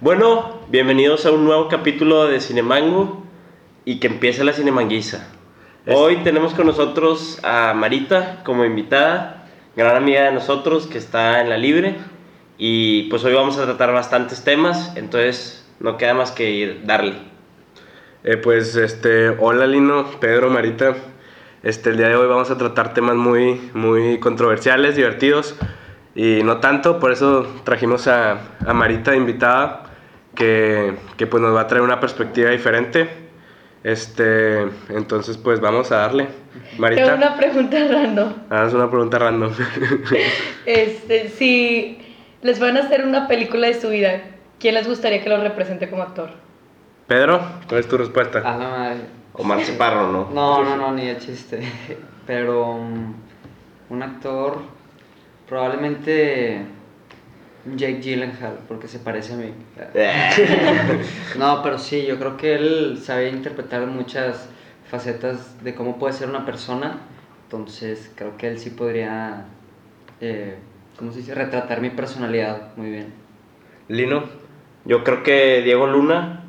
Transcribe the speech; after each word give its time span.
Bueno, 0.00 0.60
bienvenidos 0.68 1.24
a 1.24 1.30
un 1.30 1.44
nuevo 1.44 1.68
capítulo 1.68 2.26
de 2.26 2.40
Cinemango 2.40 3.22
y 3.84 4.00
que 4.00 4.08
empiece 4.08 4.42
la 4.42 4.52
Cinemanguiza. 4.52 5.28
Hoy 5.86 6.16
tenemos 6.24 6.52
con 6.52 6.66
nosotros 6.66 7.38
a 7.44 7.74
Marita 7.74 8.42
como 8.44 8.64
invitada, 8.64 9.46
gran 9.76 9.94
amiga 9.96 10.24
de 10.24 10.32
nosotros 10.32 10.88
que 10.88 10.98
está 10.98 11.40
en 11.40 11.48
la 11.48 11.56
libre 11.56 11.94
y 12.58 13.04
pues 13.04 13.24
hoy 13.24 13.34
vamos 13.34 13.56
a 13.56 13.66
tratar 13.66 13.92
bastantes 13.92 14.42
temas, 14.42 14.94
entonces 14.96 15.64
no 15.78 15.96
queda 15.96 16.12
más 16.12 16.32
que 16.32 16.50
ir 16.50 16.82
darle. 16.84 17.14
Eh, 18.24 18.36
pues 18.36 18.74
este, 18.74 19.28
hola 19.28 19.66
Lino, 19.66 20.06
Pedro, 20.20 20.50
Marita. 20.50 20.96
Este, 21.62 21.90
el 21.90 21.98
día 21.98 22.08
de 22.08 22.16
hoy 22.16 22.26
vamos 22.26 22.50
a 22.50 22.58
tratar 22.58 22.94
temas 22.94 23.14
muy, 23.14 23.70
muy 23.74 24.18
controversiales, 24.18 24.96
divertidos 24.96 25.54
y 26.14 26.42
no 26.42 26.58
tanto, 26.58 26.98
por 27.00 27.12
eso 27.12 27.46
trajimos 27.64 28.06
a, 28.06 28.38
a 28.66 28.72
Marita 28.72 29.10
de 29.10 29.16
invitada 29.16 29.84
que, 30.34 30.94
que 31.16 31.26
pues 31.26 31.42
nos 31.42 31.54
va 31.54 31.62
a 31.62 31.66
traer 31.66 31.82
una 31.82 32.00
perspectiva 32.00 32.50
diferente. 32.50 33.08
Este, 33.82 34.62
entonces 34.88 35.36
pues 35.36 35.60
vamos 35.60 35.92
a 35.92 35.96
darle. 35.96 36.28
Marita. 36.78 37.04
Tengo 37.04 37.16
una 37.16 37.36
pregunta 37.36 37.76
random. 37.88 38.32
Haz 38.48 38.72
una 38.72 38.88
pregunta 38.88 39.18
random. 39.18 39.52
Este, 40.66 41.28
si 41.28 41.98
les 42.42 42.58
van 42.60 42.76
a 42.76 42.80
hacer 42.80 43.04
una 43.04 43.28
película 43.28 43.66
de 43.66 43.80
su 43.80 43.90
vida, 43.90 44.22
¿quién 44.58 44.74
les 44.74 44.88
gustaría 44.88 45.22
que 45.22 45.28
lo 45.28 45.38
represente 45.42 45.90
como 45.90 46.02
actor? 46.02 46.30
Pedro, 47.06 47.40
¿cuál 47.68 47.80
es 47.80 47.88
tu 47.88 47.98
respuesta? 47.98 48.38
A 48.38 48.56
la 48.56 48.68
madre. 48.68 49.00
Omar 49.34 49.62
Chaparro, 49.62 50.10
¿no? 50.10 50.30
No, 50.34 50.64
no, 50.64 50.76
no, 50.76 50.92
ni 50.92 51.06
de 51.06 51.18
chiste. 51.18 51.60
Pero 52.26 52.70
um, 52.70 53.14
un 53.90 54.02
actor, 54.02 54.58
probablemente 55.48 56.60
Jake 57.76 58.00
Gyllenhaal, 58.00 58.58
porque 58.68 58.88
se 58.88 58.98
parece 58.98 59.34
a 59.34 59.36
mí. 59.36 59.52
No, 61.38 61.62
pero 61.62 61.78
sí, 61.78 62.04
yo 62.06 62.18
creo 62.18 62.36
que 62.36 62.54
él 62.54 62.98
sabe 63.02 63.28
interpretar 63.30 63.86
muchas 63.86 64.48
facetas 64.90 65.62
de 65.64 65.74
cómo 65.74 65.98
puede 65.98 66.12
ser 66.12 66.28
una 66.28 66.44
persona. 66.44 66.98
Entonces, 67.44 68.10
creo 68.14 68.36
que 68.36 68.48
él 68.48 68.58
sí 68.58 68.70
podría, 68.70 69.44
eh, 70.20 70.56
¿cómo 70.98 71.12
se 71.12 71.18
dice? 71.18 71.34
Retratar 71.34 71.80
mi 71.80 71.90
personalidad 71.90 72.68
muy 72.76 72.90
bien. 72.90 73.12
Lino. 73.88 74.24
Yo 74.84 75.02
creo 75.02 75.22
que 75.22 75.62
Diego 75.62 75.86
Luna, 75.86 76.42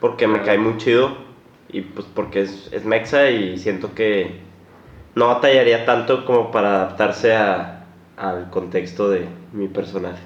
porque 0.00 0.26
me 0.26 0.42
cae 0.42 0.56
muy 0.58 0.78
chido 0.78 1.16
y 1.68 1.82
pues 1.82 2.06
porque 2.14 2.40
es, 2.42 2.70
es 2.72 2.84
mexa 2.86 3.28
y 3.30 3.58
siento 3.58 3.94
que 3.94 4.40
no 5.14 5.26
batallaría 5.26 5.84
tanto 5.84 6.24
como 6.24 6.50
para 6.50 6.76
adaptarse 6.76 7.34
a- 7.34 7.73
al 8.16 8.50
contexto 8.50 9.10
de 9.10 9.26
mi 9.52 9.68
personaje. 9.68 10.22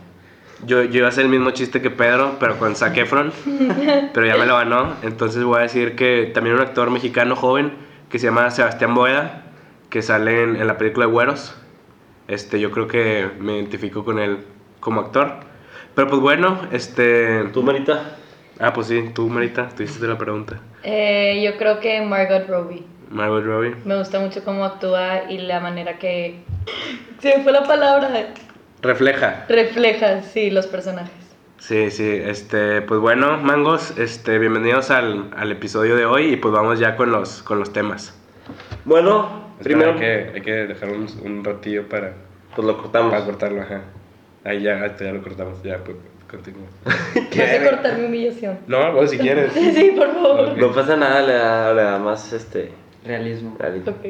Yo, 0.66 0.82
yo 0.82 0.98
iba 0.98 1.06
a 1.06 1.10
hacer 1.10 1.24
el 1.24 1.30
mismo 1.30 1.50
chiste 1.52 1.80
que 1.80 1.90
Pedro, 1.90 2.36
pero 2.40 2.58
con 2.58 2.74
Zac 2.74 2.96
Efron, 2.96 3.32
pero 4.12 4.26
ya 4.26 4.36
me 4.36 4.46
lo 4.46 4.56
ganó. 4.56 4.94
Entonces 5.02 5.44
voy 5.44 5.58
a 5.58 5.62
decir 5.62 5.94
que 5.94 6.30
también 6.34 6.56
un 6.56 6.62
actor 6.62 6.90
mexicano 6.90 7.36
joven 7.36 7.72
que 8.10 8.18
se 8.18 8.26
llama 8.26 8.50
Sebastián 8.50 8.94
Boeda, 8.94 9.44
que 9.90 10.02
sale 10.02 10.42
en, 10.42 10.56
en 10.56 10.66
la 10.66 10.76
película 10.76 11.06
de 11.06 11.12
Güeros. 11.12 11.54
Este, 12.26 12.60
yo 12.60 12.70
creo 12.70 12.88
que 12.88 13.30
me 13.38 13.56
identifico 13.56 14.04
con 14.04 14.18
él 14.18 14.38
como 14.80 15.00
actor. 15.00 15.34
Pero 15.94 16.08
pues 16.08 16.20
bueno, 16.20 16.60
este... 16.70 17.44
¿Tú, 17.52 17.62
Marita? 17.62 18.16
Ah, 18.60 18.72
pues 18.72 18.88
sí, 18.88 19.10
tú, 19.14 19.28
Marita, 19.28 19.68
tú 19.68 19.82
hiciste 19.82 20.06
la 20.06 20.18
pregunta. 20.18 20.60
Eh, 20.82 21.42
yo 21.44 21.56
creo 21.58 21.80
que 21.80 22.00
Margot 22.02 22.46
Robbie. 22.48 22.84
Margot 23.10 23.44
Robbie. 23.44 23.74
Me 23.84 23.96
gusta 23.96 24.20
mucho 24.20 24.44
cómo 24.44 24.64
actúa 24.64 25.30
y 25.30 25.38
la 25.38 25.60
manera 25.60 25.98
que... 25.98 26.40
Se 27.20 27.36
me 27.36 27.42
fue 27.42 27.52
la 27.52 27.64
palabra. 27.64 28.08
Refleja. 28.82 29.44
Refleja, 29.48 30.22
sí, 30.22 30.50
los 30.50 30.66
personajes. 30.66 31.12
Sí, 31.58 31.90
sí, 31.90 32.08
este, 32.24 32.82
pues 32.82 33.00
bueno, 33.00 33.36
mangos, 33.38 33.98
este, 33.98 34.38
bienvenidos 34.38 34.90
al, 34.92 35.30
al 35.36 35.50
episodio 35.50 35.96
de 35.96 36.04
hoy 36.06 36.34
y 36.34 36.36
pues 36.36 36.54
vamos 36.54 36.78
ya 36.78 36.94
con 36.94 37.10
los, 37.10 37.42
con 37.42 37.58
los 37.58 37.72
temas. 37.72 38.16
Bueno, 38.84 39.48
primero 39.62 39.94
Hay 39.94 39.98
que, 39.98 40.30
hay 40.34 40.40
que 40.40 40.52
dejar 40.52 40.90
un, 40.90 41.08
un 41.24 41.44
ratillo 41.44 41.88
para, 41.88 42.12
pues 42.54 42.64
lo 42.66 42.78
cortamos. 42.80 43.10
para 43.12 43.24
cortarlo, 43.24 43.62
ajá. 43.62 43.80
Ahí 44.44 44.62
ya, 44.62 44.80
ahí 44.80 44.92
ya 45.00 45.12
lo 45.12 45.20
cortamos, 45.20 45.60
ya, 45.64 45.78
pues 45.78 45.96
continúa. 46.30 46.68
Vas 46.84 47.50
a 47.60 47.70
cortar 47.70 47.98
mi 47.98 48.04
humillación. 48.06 48.60
No, 48.68 48.92
vos 48.92 49.10
si 49.10 49.18
quieres. 49.18 49.52
Sí, 49.54 49.94
por 49.96 50.14
favor. 50.14 50.56
No 50.56 50.70
pasa 50.72 50.96
nada, 50.96 51.22
le 51.22 51.32
da, 51.32 51.74
le 51.74 51.82
da 51.82 51.98
más 51.98 52.32
este 52.32 52.70
Realismo. 53.08 53.56
realismo. 53.58 53.90
Ok. 53.92 54.06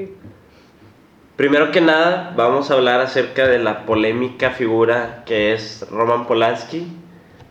Primero 1.37 1.71
que 1.71 1.81
nada, 1.81 2.35
vamos 2.37 2.71
a 2.71 2.75
hablar 2.75 3.01
acerca 3.01 3.47
de 3.47 3.59
la 3.61 3.87
polémica 3.87 4.51
figura 4.51 5.23
que 5.25 5.53
es 5.53 5.87
Roman 5.91 6.27
Polanski. 6.27 6.89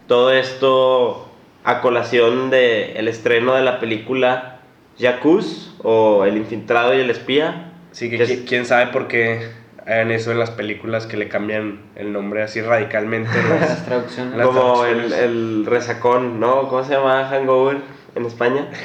Todo 0.07 0.31
esto 0.33 1.29
a 1.63 1.79
colación 1.81 2.49
del 2.49 2.97
el 2.97 3.07
estreno 3.07 3.53
de 3.55 3.63
la 3.63 3.79
película 3.79 4.59
Jacuz 4.99 5.73
o 5.83 6.25
El 6.25 6.35
infiltrado 6.37 6.93
y 6.95 6.99
el 6.99 7.09
espía. 7.09 7.71
Sí, 7.91 8.09
que 8.09 8.17
Que 8.17 8.23
es- 8.23 8.29
qui- 8.43 8.47
quién 8.47 8.65
sabe 8.65 8.87
por 8.91 9.07
qué 9.07 9.47
hagan 9.85 10.11
eso 10.11 10.31
en 10.33 10.39
las 10.39 10.51
películas 10.51 11.05
que 11.07 11.15
le 11.15 11.29
cambian 11.29 11.79
el 11.95 12.11
nombre 12.11 12.43
así 12.43 12.61
radicalmente. 12.61 13.29
Las 13.49 13.61
las- 13.69 13.85
traducciones. 13.85 14.35
Las 14.35 14.47
Como 14.47 14.83
el, 14.85 14.95
traducciones. 14.95 15.19
el 15.25 15.65
resacón, 15.65 16.39
¿no? 16.41 16.67
¿Cómo 16.67 16.83
se 16.83 16.93
llama 16.93 17.25
Hangover 17.29 17.77
en 18.15 18.25
España? 18.25 18.67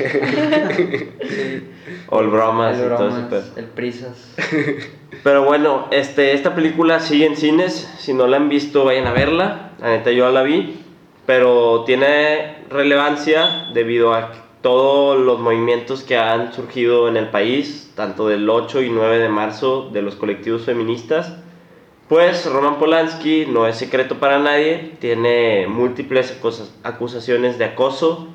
Sí. 1.28 1.71
O 2.14 2.20
el 2.20 2.28
bromas 2.28 2.78
El 2.78 2.84
y 2.84 2.88
todo 2.96 3.08
ese 3.08 3.60
el 3.60 3.64
prisas. 3.66 4.34
Pero 5.24 5.44
bueno, 5.44 5.86
este, 5.90 6.34
esta 6.34 6.54
película 6.54 7.00
sigue 7.00 7.24
en 7.24 7.36
cines. 7.36 7.90
Si 7.98 8.12
no 8.12 8.26
la 8.26 8.36
han 8.36 8.50
visto, 8.50 8.84
vayan 8.84 9.06
a 9.06 9.12
verla. 9.12 9.70
La 9.80 9.88
neta, 9.88 10.10
yo 10.10 10.30
la 10.30 10.42
vi. 10.42 10.78
Pero 11.24 11.84
tiene 11.86 12.64
relevancia 12.68 13.68
debido 13.72 14.12
a 14.12 14.30
todos 14.60 15.18
los 15.18 15.40
movimientos 15.40 16.02
que 16.02 16.18
han 16.18 16.52
surgido 16.52 17.08
en 17.08 17.16
el 17.16 17.28
país, 17.30 17.90
tanto 17.96 18.28
del 18.28 18.48
8 18.48 18.82
y 18.82 18.90
9 18.90 19.18
de 19.18 19.28
marzo 19.30 19.88
de 19.90 20.02
los 20.02 20.14
colectivos 20.16 20.62
feministas. 20.66 21.36
Pues 22.08 22.44
Roman 22.44 22.78
Polanski, 22.78 23.46
no 23.46 23.66
es 23.66 23.76
secreto 23.76 24.16
para 24.18 24.38
nadie, 24.38 24.96
tiene 25.00 25.66
múltiples 25.66 26.38
acusas- 26.38 26.72
acusaciones 26.82 27.56
de 27.58 27.64
acoso 27.64 28.28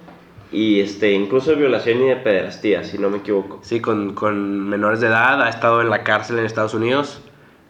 y 0.51 0.79
este, 0.79 1.11
incluso 1.11 1.51
de 1.51 1.57
violación 1.57 2.01
y 2.01 2.09
de 2.09 2.15
pederastía, 2.17 2.83
si 2.83 2.97
no 2.97 3.09
me 3.09 3.17
equivoco. 3.17 3.59
Sí, 3.61 3.79
con, 3.81 4.13
con 4.13 4.67
menores 4.69 4.99
de 5.01 5.07
edad, 5.07 5.41
ha 5.41 5.49
estado 5.49 5.81
en 5.81 5.89
la 5.89 6.03
cárcel 6.03 6.39
en 6.39 6.45
Estados 6.45 6.73
Unidos. 6.73 7.21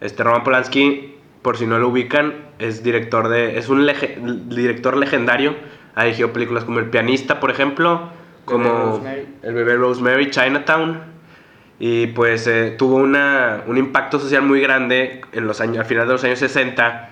Este 0.01 0.23
Roman 0.23 0.43
Polanski, 0.43 1.15
por 1.41 1.57
si 1.57 1.65
no 1.65 1.79
lo 1.79 1.87
ubican, 1.89 2.35
es 2.59 2.83
director 2.83 3.29
de 3.29 3.57
es 3.57 3.69
un 3.69 3.85
lege- 3.87 4.17
director 4.47 4.95
legendario. 4.97 5.55
Ha 5.95 6.03
dirigido 6.03 6.31
películas 6.33 6.63
como 6.65 6.79
El 6.79 6.89
pianista, 6.91 7.39
por 7.39 7.49
ejemplo, 7.49 8.09
como 8.45 8.69
Rosemary. 8.69 9.25
El 9.41 9.53
bebé 9.55 9.75
Rosemary, 9.75 10.29
Chinatown. 10.29 11.01
Y 11.79 12.07
pues 12.07 12.47
eh, 12.47 12.75
tuvo 12.77 12.95
una, 12.95 13.63
un 13.67 13.77
impacto 13.77 14.19
social 14.19 14.41
muy 14.43 14.59
grande 14.61 15.21
en 15.31 15.45
los 15.47 15.61
años, 15.61 15.77
al 15.79 15.85
final 15.85 16.07
de 16.07 16.13
los 16.13 16.23
años 16.23 16.39
60 16.39 17.09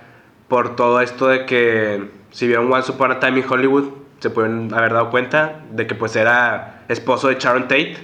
por 0.48 0.76
todo 0.76 1.02
esto 1.02 1.28
de 1.28 1.46
que 1.46 2.10
si 2.32 2.48
vieron 2.48 2.72
Once 2.72 2.92
Upon 2.92 3.12
a 3.12 3.20
Time 3.20 3.40
in 3.40 3.46
Hollywood 3.48 3.86
se 4.20 4.30
pueden 4.30 4.74
haber 4.74 4.94
dado 4.94 5.10
cuenta 5.10 5.62
de 5.72 5.88
que 5.88 5.96
pues 5.96 6.16
era 6.16 6.84
esposo 6.88 7.28
de 7.28 7.36
Sharon 7.40 7.64
Tate 7.64 7.98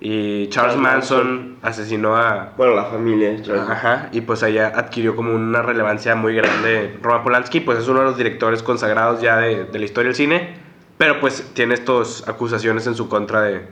y 0.00 0.48
Charles 0.48 0.74
Charles 0.74 0.76
Manson 0.76 1.56
asesinó 1.62 2.16
a 2.16 2.52
Bueno, 2.56 2.74
la 2.74 2.84
familia. 2.84 3.40
Charles. 3.42 3.68
Ajá, 3.68 4.08
y 4.12 4.20
pues 4.20 4.42
allá 4.42 4.72
adquirió 4.74 5.16
como 5.16 5.34
una 5.34 5.62
relevancia 5.62 6.14
muy 6.14 6.34
grande 6.34 6.98
Roman 7.00 7.22
Polanski, 7.24 7.60
pues 7.60 7.78
es 7.78 7.88
uno 7.88 8.00
de 8.00 8.06
los 8.06 8.16
directores 8.16 8.62
consagrados 8.62 9.20
ya 9.22 9.38
de, 9.38 9.64
de 9.64 9.78
la 9.78 9.84
historia 9.84 10.08
del 10.08 10.16
cine, 10.16 10.56
pero 10.98 11.20
pues 11.20 11.50
tiene 11.54 11.74
estas 11.74 12.28
acusaciones 12.28 12.86
en 12.86 12.94
su 12.94 13.08
contra 13.08 13.42
de, 13.42 13.62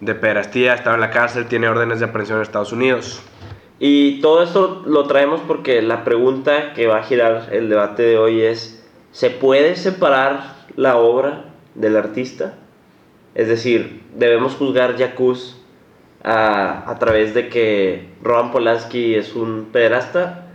de 0.00 0.14
pederastía, 0.14 0.74
estaba 0.74 0.94
en 0.94 1.00
la 1.00 1.10
cárcel, 1.10 1.46
tiene 1.46 1.68
órdenes 1.68 1.98
de 1.98 2.06
aprehensión 2.06 2.38
en 2.38 2.42
Estados 2.42 2.72
Unidos. 2.72 3.20
Y 3.80 4.20
todo 4.20 4.42
esto 4.42 4.82
lo 4.86 5.04
traemos 5.04 5.40
porque 5.46 5.82
la 5.82 6.04
pregunta 6.04 6.72
que 6.74 6.86
va 6.86 6.98
a 6.98 7.02
girar 7.02 7.48
el 7.52 7.68
debate 7.68 8.02
de 8.02 8.18
hoy 8.18 8.42
es, 8.42 8.84
¿se 9.12 9.30
puede 9.30 9.76
separar 9.76 10.57
la 10.78 10.96
obra 10.96 11.44
del 11.74 11.96
artista? 11.96 12.54
Es 13.34 13.48
decir, 13.48 14.00
¿debemos 14.14 14.54
juzgar 14.54 14.96
Yacuz 14.96 15.60
a, 16.22 16.88
a 16.88 16.98
través 17.00 17.34
de 17.34 17.48
que 17.48 18.06
Roman 18.22 18.52
Polanski 18.52 19.16
es 19.16 19.34
un 19.34 19.70
pederasta? 19.72 20.46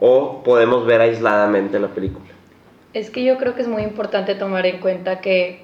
¿O 0.00 0.42
podemos 0.42 0.86
ver 0.86 1.02
aisladamente 1.02 1.78
la 1.78 1.88
película? 1.88 2.24
Es 2.94 3.10
que 3.10 3.22
yo 3.22 3.36
creo 3.36 3.54
que 3.54 3.62
es 3.62 3.68
muy 3.68 3.82
importante 3.82 4.34
tomar 4.34 4.64
en 4.64 4.80
cuenta 4.80 5.20
que 5.20 5.60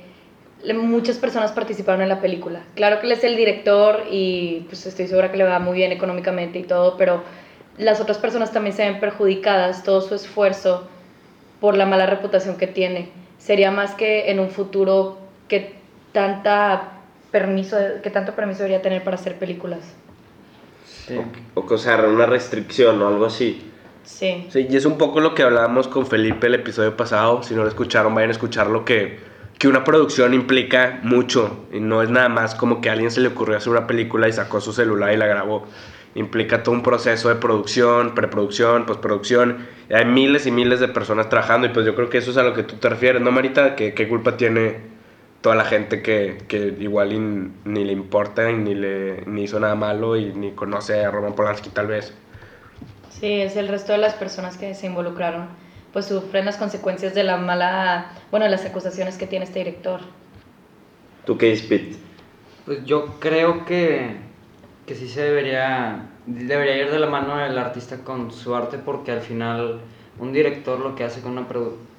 muchas 0.74 1.16
personas 1.16 1.52
participaron 1.52 2.02
en 2.02 2.10
la 2.10 2.20
película. 2.20 2.60
Claro 2.74 3.00
que 3.00 3.06
él 3.06 3.12
es 3.12 3.24
el 3.24 3.34
director 3.34 4.02
y 4.10 4.66
pues 4.68 4.84
estoy 4.84 5.06
segura 5.06 5.30
que 5.30 5.38
le 5.38 5.44
va 5.44 5.58
muy 5.58 5.76
bien 5.76 5.90
económicamente 5.90 6.58
y 6.58 6.64
todo, 6.64 6.98
pero 6.98 7.22
las 7.78 7.98
otras 8.02 8.18
personas 8.18 8.52
también 8.52 8.76
se 8.76 8.84
ven 8.84 9.00
perjudicadas, 9.00 9.84
todo 9.84 10.02
su 10.02 10.14
esfuerzo 10.14 10.86
por 11.60 11.78
la 11.78 11.86
mala 11.86 12.04
reputación 12.04 12.58
que 12.58 12.66
tiene. 12.66 13.21
Sería 13.42 13.70
más 13.70 13.94
que 13.94 14.30
en 14.30 14.38
un 14.38 14.50
futuro 14.50 15.18
que 15.48 15.74
tanta 16.12 17.00
permiso, 17.30 17.76
que 18.02 18.10
tanto 18.10 18.34
permiso 18.34 18.58
debería 18.60 18.82
tener 18.82 19.02
para 19.02 19.16
hacer 19.16 19.38
películas. 19.38 19.80
Sí. 20.84 21.18
O, 21.54 21.60
o 21.60 21.78
sea, 21.78 21.96
una 21.96 22.26
restricción 22.26 23.02
o 23.02 23.08
algo 23.08 23.26
así. 23.26 23.70
Sí. 24.04 24.46
Sí, 24.50 24.66
y 24.70 24.76
es 24.76 24.84
un 24.84 24.98
poco 24.98 25.20
lo 25.20 25.34
que 25.34 25.42
hablábamos 25.42 25.88
con 25.88 26.06
Felipe 26.06 26.46
el 26.46 26.54
episodio 26.54 26.96
pasado. 26.96 27.42
Si 27.42 27.54
no 27.54 27.62
lo 27.62 27.68
escucharon, 27.68 28.14
vayan 28.14 28.30
a 28.30 28.32
escucharlo. 28.32 28.84
Que 28.84 29.32
que 29.62 29.68
una 29.68 29.84
producción 29.84 30.34
implica 30.34 30.98
mucho 31.04 31.66
y 31.72 31.78
no 31.78 32.02
es 32.02 32.10
nada 32.10 32.28
más 32.28 32.56
como 32.56 32.80
que 32.80 32.88
a 32.88 32.94
alguien 32.94 33.12
se 33.12 33.20
le 33.20 33.28
ocurrió 33.28 33.56
hacer 33.56 33.70
una 33.70 33.86
película 33.86 34.28
y 34.28 34.32
sacó 34.32 34.60
su 34.60 34.72
celular 34.72 35.12
y 35.12 35.16
la 35.16 35.26
grabó. 35.26 35.68
Implica 36.14 36.62
todo 36.62 36.74
un 36.74 36.82
proceso 36.82 37.28
de 37.28 37.36
producción, 37.36 38.14
preproducción, 38.14 38.86
postproducción. 38.86 39.66
Y 39.88 39.94
hay 39.94 40.04
miles 40.04 40.46
y 40.46 40.50
miles 40.50 40.80
de 40.80 40.88
personas 40.88 41.28
trabajando 41.28 41.66
y 41.66 41.70
pues 41.70 41.86
yo 41.86 41.94
creo 41.94 42.10
que 42.10 42.18
eso 42.18 42.30
es 42.30 42.36
a 42.36 42.42
lo 42.42 42.52
que 42.52 42.62
tú 42.62 42.76
te 42.76 42.88
refieres, 42.88 43.22
¿no, 43.22 43.30
Marita? 43.30 43.76
¿Qué, 43.76 43.94
qué 43.94 44.08
culpa 44.08 44.36
tiene 44.36 44.92
toda 45.42 45.56
la 45.56 45.64
gente 45.64 46.02
que, 46.02 46.38
que 46.48 46.74
igual 46.78 47.52
ni 47.64 47.84
le 47.84 47.92
importa 47.92 48.50
y 48.50 48.54
ni, 48.54 48.74
le, 48.74 49.24
ni 49.26 49.42
hizo 49.42 49.60
nada 49.60 49.74
malo 49.74 50.16
y 50.16 50.32
ni 50.32 50.52
conoce 50.52 51.04
a 51.04 51.10
Roman 51.10 51.34
Polanski 51.34 51.70
tal 51.70 51.88
vez? 51.88 52.14
Sí, 53.10 53.40
es 53.40 53.56
el 53.56 53.68
resto 53.68 53.92
de 53.92 53.98
las 53.98 54.14
personas 54.14 54.56
que 54.56 54.74
se 54.74 54.86
involucraron, 54.86 55.48
pues 55.92 56.06
sufren 56.06 56.44
las 56.44 56.56
consecuencias 56.56 57.14
de 57.14 57.24
la 57.24 57.36
mala, 57.36 58.12
bueno, 58.30 58.48
las 58.48 58.64
acusaciones 58.64 59.18
que 59.18 59.26
tiene 59.26 59.44
este 59.44 59.58
director. 59.58 60.00
¿Tú 61.26 61.36
qué 61.36 61.50
dices, 61.50 61.66
Pete? 61.66 61.96
Pues 62.64 62.84
yo 62.84 63.18
creo 63.18 63.64
que, 63.64 64.16
que 64.86 64.94
sí 64.94 65.08
se 65.08 65.22
debería, 65.22 66.10
debería 66.26 66.76
ir 66.76 66.90
de 66.90 66.98
la 66.98 67.06
mano 67.06 67.44
el 67.44 67.56
artista 67.58 67.98
con 67.98 68.32
su 68.32 68.54
arte 68.54 68.78
porque 68.78 69.12
al 69.12 69.20
final 69.20 69.80
un 70.18 70.32
director 70.32 70.78
lo 70.80 70.94
que 70.94 71.04
hace 71.04 71.20
con 71.20 71.32
una, 71.32 71.46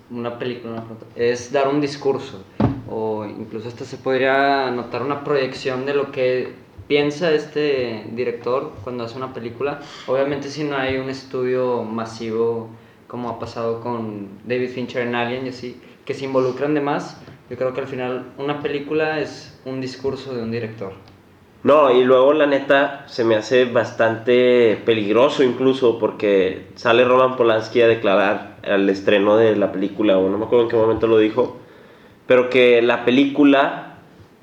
una 0.10 0.38
película 0.38 0.84
es 1.16 1.52
dar 1.52 1.68
un 1.68 1.82
discurso 1.82 2.44
o 2.90 3.26
incluso 3.26 3.70
hasta 3.70 3.86
se 3.86 3.98
podría 3.98 4.70
notar 4.72 5.02
una 5.02 5.24
proyección 5.24 5.86
de 5.86 5.94
lo 5.94 6.12
que 6.12 6.54
piensa 6.88 7.32
este 7.32 8.06
director 8.12 8.74
cuando 8.84 9.06
hace 9.06 9.18
una 9.18 9.34
película. 9.34 9.80
Obviamente 10.08 10.50
si 10.50 10.64
no 10.64 10.78
hay 10.78 10.98
un 10.98 11.10
estudio 11.10 11.84
masivo 11.84 12.70
como 13.08 13.30
ha 13.30 13.40
pasado 13.40 13.80
con 13.80 14.40
David 14.46 14.70
Fincher 14.70 15.08
en 15.08 15.14
Alien 15.14 15.46
y 15.46 15.50
así, 15.50 15.80
que 16.04 16.16
se 16.16 16.26
involucran 16.26 16.74
de 16.74 16.82
más, 16.82 17.22
yo 17.50 17.58
creo 17.58 17.72
que 17.74 17.82
al 17.82 17.88
final 17.88 18.34
una 18.40 18.60
película 18.62 19.20
es 19.20 19.60
un 19.66 19.82
discurso 19.82 20.34
de 20.34 20.42
un 20.42 20.52
director. 20.52 20.94
No, 21.64 21.92
y 21.92 22.04
luego 22.04 22.34
la 22.34 22.46
neta 22.46 23.06
se 23.08 23.24
me 23.24 23.36
hace 23.36 23.64
bastante 23.64 24.82
peligroso 24.86 25.44
incluso 25.44 25.98
porque 25.98 26.68
sale 26.76 27.06
Roman 27.06 27.38
Polanski 27.38 27.82
a 27.82 27.88
declarar 27.88 28.58
al 28.68 28.90
estreno 28.90 29.38
de 29.38 29.56
la 29.56 29.72
película, 29.72 30.18
o 30.18 30.30
no 30.30 30.38
me 30.38 30.46
acuerdo 30.46 30.66
en 30.66 30.70
qué 30.70 30.76
momento 30.76 31.08
lo 31.08 31.18
dijo, 31.18 31.58
pero 32.28 32.50
que 32.50 32.82
la 32.82 33.06
película 33.06 33.96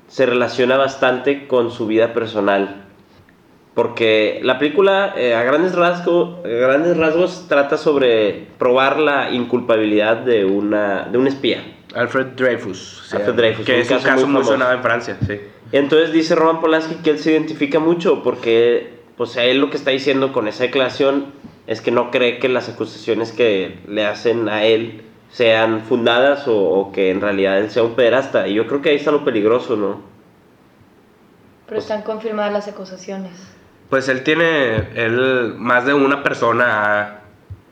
se 0.07 0.25
relaciona 0.25 0.77
bastante 0.77 1.47
con 1.47 1.69
su 1.69 1.85
vida 1.85 2.11
personal. 2.13 2.85
Porque 3.75 4.39
la 4.43 4.57
película 4.57 5.13
eh, 5.15 5.35
a, 5.35 5.43
grandes 5.43 5.75
rasgos, 5.75 6.43
grandes 6.43 6.97
rasgos 6.97 7.45
trata 7.47 7.77
sobre 7.77 8.47
probar 8.57 8.99
la 8.99 9.31
inculpabilidad 9.31 10.17
de, 10.17 10.43
una, 10.43 11.07
de 11.09 11.17
un 11.19 11.27
espía. 11.27 11.63
Alfred 11.95 12.27
Dreyfus. 12.35 13.13
Alfred 13.13 13.33
Dreyfus, 13.33 13.65
Que 13.65 13.75
un 13.75 13.81
es 13.81 13.89
un 13.89 13.97
caso 13.97 14.07
caso 14.07 14.27
muy 14.27 14.43
sonado 14.43 14.73
en 14.73 14.81
Francia, 14.81 15.17
sí. 15.25 15.39
Entonces 15.71 16.11
dice 16.11 16.35
Roman 16.35 16.61
Polanski 16.61 16.95
que 16.95 17.11
él 17.11 17.19
se 17.19 17.31
identifica 17.31 17.79
mucho 17.79 18.23
porque 18.23 18.99
pues 19.17 19.37
él 19.37 19.59
lo 19.59 19.69
que 19.69 19.77
está 19.77 19.91
diciendo 19.91 20.33
con 20.33 20.47
esa 20.47 20.63
declaración 20.63 21.27
es 21.67 21.81
que 21.81 21.91
no 21.91 22.11
cree 22.11 22.39
que 22.39 22.49
las 22.49 22.67
acusaciones 22.69 23.31
que 23.31 23.79
le 23.87 24.05
hacen 24.05 24.49
a 24.49 24.65
él 24.65 25.03
sean 25.29 25.81
fundadas 25.81 26.47
o, 26.47 26.57
o 26.57 26.91
que 26.91 27.09
en 27.09 27.21
realidad 27.21 27.57
él 27.59 27.69
sea 27.69 27.83
un 27.83 27.95
pederasta. 27.95 28.47
Y 28.47 28.55
yo 28.55 28.67
creo 28.67 28.81
que 28.81 28.89
ahí 28.89 28.95
está 28.97 29.11
lo 29.11 29.23
peligroso, 29.23 29.77
¿no? 29.77 30.01
Pero 31.67 31.79
están 31.79 32.01
confirmadas 32.01 32.51
las 32.51 32.67
acusaciones. 32.67 33.31
Pues 33.89 34.09
él 34.09 34.23
tiene, 34.23 34.89
él, 34.95 35.55
más 35.57 35.85
de 35.85 35.93
una 35.93 36.21
persona 36.23 37.20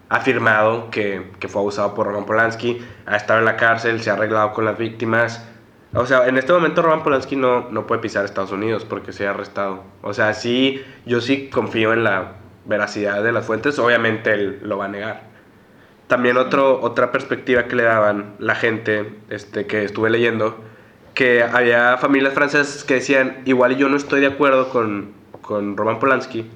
ha 0.09 0.15
afirmado 0.17 0.89
que, 0.89 1.31
que 1.39 1.47
fue 1.47 1.61
abusado 1.61 1.93
por 1.93 2.07
Roman 2.07 2.25
Polanski, 2.25 2.81
ha 3.05 3.15
estado 3.15 3.39
en 3.39 3.45
la 3.45 3.57
cárcel, 3.57 4.01
se 4.01 4.09
ha 4.09 4.13
arreglado 4.13 4.53
con 4.53 4.65
las 4.65 4.77
víctimas. 4.77 5.45
O 5.93 6.05
sea, 6.05 6.27
en 6.27 6.37
este 6.37 6.51
momento 6.51 6.81
Roman 6.81 7.03
Polanski 7.03 7.35
no, 7.35 7.69
no 7.69 7.87
puede 7.87 8.01
pisar 8.01 8.25
Estados 8.25 8.51
Unidos 8.51 8.85
porque 8.85 9.13
se 9.13 9.27
ha 9.27 9.31
arrestado. 9.31 9.83
O 10.01 10.13
sea, 10.13 10.33
sí, 10.33 10.83
yo 11.05 11.21
sí 11.21 11.49
confío 11.49 11.93
en 11.93 12.03
la 12.03 12.33
veracidad 12.65 13.23
de 13.23 13.31
las 13.31 13.45
fuentes, 13.45 13.79
obviamente 13.79 14.33
él 14.33 14.59
lo 14.63 14.77
va 14.77 14.85
a 14.85 14.89
negar. 14.89 15.29
También 16.07 16.37
otro, 16.37 16.81
otra 16.81 17.11
perspectiva 17.11 17.65
que 17.65 17.75
le 17.75 17.83
daban 17.83 18.35
la 18.39 18.55
gente 18.55 19.19
este, 19.29 19.67
que 19.67 19.83
estuve 19.83 20.09
leyendo, 20.09 20.57
que 21.13 21.43
había 21.43 21.97
familias 21.97 22.33
francesas 22.33 22.83
que 22.83 22.95
decían, 22.95 23.41
igual 23.45 23.77
yo 23.77 23.89
no 23.89 23.97
estoy 23.97 24.21
de 24.21 24.27
acuerdo 24.27 24.69
con, 24.69 25.11
con 25.41 25.77
Roman 25.77 25.99
Polanski, 25.99 26.49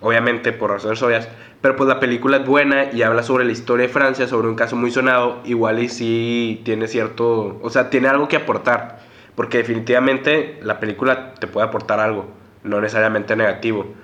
obviamente 0.00 0.52
por 0.52 0.70
razones 0.70 1.02
obvias, 1.02 1.28
pero 1.60 1.76
pues 1.76 1.88
la 1.88 2.00
película 2.00 2.38
es 2.38 2.46
buena 2.46 2.90
y 2.92 3.02
habla 3.02 3.22
sobre 3.22 3.44
la 3.44 3.52
historia 3.52 3.86
de 3.86 3.92
Francia, 3.92 4.26
sobre 4.26 4.48
un 4.48 4.54
caso 4.54 4.76
muy 4.76 4.90
sonado, 4.90 5.40
igual 5.44 5.78
y 5.78 5.88
sí 5.88 6.62
tiene 6.64 6.88
cierto, 6.88 7.58
o 7.62 7.70
sea, 7.70 7.90
tiene 7.90 8.08
algo 8.08 8.28
que 8.28 8.36
aportar, 8.36 9.00
porque 9.34 9.58
definitivamente 9.58 10.58
la 10.62 10.80
película 10.80 11.34
te 11.34 11.46
puede 11.46 11.66
aportar 11.66 12.00
algo, 12.00 12.26
no 12.64 12.80
necesariamente 12.80 13.36
negativo. 13.36 13.94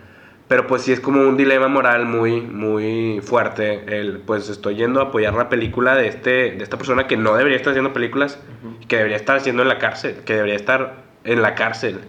Pero 0.48 0.68
pues 0.68 0.82
sí 0.82 0.92
es 0.92 1.00
como 1.00 1.22
un 1.22 1.36
dilema 1.36 1.66
moral 1.66 2.06
muy, 2.06 2.40
muy 2.40 3.20
fuerte. 3.20 3.82
El, 3.88 4.18
pues 4.18 4.48
estoy 4.48 4.76
yendo 4.76 5.00
a 5.00 5.04
apoyar 5.04 5.34
la 5.34 5.48
película 5.48 5.96
de, 5.96 6.06
este, 6.06 6.52
de 6.52 6.62
esta 6.62 6.76
persona 6.78 7.08
que 7.08 7.16
no 7.16 7.34
debería 7.34 7.56
estar 7.56 7.72
haciendo 7.72 7.92
películas, 7.92 8.38
que 8.86 8.96
debería 8.96 9.16
estar 9.16 9.36
haciendo 9.38 9.62
en 9.62 9.68
la 9.68 9.78
cárcel, 9.78 10.18
que 10.24 10.34
debería 10.34 10.54
estar 10.54 11.02
en 11.24 11.42
la 11.42 11.56
cárcel. 11.56 12.00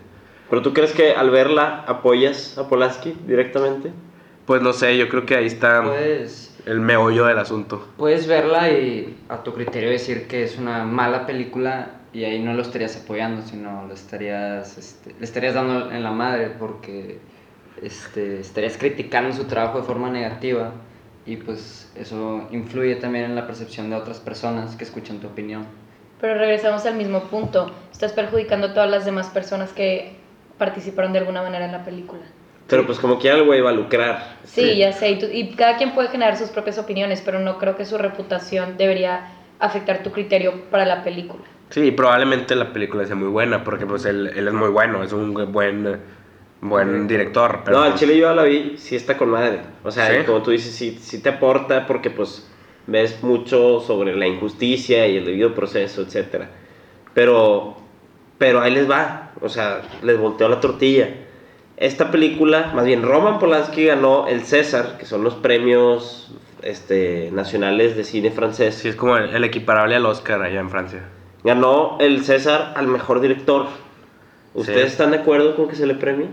¿Pero 0.49 0.61
tú 0.61 0.73
crees 0.73 0.93
que 0.93 1.13
al 1.13 1.29
verla 1.29 1.83
apoyas 1.87 2.57
a 2.57 2.67
Polanski 2.67 3.15
directamente? 3.25 3.91
Pues 4.45 4.61
no 4.61 4.71
sé, 4.71 4.97
yo 4.97 5.09
creo 5.09 5.25
que 5.25 5.35
ahí 5.35 5.45
está 5.45 5.83
Puedes, 5.83 6.57
el 6.65 6.79
meollo 6.79 7.25
del 7.25 7.37
asunto. 7.37 7.85
puedes 7.97 8.27
verla 8.27 8.69
y 8.69 9.17
a 9.27 9.43
tu 9.43 9.53
criterio 9.53 9.89
decir 9.89 10.27
que 10.27 10.43
es 10.43 10.57
una 10.57 10.85
mala 10.85 11.25
película 11.25 11.89
y 12.13 12.23
ahí 12.23 12.39
no 12.39 12.53
lo 12.53 12.61
estarías 12.61 12.95
apoyando, 12.95 13.41
sino 13.41 13.85
lo 13.85 13.93
estarías, 13.93 14.77
este, 14.77 15.13
le 15.19 15.25
estarías 15.25 15.53
dando 15.53 15.91
en 15.91 16.01
la 16.01 16.11
madre 16.11 16.51
porque 16.57 17.19
este, 17.81 18.39
estarías 18.39 18.77
criticando 18.77 19.35
su 19.35 19.43
trabajo 19.45 19.79
de 19.79 19.83
forma 19.83 20.09
negativa 20.09 20.71
y 21.25 21.35
pues 21.35 21.91
eso 21.95 22.47
influye 22.51 22.95
también 22.95 23.25
en 23.25 23.35
la 23.35 23.45
percepción 23.45 23.89
de 23.89 23.97
otras 23.97 24.19
personas 24.19 24.77
que 24.77 24.85
escuchan 24.85 25.19
tu 25.19 25.27
opinión. 25.27 25.65
Pero 26.21 26.35
regresamos 26.35 26.85
al 26.85 26.95
mismo 26.95 27.25
punto. 27.25 27.69
Estás 27.91 28.13
perjudicando 28.13 28.67
a 28.67 28.73
todas 28.73 28.89
las 28.89 29.03
demás 29.05 29.27
personas 29.27 29.73
que 29.73 30.15
participaron 30.57 31.13
de 31.13 31.19
alguna 31.19 31.41
manera 31.41 31.65
en 31.65 31.71
la 31.71 31.83
película. 31.85 32.21
Pero 32.67 32.85
pues 32.85 32.99
como 32.99 33.17
quiera 33.17 33.37
el 33.37 33.43
güey 33.45 33.61
va 33.61 33.69
a 33.69 33.73
lucrar. 33.73 34.37
Sí, 34.43 34.77
ya 34.77 34.91
sé. 34.91 35.11
Y, 35.11 35.19
tú- 35.19 35.27
y 35.31 35.51
cada 35.55 35.77
quien 35.77 35.93
puede 35.93 36.09
generar 36.09 36.35
sus 36.37 36.49
propias 36.49 36.77
opiniones, 36.77 37.21
pero 37.23 37.39
no 37.39 37.57
creo 37.59 37.77
que 37.77 37.85
su 37.85 37.97
reputación 37.97 38.75
debería 38.77 39.31
afectar 39.59 40.03
tu 40.03 40.11
criterio 40.11 40.65
para 40.69 40.85
la 40.85 41.03
película. 41.03 41.43
Sí, 41.69 41.91
probablemente 41.91 42.55
la 42.55 42.71
película 42.73 43.05
sea 43.05 43.15
muy 43.15 43.29
buena, 43.29 43.63
porque 43.63 43.85
pues 43.85 44.05
él, 44.05 44.27
él 44.35 44.47
es 44.47 44.53
muy 44.53 44.69
bueno, 44.69 45.03
es 45.03 45.13
un 45.13 45.33
buen, 45.51 45.99
buen 46.61 47.07
director. 47.07 47.61
Pero 47.63 47.77
no, 47.77 47.83
al 47.83 47.91
pues, 47.91 48.01
chile 48.01 48.17
yo 48.17 48.33
la 48.33 48.43
vi, 48.43 48.75
sí 48.77 48.95
está 48.95 49.17
con 49.17 49.29
madre. 49.29 49.61
O 49.83 49.91
sea, 49.91 50.07
¿Sí? 50.09 50.25
como 50.25 50.41
tú 50.41 50.51
dices, 50.51 50.73
sí, 50.73 50.97
sí 51.01 51.21
te 51.21 51.29
aporta 51.29 51.85
porque 51.85 52.09
pues 52.09 52.49
ves 52.85 53.21
mucho 53.23 53.79
sobre 53.81 54.15
la 54.15 54.27
injusticia 54.27 55.07
y 55.07 55.17
el 55.17 55.25
debido 55.25 55.53
proceso, 55.53 56.01
etc. 56.03 56.45
Pero, 57.13 57.77
pero 58.37 58.61
ahí 58.61 58.73
les 58.73 58.89
va, 58.89 59.26
o 59.41 59.49
sea, 59.49 59.81
les 60.01 60.17
volteó 60.17 60.49
la 60.49 60.59
tortilla. 60.59 61.09
Esta 61.77 62.09
película, 62.09 62.71
más 62.73 62.85
bien 62.85 63.03
Roman 63.03 63.37
Polanski 63.39 63.85
ganó 63.85 64.27
el 64.27 64.41
César, 64.41 64.97
que 64.97 65.05
son 65.05 65.23
los 65.23 65.35
premios 65.35 66.31
este, 66.63 67.29
nacionales 67.31 67.95
de 67.95 68.03
cine 68.03 68.31
francés. 68.31 68.75
Sí, 68.75 68.89
es 68.89 68.95
como 68.95 69.15
el, 69.17 69.29
el 69.35 69.43
equiparable 69.43 69.95
al 69.95 70.05
Oscar 70.05 70.41
allá 70.41 70.59
en 70.59 70.69
Francia. 70.71 71.03
Ganó 71.43 71.97
el 71.99 72.23
César 72.25 72.73
al 72.75 72.87
mejor 72.87 73.19
director. 73.21 73.67
¿Ustedes 74.55 74.81
Sí. 74.81 74.87
están 74.87 75.11
de 75.11 75.17
acuerdo 75.17 75.55
con 75.55 75.67
que 75.69 75.75
se 75.75 75.85
le 75.85 75.93
premie? 75.93 76.29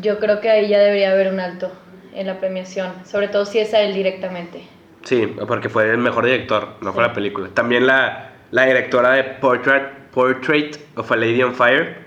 Yo 0.00 0.18
creo 0.18 0.40
que 0.40 0.50
ahí 0.50 0.68
ya 0.68 0.78
debería 0.80 1.12
haber 1.12 1.32
un 1.32 1.38
alto 1.38 1.70
en 2.12 2.26
la 2.26 2.40
premiación, 2.40 2.92
sobre 3.04 3.28
todo 3.28 3.44
si 3.44 3.60
es 3.60 3.72
a 3.74 3.80
él 3.82 3.94
directamente. 3.94 4.64
Sí, 5.02 5.26
porque 5.46 5.68
fue 5.68 5.88
el 5.90 5.98
mejor 5.98 6.24
director, 6.24 6.70
no 6.80 6.92
fue 6.92 7.04
Sí. 7.04 7.08
la 7.08 7.14
película. 7.14 7.48
También 7.54 7.86
la, 7.86 8.32
la 8.50 8.66
directora 8.66 9.12
de 9.12 9.22
Portrait, 9.24 9.84
Portrait 10.12 10.76
of 10.96 11.12
a 11.12 11.16
Lady 11.16 11.42
on 11.42 11.54
Fire, 11.54 12.03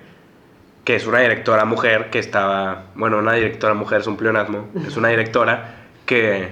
que 0.88 0.96
es 0.96 1.06
una 1.06 1.20
directora 1.20 1.66
mujer 1.66 2.10
que 2.10 2.18
estaba, 2.18 2.86
bueno, 2.96 3.18
una 3.18 3.34
directora 3.34 3.74
mujer 3.74 4.00
es 4.00 4.08
un 4.08 4.16
pleonasmo, 4.16 4.70
es 4.88 4.96
una 4.96 5.10
directora 5.10 5.76
que, 6.06 6.48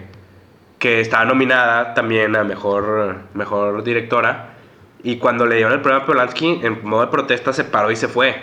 que 0.77 0.99
estaba 0.99 1.23
nominada 1.23 1.93
también 1.93 2.35
a 2.35 2.43
mejor, 2.43 3.15
mejor 3.33 3.81
directora. 3.85 4.55
Y 5.03 5.19
cuando 5.19 5.45
le 5.45 5.55
dieron 5.55 5.71
el 5.71 5.79
premio 5.79 6.01
a 6.01 6.05
Polanski, 6.05 6.59
en 6.63 6.83
modo 6.85 7.05
de 7.05 7.11
protesta 7.13 7.53
se 7.53 7.63
paró 7.63 7.91
y 7.91 7.95
se 7.95 8.09
fue. 8.09 8.35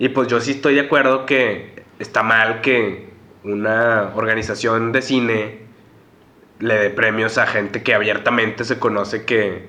Y 0.00 0.08
pues 0.08 0.26
yo 0.26 0.40
sí 0.40 0.50
estoy 0.50 0.74
de 0.74 0.80
acuerdo 0.80 1.24
que 1.24 1.84
está 2.00 2.24
mal 2.24 2.60
que 2.60 3.08
una 3.44 4.10
organización 4.16 4.90
de 4.90 5.02
cine 5.02 5.58
le 6.58 6.74
dé 6.80 6.90
premios 6.90 7.38
a 7.38 7.46
gente 7.46 7.84
que 7.84 7.94
abiertamente 7.94 8.64
se 8.64 8.80
conoce 8.80 9.24
que, 9.24 9.68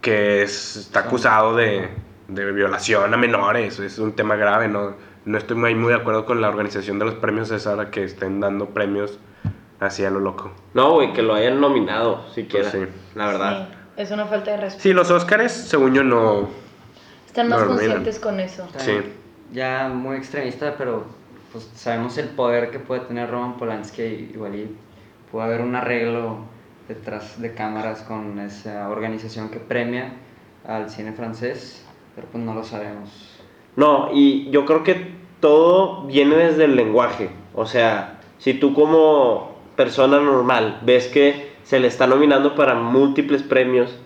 que 0.00 0.42
es- 0.42 0.74
está 0.74 0.98
acusado 1.00 1.54
de, 1.54 1.90
de 2.34 2.52
violación 2.52 3.12
a 3.12 3.16
menores. 3.16 3.78
Es 3.78 3.98
un 3.98 4.12
tema 4.12 4.36
grave, 4.36 4.68
¿no? 4.68 4.94
No 5.24 5.38
estoy 5.38 5.56
muy, 5.56 5.74
muy 5.74 5.92
de 5.92 5.98
acuerdo 5.98 6.24
con 6.24 6.40
la 6.40 6.48
organización 6.48 6.98
de 6.98 7.04
los 7.04 7.14
premios 7.14 7.48
César 7.48 7.90
que 7.90 8.04
estén 8.04 8.40
dando 8.40 8.70
premios 8.70 9.18
así 9.78 10.04
a 10.04 10.10
lo 10.10 10.20
loco. 10.20 10.50
No, 10.74 10.92
güey, 10.92 11.12
que 11.12 11.22
lo 11.22 11.34
hayan 11.34 11.60
nominado, 11.60 12.26
siquiera. 12.34 12.70
Pues 12.70 12.88
sí. 12.88 12.92
La 13.14 13.26
verdad. 13.26 13.68
Sí, 13.68 14.02
es 14.02 14.10
una 14.10 14.26
falta 14.26 14.52
de 14.52 14.56
respeto. 14.58 14.82
Sí, 14.82 14.92
los 14.92 15.10
Óscares, 15.10 15.52
según 15.52 15.94
yo, 15.94 16.02
no, 16.02 16.48
Están 17.26 17.48
más 17.48 17.60
No, 17.60 17.66
conscientes 17.68 18.18
con 18.18 18.40
eso. 18.40 18.68
Sí. 18.78 19.00
Ya 19.52 19.88
muy 19.88 20.16
extremista, 20.16 20.74
pero 20.78 21.04
pues 21.52 21.68
sabemos 21.74 22.16
el 22.18 22.28
poder 22.28 22.70
que 22.70 22.78
puede 22.78 23.02
tener 23.02 23.30
Roman 23.30 23.56
Polanski 23.56 24.02
igual 24.02 24.54
y 24.54 24.76
puede 25.30 25.46
haber 25.46 25.60
un 25.60 25.74
arreglo 25.74 26.38
detrás 26.88 27.40
de 27.40 27.54
cámaras 27.54 28.02
con 28.02 28.38
esa 28.38 28.88
organización 28.88 29.48
que 29.48 29.58
premia 29.58 30.12
al 30.66 30.90
cine 30.90 31.12
francés, 31.12 31.84
pero 32.14 32.28
pues 32.30 32.42
no 32.44 32.54
lo 32.54 32.64
sabemos. 32.64 33.10
No, 33.76 34.10
y 34.12 34.50
yo 34.50 34.66
creo 34.66 34.82
que 34.82 35.14
todo 35.40 36.02
viene 36.02 36.36
desde 36.36 36.64
el 36.64 36.76
lenguaje. 36.76 37.30
O 37.54 37.66
sea, 37.66 38.20
si 38.38 38.54
tú 38.54 38.74
como 38.74 39.56
persona 39.76 40.20
normal 40.20 40.80
ves 40.82 41.08
que 41.08 41.50
se 41.62 41.80
le 41.80 41.88
está 41.88 42.06
nominando 42.06 42.54
para 42.54 42.74
múltiples 42.74 43.42
premios, 43.42 43.96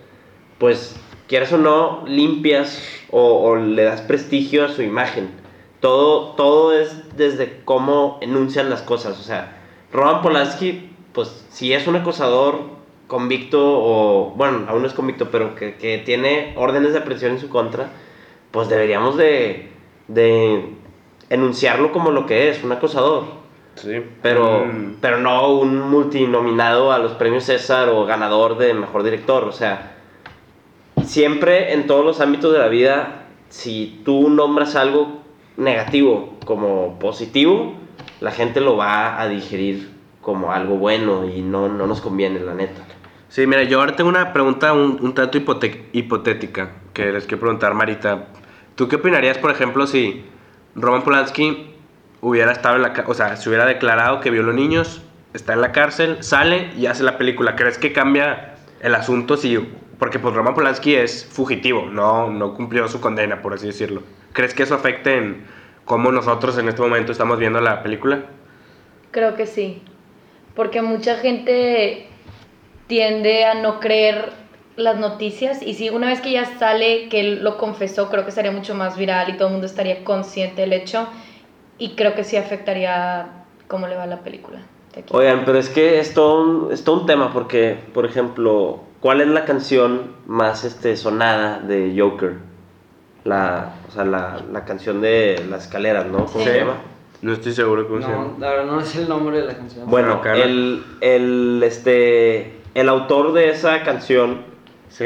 pues 0.59 0.95
quieres 1.27 1.51
o 1.51 1.57
no, 1.57 2.03
limpias 2.07 2.81
o, 3.11 3.43
o 3.43 3.55
le 3.55 3.83
das 3.83 4.01
prestigio 4.01 4.65
a 4.65 4.69
su 4.69 4.81
imagen. 4.81 5.29
Todo, 5.81 6.33
todo 6.35 6.73
es 6.73 7.17
desde 7.17 7.61
cómo 7.65 8.17
enuncian 8.21 8.69
las 8.69 8.81
cosas. 8.81 9.19
O 9.19 9.23
sea, 9.23 9.57
Roman 9.91 10.21
Polanski, 10.21 10.89
pues 11.13 11.45
si 11.49 11.73
es 11.73 11.87
un 11.87 11.95
acosador 11.95 12.74
convicto 13.07 13.61
o, 13.61 14.33
bueno, 14.35 14.65
aún 14.67 14.81
no 14.81 14.87
es 14.87 14.93
convicto, 14.93 15.29
pero 15.31 15.55
que, 15.55 15.75
que 15.75 15.99
tiene 15.99 16.53
órdenes 16.57 16.93
de 16.93 16.99
aprehensión 16.99 17.33
en 17.33 17.39
su 17.39 17.49
contra, 17.49 17.89
pues 18.51 18.69
deberíamos 18.69 19.17
de, 19.17 19.69
de 20.07 20.69
enunciarlo 21.29 21.91
como 21.91 22.11
lo 22.11 22.25
que 22.25 22.49
es, 22.49 22.63
un 22.63 22.71
acosador. 22.71 23.45
Sí. 23.75 24.01
Pero, 24.21 24.65
Mm, 24.65 24.97
pero 25.01 25.17
no 25.17 25.49
un 25.49 25.79
multinominado 25.89 26.91
a 26.91 26.99
los 26.99 27.13
premios 27.13 27.43
César 27.43 27.89
o 27.89 28.05
ganador 28.05 28.57
de 28.57 28.73
mejor 28.73 29.03
director. 29.03 29.43
O 29.43 29.51
sea, 29.51 29.97
siempre 31.03 31.73
en 31.73 31.87
todos 31.87 32.05
los 32.05 32.21
ámbitos 32.21 32.53
de 32.53 32.59
la 32.59 32.67
vida, 32.67 33.27
si 33.49 34.01
tú 34.05 34.29
nombras 34.29 34.75
algo 34.75 35.19
negativo 35.57 36.35
como 36.45 36.99
positivo, 36.99 37.73
la 38.19 38.31
gente 38.31 38.61
lo 38.61 38.77
va 38.77 39.19
a 39.19 39.27
digerir 39.27 39.93
como 40.21 40.51
algo 40.51 40.77
bueno 40.77 41.25
y 41.25 41.41
no, 41.41 41.69
no 41.69 41.85
nos 41.87 42.01
conviene, 42.01 42.39
la 42.39 42.53
neta. 42.53 42.81
Sí, 43.29 43.47
mira, 43.47 43.63
yo 43.63 43.79
ahora 43.79 43.95
tengo 43.95 44.09
una 44.09 44.33
pregunta 44.33 44.73
un, 44.73 44.99
un 45.01 45.13
tanto 45.13 45.37
hipotética 45.37 46.71
que 46.93 47.11
les 47.11 47.25
quiero 47.25 47.41
preguntar, 47.41 47.73
Marita. 47.73 48.27
¿Tú 48.75 48.87
qué 48.87 48.97
opinarías, 48.97 49.37
por 49.37 49.51
ejemplo, 49.51 49.87
si 49.87 50.25
Roman 50.75 51.03
Polanski 51.03 51.75
hubiera 52.21 52.51
estado 52.51 52.83
o 53.07 53.13
sea, 53.13 53.35
se 53.37 53.49
hubiera 53.49 53.65
declarado 53.65 54.19
que 54.19 54.29
violó 54.31 54.53
niños, 54.53 55.01
está 55.33 55.53
en 55.53 55.61
la 55.61 55.71
cárcel, 55.71 56.23
sale 56.23 56.71
y 56.77 56.85
hace 56.85 57.03
la 57.03 57.17
película? 57.17 57.55
¿Crees 57.55 57.77
que 57.77 57.93
cambia 57.93 58.55
el 58.81 58.95
asunto 58.95 59.37
si 59.37 59.57
porque 59.99 60.19
pues 60.19 60.33
Roman 60.35 60.53
Polanski 60.53 60.95
es 60.95 61.25
fugitivo, 61.25 61.85
no 61.85 62.29
no 62.29 62.53
cumplió 62.53 62.87
su 62.87 62.99
condena, 62.99 63.41
por 63.41 63.53
así 63.53 63.67
decirlo? 63.67 64.03
¿Crees 64.33 64.53
que 64.53 64.63
eso 64.63 64.75
afecte 64.75 65.17
en 65.17 65.45
cómo 65.85 66.11
nosotros 66.11 66.57
en 66.57 66.67
este 66.67 66.81
momento 66.81 67.11
estamos 67.11 67.39
viendo 67.39 67.61
la 67.61 67.81
película? 67.81 68.23
Creo 69.11 69.35
que 69.35 69.45
sí. 69.45 69.81
Porque 70.55 70.81
mucha 70.81 71.15
gente 71.17 72.09
tiende 72.87 73.45
a 73.45 73.55
no 73.55 73.79
creer 73.79 74.31
las 74.75 74.97
noticias 74.97 75.61
y 75.61 75.73
si 75.73 75.89
una 75.89 76.07
vez 76.07 76.19
que 76.21 76.31
ya 76.31 76.45
sale 76.59 77.07
que 77.09 77.19
él 77.21 77.43
lo 77.43 77.57
confesó, 77.57 78.09
creo 78.09 78.25
que 78.25 78.31
sería 78.31 78.51
mucho 78.51 78.75
más 78.75 78.97
viral 78.97 79.29
y 79.29 79.33
todo 79.37 79.47
el 79.47 79.53
mundo 79.53 79.67
estaría 79.67 80.03
consciente 80.03 80.61
del 80.61 80.73
hecho 80.73 81.07
y 81.77 81.91
creo 81.95 82.13
que 82.13 82.23
sí 82.23 82.35
afectaría 82.37 83.27
cómo 83.67 83.87
le 83.87 83.95
va 83.95 84.05
la 84.05 84.19
película. 84.19 84.59
Oigan, 85.11 85.43
pero 85.45 85.57
es 85.57 85.69
que 85.69 85.99
es 85.99 86.13
todo 86.13 86.41
un, 86.41 86.71
es 86.73 86.83
todo 86.83 87.01
un 87.01 87.05
tema 87.05 87.33
porque, 87.33 87.77
por 87.93 88.05
ejemplo, 88.05 88.79
¿cuál 89.01 89.19
es 89.21 89.27
la 89.27 89.43
canción 89.45 90.13
más 90.25 90.63
este, 90.63 90.95
sonada 90.95 91.59
de 91.59 91.93
Joker? 91.97 92.35
La, 93.25 93.73
o 93.89 93.91
sea, 93.91 94.05
la, 94.05 94.41
la 94.51 94.63
canción 94.65 95.01
de 95.01 95.43
las 95.49 95.65
escaleras, 95.65 96.05
¿no? 96.05 96.25
¿Cómo 96.25 96.43
Sí. 96.45 96.51
se 96.51 96.59
llama? 96.59 96.75
No 97.21 97.33
estoy 97.33 97.53
seguro 97.53 97.87
cómo 97.87 98.01
se 98.01 98.07
llama. 98.07 98.23
No, 98.33 98.39
la 98.39 98.49
verdad 98.51 98.65
no 98.65 98.79
es 98.79 98.95
el 98.95 99.09
nombre 99.09 99.39
de 99.41 99.45
la 99.47 99.55
canción. 99.57 99.89
Bueno, 99.89 100.21
el, 100.33 100.83
el, 101.01 101.61
este, 101.65 102.53
el 102.75 102.89
autor 102.89 103.33
de 103.33 103.49
esa 103.49 103.81
canción 103.81 104.43
¿Sí? 104.89 105.05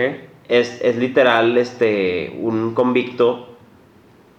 es, 0.49 0.81
es 0.81 0.97
literal 0.97 1.57
este, 1.57 2.35
un 2.41 2.73
convicto 2.73 3.55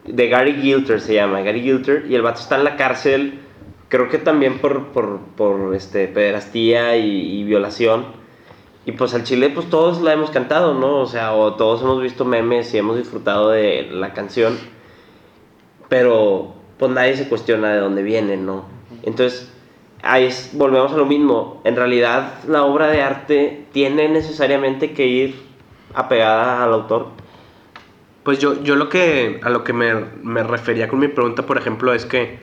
de 0.05 0.29
Gary 0.29 0.55
Gilter, 0.55 1.01
se 1.01 1.15
llama 1.15 1.41
Gary 1.41 1.63
Gilter, 1.63 2.07
y 2.09 2.15
el 2.15 2.23
vato 2.23 2.41
está 2.41 2.57
en 2.57 2.65
la 2.65 2.77
cárcel, 2.77 3.39
creo 3.89 4.09
que 4.09 4.19
también 4.19 4.59
por, 4.59 4.89
por, 4.89 5.21
por 5.37 5.75
este, 5.75 6.09
pederastía 6.09 6.97
y, 6.97 7.41
y 7.41 7.45
violación. 7.45 8.21
Y 8.87 8.93
pues 8.93 9.15
al 9.15 9.25
chile, 9.25 9.51
pues 9.51 9.69
todos 9.69 10.01
la 10.01 10.13
hemos 10.15 10.31
cantado, 10.31 10.75
¿no? 10.75 10.99
O 10.99 11.07
sea, 11.07 11.35
o 11.35 11.55
todos 11.55 11.83
hemos 11.83 12.03
visto 12.03 12.25
memes 12.25 12.73
y 12.75 12.79
hemos 12.79 12.97
disfrutado 12.97 13.51
de 13.51 13.89
la 13.91 14.15
canción, 14.15 14.59
pero 15.89 16.55
pues 16.79 16.91
nadie 16.91 17.15
se 17.17 17.29
cuestiona 17.29 17.73
de 17.75 17.79
dónde 17.79 18.03
viene, 18.03 18.37
¿no? 18.39 18.65
Entonces, 19.03 19.53
ahí 20.03 20.31
volvemos 20.53 20.93
a 20.93 20.97
lo 20.97 21.07
mismo. 21.07 21.61
En 21.65 21.77
realidad, 21.77 22.35
la 22.47 22.65
obra 22.65 22.89
de 22.89 23.03
arte 23.03 23.67
tiene 23.73 24.09
necesariamente 24.09 24.93
que 24.93 25.07
ir 25.07 25.43
apegada 25.95 26.65
al 26.65 26.73
autor. 26.73 27.09
Pues 28.23 28.39
yo, 28.39 28.63
yo 28.63 28.77
lo 28.77 28.89
que, 28.89 29.41
a 29.43 29.51
lo 29.51 29.65
que 29.65 29.73
me, 29.73 29.95
me 30.23 30.43
refería 30.43 30.89
con 30.89 30.99
mi 30.99 31.09
pregunta, 31.09 31.47
por 31.47 31.59
ejemplo, 31.59 31.93
es 31.95 32.05
que 32.05 32.39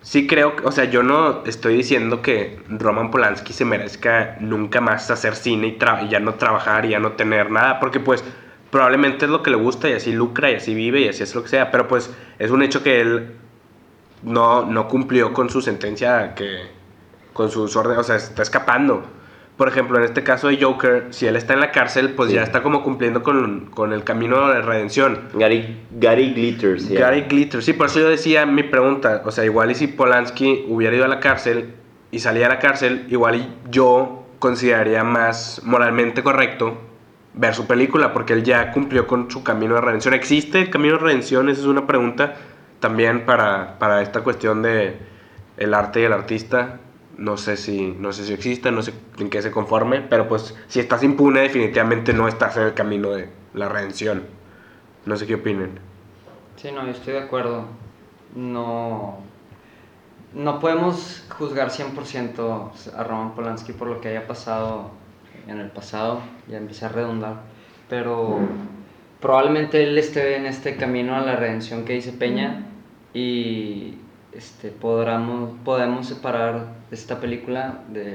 sí 0.00 0.26
creo, 0.26 0.54
o 0.64 0.72
sea, 0.72 0.84
yo 0.84 1.02
no 1.02 1.44
estoy 1.44 1.76
diciendo 1.76 2.22
que 2.22 2.60
Roman 2.68 3.10
Polanski 3.10 3.52
se 3.52 3.64
merezca 3.64 4.36
nunca 4.40 4.80
más 4.80 5.10
hacer 5.10 5.34
cine 5.34 5.76
y 6.02 6.08
ya 6.08 6.20
no 6.20 6.34
trabajar 6.34 6.84
y 6.84 6.90
ya 6.90 7.00
no 7.00 7.12
tener 7.12 7.50
nada, 7.50 7.80
porque 7.80 8.00
pues 8.00 8.24
probablemente 8.70 9.24
es 9.24 9.30
lo 9.30 9.42
que 9.42 9.50
le 9.50 9.56
gusta 9.56 9.88
y 9.88 9.94
así 9.94 10.12
lucra 10.12 10.50
y 10.50 10.54
así 10.54 10.74
vive 10.74 11.00
y 11.00 11.08
así 11.08 11.22
es 11.22 11.34
lo 11.34 11.42
que 11.42 11.48
sea, 11.48 11.70
pero 11.70 11.88
pues 11.88 12.14
es 12.38 12.50
un 12.50 12.62
hecho 12.62 12.82
que 12.82 13.00
él 13.00 13.34
no, 14.22 14.64
no 14.66 14.88
cumplió 14.88 15.32
con 15.32 15.50
su 15.50 15.60
sentencia, 15.62 16.34
que 16.34 16.77
con 17.38 17.52
sus 17.52 17.76
órdenes, 17.76 18.00
o 18.00 18.02
sea, 18.02 18.16
está 18.16 18.42
escapando. 18.42 19.04
Por 19.56 19.68
ejemplo, 19.68 19.96
en 19.96 20.02
este 20.02 20.24
caso 20.24 20.48
de 20.48 20.60
Joker, 20.60 21.06
si 21.10 21.28
él 21.28 21.36
está 21.36 21.54
en 21.54 21.60
la 21.60 21.70
cárcel, 21.70 22.14
pues 22.16 22.30
Sí. 22.30 22.34
ya 22.34 22.42
está 22.42 22.64
como 22.64 22.82
cumpliendo 22.82 23.22
con, 23.22 23.66
con 23.66 23.92
el 23.92 24.02
camino 24.02 24.48
de 24.48 24.60
redención. 24.60 25.20
Gary, 25.34 25.80
Gary 25.92 26.32
Glitter, 26.34 26.78
llama. 26.78 26.98
Gary 26.98 27.20
Glitter, 27.28 27.62
sí, 27.62 27.74
por 27.74 27.86
eso 27.86 28.00
yo 28.00 28.08
decía 28.08 28.44
mi 28.44 28.64
pregunta, 28.64 29.22
o 29.24 29.30
sea, 29.30 29.44
igual 29.44 29.70
y 29.70 29.76
si 29.76 29.86
Polanski 29.86 30.64
hubiera 30.68 30.96
ido 30.96 31.04
a 31.04 31.08
la 31.08 31.20
cárcel 31.20 31.74
y 32.10 32.18
salía 32.18 32.46
a 32.46 32.48
la 32.48 32.58
cárcel, 32.58 33.06
igual 33.08 33.36
y 33.36 33.48
yo 33.70 34.26
consideraría 34.40 35.04
más 35.04 35.62
moralmente 35.64 36.24
correcto 36.24 36.76
ver 37.34 37.54
su 37.54 37.68
película, 37.68 38.12
porque 38.12 38.32
él 38.32 38.42
ya 38.42 38.72
cumplió 38.72 39.06
con 39.06 39.30
su 39.30 39.44
camino 39.44 39.76
de 39.76 39.80
redención. 39.80 40.12
¿Existe 40.12 40.60
el 40.60 40.70
camino 40.70 40.94
de 40.94 41.00
redención? 41.04 41.48
Esa 41.48 41.60
es 41.60 41.66
una 41.68 41.86
pregunta 41.86 42.34
también 42.80 43.24
para, 43.24 43.78
para 43.78 44.02
esta 44.02 44.22
cuestión 44.22 44.60
de 44.62 44.96
el 45.56 45.72
arte 45.72 46.00
y 46.00 46.04
el 46.04 46.12
artista. 46.12 46.80
No 47.18 47.36
sé 47.36 47.56
si 47.56 47.94
no 47.98 48.12
sé 48.12 48.24
si 48.24 48.32
existe, 48.32 48.70
no 48.72 48.80
sé 48.80 48.94
en 49.18 49.28
qué 49.28 49.42
se 49.42 49.50
conforme, 49.50 50.00
pero 50.00 50.28
pues 50.28 50.54
si 50.68 50.80
estás 50.80 51.02
impune 51.02 51.40
definitivamente 51.40 52.12
no 52.12 52.28
estás 52.28 52.56
en 52.56 52.62
el 52.62 52.74
camino 52.74 53.10
de 53.10 53.28
la 53.54 53.68
redención. 53.68 54.22
No 55.04 55.16
sé 55.16 55.26
qué 55.26 55.34
opinen. 55.34 55.80
Sí, 56.56 56.70
no, 56.72 56.84
yo 56.84 56.92
estoy 56.92 57.14
de 57.14 57.20
acuerdo. 57.20 57.64
No, 58.34 59.18
no 60.34 60.60
podemos 60.60 61.24
juzgar 61.30 61.70
100% 61.70 62.94
a 62.96 63.04
Roman 63.04 63.34
Polanski 63.34 63.72
por 63.72 63.88
lo 63.88 64.00
que 64.00 64.08
haya 64.08 64.26
pasado 64.26 64.90
en 65.46 65.60
el 65.60 65.70
pasado, 65.70 66.20
ya 66.46 66.58
empecé 66.58 66.84
a 66.84 66.88
redundar, 66.90 67.42
pero 67.88 68.38
probablemente 69.20 69.82
él 69.82 69.96
esté 69.96 70.36
en 70.36 70.46
este 70.46 70.76
camino 70.76 71.16
a 71.16 71.20
la 71.20 71.36
redención 71.36 71.84
que 71.84 71.94
dice 71.94 72.12
Peña 72.12 72.66
y 73.14 73.94
este, 74.38 74.70
podamos, 74.70 75.50
podemos 75.64 76.06
separar 76.06 76.68
esta 76.92 77.20
película 77.20 77.82
de 77.88 78.14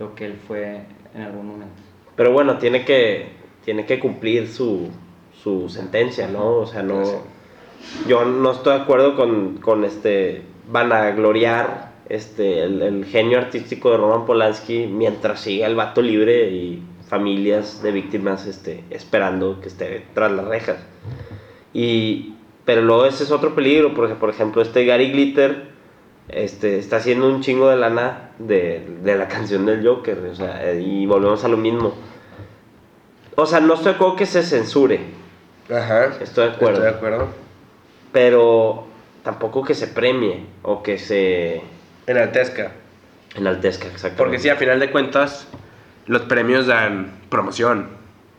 lo 0.00 0.16
que 0.16 0.26
él 0.26 0.36
fue 0.46 0.80
en 1.14 1.22
algún 1.22 1.46
momento. 1.46 1.80
Pero 2.16 2.32
bueno, 2.32 2.58
tiene 2.58 2.84
que, 2.84 3.28
tiene 3.64 3.86
que 3.86 4.00
cumplir 4.00 4.48
su, 4.48 4.88
su 5.42 5.68
sentencia, 5.68 6.26
¿no? 6.26 6.56
O 6.56 6.66
sea, 6.66 6.82
no... 6.82 7.04
Yo 8.08 8.24
no 8.24 8.50
estoy 8.50 8.76
de 8.76 8.82
acuerdo 8.82 9.16
con, 9.16 9.58
con 9.58 9.84
este 9.84 10.42
vanagloriar 10.68 11.92
este, 12.08 12.64
el, 12.64 12.82
el 12.82 13.04
genio 13.06 13.38
artístico 13.38 13.92
de 13.92 13.96
Roman 13.96 14.26
Polanski 14.26 14.86
mientras 14.86 15.40
siga 15.40 15.68
el 15.68 15.76
vato 15.76 16.02
libre 16.02 16.50
y 16.50 16.82
familias 17.08 17.80
de 17.80 17.92
víctimas 17.92 18.46
este, 18.46 18.84
esperando 18.90 19.60
que 19.60 19.68
esté 19.68 20.04
tras 20.14 20.32
las 20.32 20.46
rejas. 20.46 20.78
Y, 21.72 22.34
pero 22.70 22.82
luego 22.82 23.04
ese 23.04 23.24
es 23.24 23.32
otro 23.32 23.52
peligro, 23.56 23.94
porque 23.94 24.14
por 24.14 24.30
ejemplo 24.30 24.62
este 24.62 24.84
Gary 24.84 25.10
Glitter 25.10 25.72
este, 26.28 26.78
está 26.78 26.98
haciendo 26.98 27.26
un 27.28 27.40
chingo 27.42 27.68
de 27.68 27.74
lana 27.74 28.30
de, 28.38 28.86
de 29.02 29.16
la 29.16 29.26
canción 29.34 29.66
del 29.66 29.84
Joker, 29.84 30.18
o 30.30 30.34
sea, 30.36 30.72
y 30.74 31.04
volvemos 31.04 31.42
a 31.42 31.48
lo 31.48 31.56
mismo. 31.56 31.94
O 33.34 33.44
sea, 33.44 33.58
no 33.58 33.74
estoy 33.74 33.86
de 33.92 33.96
acuerdo 33.96 34.14
que 34.14 34.26
se 34.26 34.44
censure, 34.44 35.00
Ajá. 35.68 36.14
Estoy 36.20 36.46
de 36.50 36.54
acuerdo. 36.54 36.74
Estoy 36.78 36.92
de 36.92 36.96
acuerdo. 36.96 37.28
pero 38.12 38.86
tampoco 39.24 39.64
que 39.64 39.74
se 39.74 39.88
premie 39.88 40.46
o 40.62 40.80
que 40.84 40.96
se 40.96 41.62
Enaltezca. 42.06 42.70
enaltezca, 43.34 43.86
exactamente. 43.88 44.16
Porque 44.16 44.38
sí, 44.38 44.48
a 44.48 44.54
final 44.56 44.78
de 44.78 44.92
cuentas, 44.92 45.48
los 46.06 46.22
premios 46.22 46.68
dan 46.68 47.18
promoción. 47.30 47.88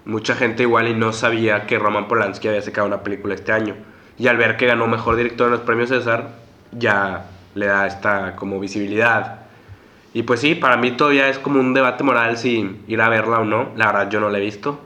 mucha 0.05 0.35
gente 0.35 0.63
igual 0.63 0.87
y 0.87 0.93
no 0.95 1.11
sabía 1.11 1.67
que 1.67 1.77
Roman 1.79 2.07
Polanski 2.07 2.47
había 2.47 2.61
sacado 2.61 2.87
una 2.87 3.03
película 3.03 3.35
este 3.35 3.51
año. 3.51 3.75
Y 4.17 4.27
al 4.27 4.37
ver 4.37 4.57
que 4.57 4.67
ganó 4.67 4.87
mejor 4.87 5.15
director 5.15 5.47
en 5.47 5.51
los 5.53 5.61
premios 5.61 5.89
César, 5.89 6.29
ya 6.71 7.25
le 7.55 7.65
da 7.67 7.87
esta 7.87 8.35
como 8.35 8.59
visibilidad. 8.59 9.39
Y 10.13 10.23
pues 10.23 10.39
sí, 10.41 10.55
para 10.55 10.77
mí 10.77 10.91
todavía 10.91 11.29
es 11.29 11.39
como 11.39 11.59
un 11.59 11.73
debate 11.73 12.03
moral 12.03 12.37
si 12.37 12.81
ir 12.87 13.01
a 13.01 13.09
verla 13.09 13.39
o 13.39 13.45
no. 13.45 13.69
La 13.75 13.87
verdad 13.87 14.09
yo 14.09 14.19
no 14.19 14.29
la 14.29 14.37
he 14.37 14.41
visto. 14.41 14.79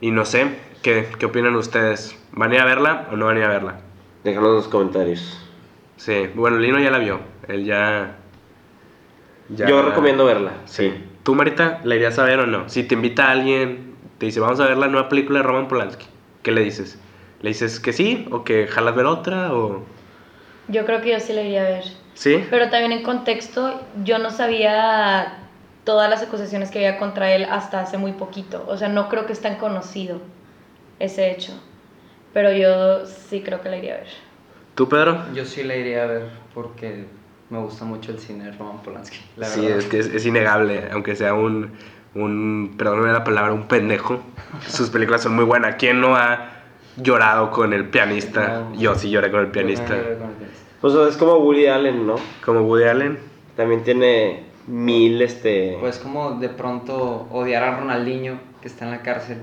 Y 0.00 0.10
no 0.12 0.24
sé, 0.24 0.56
¿qué, 0.82 1.08
qué 1.18 1.26
opinan 1.26 1.56
ustedes? 1.56 2.16
¿Van 2.32 2.52
a 2.52 2.54
ir 2.54 2.60
a 2.60 2.64
verla 2.64 3.08
o 3.12 3.16
no 3.16 3.26
van 3.26 3.36
a 3.36 3.40
ir 3.40 3.44
a 3.44 3.48
verla? 3.48 3.74
Déjanos 4.24 4.48
en 4.50 4.54
los 4.56 4.68
comentarios. 4.68 5.44
Sí, 5.96 6.30
bueno, 6.34 6.58
Lino 6.58 6.78
ya 6.78 6.90
la 6.92 6.98
vio. 6.98 7.18
Él 7.48 7.64
ya... 7.64 8.16
ya- 9.48 9.66
Yo 9.68 9.82
recomiendo 9.82 10.24
verla, 10.24 10.52
sí. 10.66 10.92
¿Tú, 11.24 11.34
Marita, 11.34 11.80
la 11.84 11.94
irías 11.96 12.18
a 12.18 12.24
ver 12.24 12.38
o 12.40 12.46
no? 12.46 12.68
Si 12.68 12.84
te 12.84 12.94
invita 12.94 13.30
alguien, 13.30 13.94
te 14.18 14.26
dice, 14.26 14.40
vamos 14.40 14.60
a 14.60 14.66
ver 14.66 14.78
la 14.78 14.86
nueva 14.88 15.08
película 15.08 15.40
de 15.40 15.42
Roman 15.44 15.68
Polanski, 15.68 16.06
¿qué 16.42 16.52
le 16.52 16.62
dices? 16.62 16.98
¿Le 17.40 17.50
dices 17.50 17.78
que 17.80 17.92
sí 17.92 18.26
o 18.30 18.44
que 18.44 18.66
jalas 18.66 18.94
ver 18.96 19.06
otra 19.06 19.54
o...? 19.54 19.84
Yo 20.68 20.84
creo 20.84 21.00
que 21.00 21.12
yo 21.12 21.20
sí 21.20 21.32
la 21.32 21.42
iría 21.42 21.62
a 21.62 21.70
ver. 21.70 21.84
¿Sí? 22.14 22.44
Pero 22.50 22.68
también 22.68 22.92
en 22.92 23.02
contexto, 23.02 23.80
yo 24.04 24.18
no 24.18 24.30
sabía 24.30 25.38
todas 25.84 26.10
las 26.10 26.22
acusaciones 26.22 26.70
que 26.70 26.78
había 26.78 26.98
contra 26.98 27.32
él 27.32 27.46
hasta 27.50 27.80
hace 27.80 27.96
muy 27.96 28.12
poquito. 28.12 28.64
O 28.68 28.76
sea, 28.76 28.88
no 28.88 29.08
creo 29.08 29.24
que 29.24 29.32
es 29.32 29.40
tan 29.40 29.56
conocido 29.56 30.20
ese 30.98 31.30
hecho. 31.30 31.52
Pero 32.34 32.52
yo 32.52 33.06
sí 33.06 33.40
creo 33.40 33.62
que 33.62 33.70
la 33.70 33.78
iría 33.78 33.94
a 33.94 33.98
ver. 33.98 34.08
¿Tú, 34.74 34.88
Pedro? 34.88 35.24
Yo 35.32 35.44
sí 35.44 35.62
la 35.62 35.76
iría 35.76 36.02
a 36.02 36.06
ver 36.06 36.30
porque 36.52 37.06
me 37.50 37.58
gusta 37.58 37.84
mucho 37.84 38.12
el 38.12 38.18
cine 38.18 38.44
de 38.44 38.52
Roman 38.52 38.82
Polanski. 38.82 39.18
La 39.36 39.46
sí, 39.46 39.62
verdad. 39.62 39.78
es 39.78 39.86
que 39.86 39.98
es, 40.00 40.06
es 40.08 40.26
innegable, 40.26 40.88
aunque 40.92 41.16
sea 41.16 41.32
un, 41.32 41.72
un, 42.14 42.74
perdóname 42.76 43.12
la 43.12 43.24
palabra, 43.24 43.52
un 43.52 43.68
pendejo. 43.68 44.20
Sus 44.66 44.90
películas 44.90 45.22
son 45.22 45.34
muy 45.34 45.44
buenas. 45.44 45.76
¿Quién 45.76 46.00
no 46.00 46.16
ha 46.16 46.57
llorado 47.02 47.50
con 47.50 47.72
el 47.72 47.86
pianista? 47.86 48.66
No. 48.70 48.74
Yo 48.74 48.94
sí 48.94 49.10
lloré 49.10 49.30
con 49.30 49.40
el 49.40 49.46
Yo 49.46 49.52
pianista. 49.52 49.86
también 49.86 50.04
lloré 50.04 50.18
con 50.18 50.28
el 50.30 50.34
pianista. 50.36 50.64
Pues 50.80 50.94
es 50.94 51.16
como 51.16 51.36
Woody 51.38 51.66
Allen, 51.66 52.06
¿no? 52.06 52.16
Como 52.44 52.60
Woody 52.60 52.84
Allen. 52.84 53.18
También 53.56 53.82
tiene 53.82 54.44
mil, 54.68 55.20
este... 55.22 55.76
Pues 55.80 55.98
como 55.98 56.32
de 56.32 56.48
pronto 56.48 57.26
odiar 57.30 57.64
a 57.64 57.78
Ronaldinho 57.78 58.38
que 58.60 58.68
está 58.68 58.84
en 58.84 58.92
la 58.92 59.02
cárcel, 59.02 59.38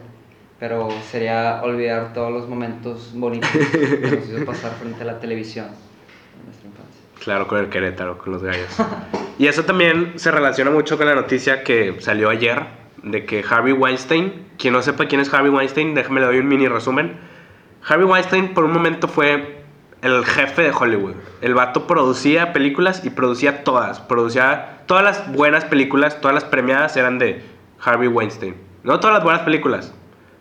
pero 0.60 0.90
sería 1.10 1.62
olvidar 1.64 2.14
todos 2.14 2.32
los 2.32 2.48
momentos 2.48 3.12
bonitos 3.14 3.50
que 3.50 4.16
nos 4.16 4.30
hizo 4.30 4.46
pasar 4.46 4.72
frente 4.74 5.04
a 5.04 5.06
la 5.06 5.20
televisión 5.20 5.66
en 5.68 6.46
nuestra 6.46 6.70
infancia. 6.70 7.02
Claro, 7.24 7.48
con 7.48 7.60
el 7.60 7.70
Querétaro, 7.70 8.18
con 8.18 8.34
los 8.34 8.44
gallos. 8.44 8.70
y 9.40 9.48
eso 9.48 9.64
también 9.64 10.14
se 10.16 10.32
relaciona 10.32 10.72
mucho 10.72 10.98
con 10.98 11.08
la 11.08 11.16
noticia 11.16 11.64
que 11.64 11.96
salió 12.00 12.30
ayer 12.30 12.64
de 13.04 13.26
que 13.26 13.44
Harvey 13.48 13.74
Weinstein, 13.74 14.46
quien 14.58 14.74
no 14.74 14.82
sepa 14.82 15.06
quién 15.08 15.22
es 15.22 15.34
Harvey 15.34 15.52
Weinstein, 15.52 15.94
déjame 15.94 16.22
le 16.22 16.28
doy 16.28 16.40
un 16.40 16.48
mini 16.48 16.68
resumen. 16.68 17.18
Harvey 17.88 18.06
Weinstein 18.06 18.54
por 18.54 18.64
un 18.66 18.72
momento 18.74 19.08
fue 19.08 19.64
el 20.02 20.26
jefe 20.26 20.64
de 20.64 20.72
Hollywood. 20.72 21.14
El 21.42 21.54
vato 21.54 21.88
producía 21.88 22.54
películas 22.54 23.04
y 23.06 23.10
producía 23.10 23.64
todas. 23.64 24.00
Producía 24.00 24.82
todas 24.86 25.04
las 25.04 25.32
buenas 25.34 25.66
películas, 25.66 26.20
todas 26.22 26.34
las 26.36 26.44
premiadas 26.44 26.96
eran 26.98 27.20
de 27.20 27.44
Harvey 27.84 28.08
Weinstein. 28.08 28.56
No 28.84 29.00
todas 29.00 29.16
las 29.16 29.24
buenas 29.24 29.42
películas, 29.44 29.94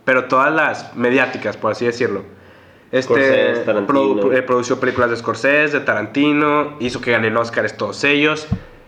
pero 0.04 0.24
todas 0.24 0.52
las 0.52 0.94
mediáticas, 0.96 1.56
por 1.56 1.72
así 1.72 1.86
decirlo. 1.86 2.22
Este, 2.92 3.12
Scorsese, 3.14 3.64
produ- 3.86 4.36
eh, 4.38 4.42
produció 4.42 4.78
películas 4.78 5.10
de 5.10 5.16
Scorsese, 5.16 5.78
de 5.80 5.84
Tarantino, 5.84 6.76
hizo 6.80 7.00
que 7.00 7.10
ganen 7.10 7.36
Oscars 7.36 7.76
todos 7.76 8.04
ellos. 8.04 8.46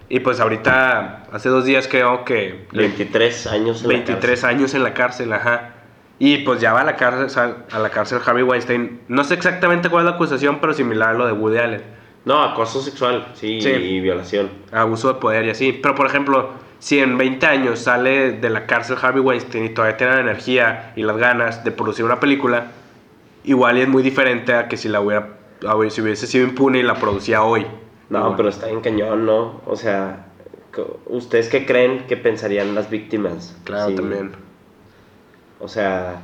Y 0.08 0.20
pues 0.20 0.38
ahorita, 0.38 1.24
hace 1.32 1.48
dos 1.48 1.64
días 1.64 1.88
creo 1.88 2.24
que... 2.24 2.66
le- 2.70 2.82
23 2.82 3.46
años 3.48 3.78
en 3.82 3.88
la 3.88 3.94
23 3.94 4.44
años 4.44 4.74
en 4.74 4.82
la 4.84 4.94
cárcel, 4.94 5.32
ajá. 5.32 5.72
Y 6.18 6.38
pues 6.38 6.60
ya 6.60 6.72
va 6.72 6.80
a 6.80 6.84
la 6.84 6.96
cárcel, 6.96 7.54
a 7.70 7.78
la 7.78 7.90
cárcel 7.90 8.20
Harvey 8.24 8.42
Weinstein. 8.42 9.00
No 9.08 9.22
sé 9.24 9.34
exactamente 9.34 9.90
cuál 9.90 10.04
es 10.06 10.10
la 10.10 10.16
acusación, 10.16 10.58
pero 10.60 10.72
similar 10.72 11.10
a 11.10 11.12
lo 11.14 11.26
de 11.26 11.32
Woody 11.32 11.58
Allen. 11.58 11.82
No, 12.24 12.42
acoso 12.42 12.80
sexual, 12.80 13.28
sí, 13.34 13.60
Sí. 13.60 13.68
y 13.68 14.00
violación. 14.00 14.48
Abuso 14.72 15.08
de 15.12 15.20
poder 15.20 15.44
y 15.44 15.50
así. 15.50 15.72
Pero 15.72 15.94
por 15.94 16.06
ejemplo, 16.06 16.50
si 16.78 16.98
en 16.98 17.18
20 17.18 17.46
años 17.46 17.80
sale 17.80 18.32
de 18.32 18.50
la 18.50 18.66
cárcel 18.66 18.96
Harvey 19.00 19.20
Weinstein 19.22 19.66
y 19.66 19.68
todavía 19.68 19.96
tiene 19.98 20.14
la 20.14 20.20
energía 20.22 20.92
y 20.96 21.02
las 21.02 21.16
ganas 21.18 21.62
de 21.64 21.70
producir 21.70 22.04
una 22.04 22.18
película, 22.18 22.68
igual 23.44 23.76
es 23.76 23.86
muy 23.86 24.02
diferente 24.02 24.54
a 24.54 24.68
que 24.68 24.76
si 24.76 24.88
la 24.88 25.00
hubiera, 25.00 25.36
a- 25.68 25.90
si 25.90 26.00
hubiese 26.00 26.26
sido 26.26 26.44
impune 26.46 26.78
y 26.78 26.82
la 26.82 26.94
producía 26.94 27.42
hoy. 27.42 27.66
No, 28.08 28.18
Igual. 28.20 28.34
pero 28.36 28.48
está 28.48 28.70
en 28.70 28.80
cañón, 28.80 29.26
¿no? 29.26 29.60
O 29.66 29.76
sea, 29.76 30.26
¿ustedes 31.06 31.48
qué 31.48 31.64
creen 31.66 32.06
que 32.08 32.16
pensarían 32.16 32.74
las 32.74 32.88
víctimas? 32.90 33.56
Claro, 33.64 33.90
Sí. 33.90 33.94
también. 33.96 34.32
O 35.60 35.68
sea, 35.68 36.22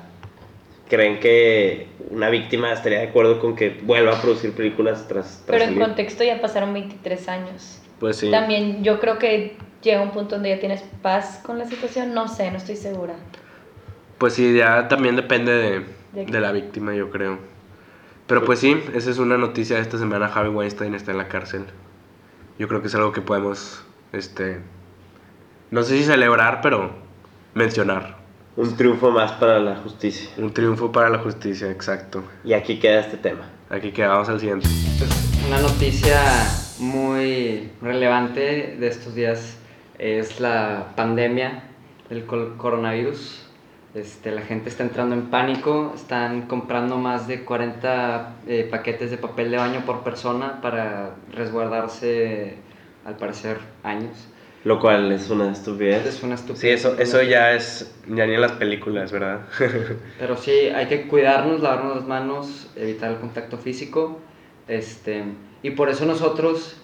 ¿creen 0.89 1.21
que 1.21 1.89
una 2.11 2.29
víctima 2.29 2.73
estaría 2.73 2.99
de 2.99 3.09
acuerdo 3.09 3.41
con 3.41 3.57
que 3.57 3.81
vuelva 3.83 4.17
a 4.19 4.21
producir 4.21 4.53
películas 4.53 5.09
tras, 5.09 5.43
tras 5.47 5.47
Pero 5.47 5.59
en 5.59 5.71
salir? 5.71 5.83
contexto 5.83 6.25
ya 6.25 6.41
pasaron 6.41 6.73
23 6.75 7.29
años. 7.29 7.81
Pues 7.99 8.17
sí. 8.17 8.31
También 8.31 8.83
yo 8.85 9.01
creo 9.01 9.19
que 9.19 9.57
llega 9.83 10.03
un 10.03 10.11
punto 10.11 10.35
donde 10.35 10.51
ya 10.51 10.61
tienes 10.61 10.83
paz 11.03 11.41
con 11.45 11.59
la 11.59 11.67
situación. 11.67 12.15
No 12.15 12.29
sé, 12.29 12.51
no 12.51 12.59
estoy 12.59 12.77
segura. 12.77 13.15
Pues 14.19 14.35
sí, 14.35 14.55
ya 14.55 14.89
también 14.89 15.17
depende 15.17 15.53
de, 15.53 16.25
¿De 16.25 16.41
la 16.41 16.53
víctima, 16.53 16.95
yo 16.95 17.11
creo. 17.11 17.39
Pero 18.27 18.45
pues 18.45 18.59
sí, 18.59 18.81
esa 18.95 19.11
es 19.11 19.19
una 19.19 19.39
noticia 19.39 19.77
de 19.77 19.83
esta 19.83 19.99
semana. 19.99 20.27
Harvey 20.27 20.53
Weinstein 20.53 20.95
está 20.95 21.11
en 21.11 21.19
la 21.19 21.29
cárcel. 21.29 21.65
Yo 22.59 22.69
creo 22.69 22.83
que 22.83 22.89
es 22.89 22.95
algo 22.95 23.13
que 23.13 23.23
podemos, 23.23 23.83
este, 24.13 24.61
no 25.71 25.83
sé 25.83 25.97
si 25.97 26.05
celebrar, 26.05 26.61
pero 26.63 26.93
mencionar. 27.55 28.22
Un 28.57 28.77
triunfo 28.77 29.11
más 29.11 29.33
para 29.33 29.59
la 29.61 29.77
justicia. 29.77 30.29
Un 30.37 30.53
triunfo 30.53 30.93
para 30.93 31.09
la 31.09 31.19
justicia, 31.19 31.71
exacto. 31.71 32.23
Y 32.45 32.53
aquí 32.53 32.79
queda 32.79 33.01
este 33.01 33.17
tema. 33.17 33.49
Aquí 33.71 33.93
quedamos 33.93 34.29
al 34.29 34.41
siguiente. 34.41 34.69
Pues 34.99 35.11
una 35.47 35.61
noticia 35.61 36.21
muy 36.79 37.71
relevante 37.81 38.77
de 38.79 38.89
estos 38.89 39.15
días 39.15 39.57
es 39.99 40.39
la 40.41 40.89
pandemia 40.97 41.65
del 42.11 42.27
col- 42.27 42.57
coronavirus. 42.59 43.39
Este, 43.95 44.31
la 44.31 44.43
gente 44.43 44.69
está 44.69 44.83
entrando 44.83 45.15
en 45.15 45.27
pánico, 45.31 45.93
están 45.95 46.43
comprando 46.43 46.97
más 46.99 47.27
de 47.29 47.45
40 47.45 48.37
eh, 48.47 48.69
paquetes 48.71 49.11
de 49.11 49.19
papel 49.19 49.51
de 49.51 49.59
baño 49.59 49.81
por 49.87 50.01
persona 50.03 50.61
para 50.63 51.11
resguardarse, 51.33 52.57
al 53.07 53.17
parecer, 53.17 53.59
años. 53.83 54.13
Lo 54.65 54.79
cual 54.79 55.11
es 55.11 55.29
una 55.29 55.51
estupidez. 55.51 56.07
Es 56.07 56.23
una 56.23 56.37
estupidez. 56.37 56.61
Sí, 56.61 56.69
eso, 56.69 56.97
eso 56.99 57.23
ya 57.23 57.53
es, 57.53 57.93
ya 58.07 58.27
ni 58.27 58.35
en 58.35 58.41
las 58.41 58.53
películas, 58.53 59.11
¿verdad? 59.11 59.41
Pero 60.19 60.37
sí, 60.37 60.69
hay 60.75 60.87
que 60.87 61.09
cuidarnos, 61.09 61.61
lavarnos 61.61 61.97
las 61.97 62.07
manos, 62.07 62.71
evitar 62.77 63.11
el 63.11 63.19
contacto 63.19 63.59
físico. 63.59 64.21
Este, 64.69 65.25
y 65.63 65.71
por 65.71 65.89
eso 65.89 66.07
nosotros 66.07 66.77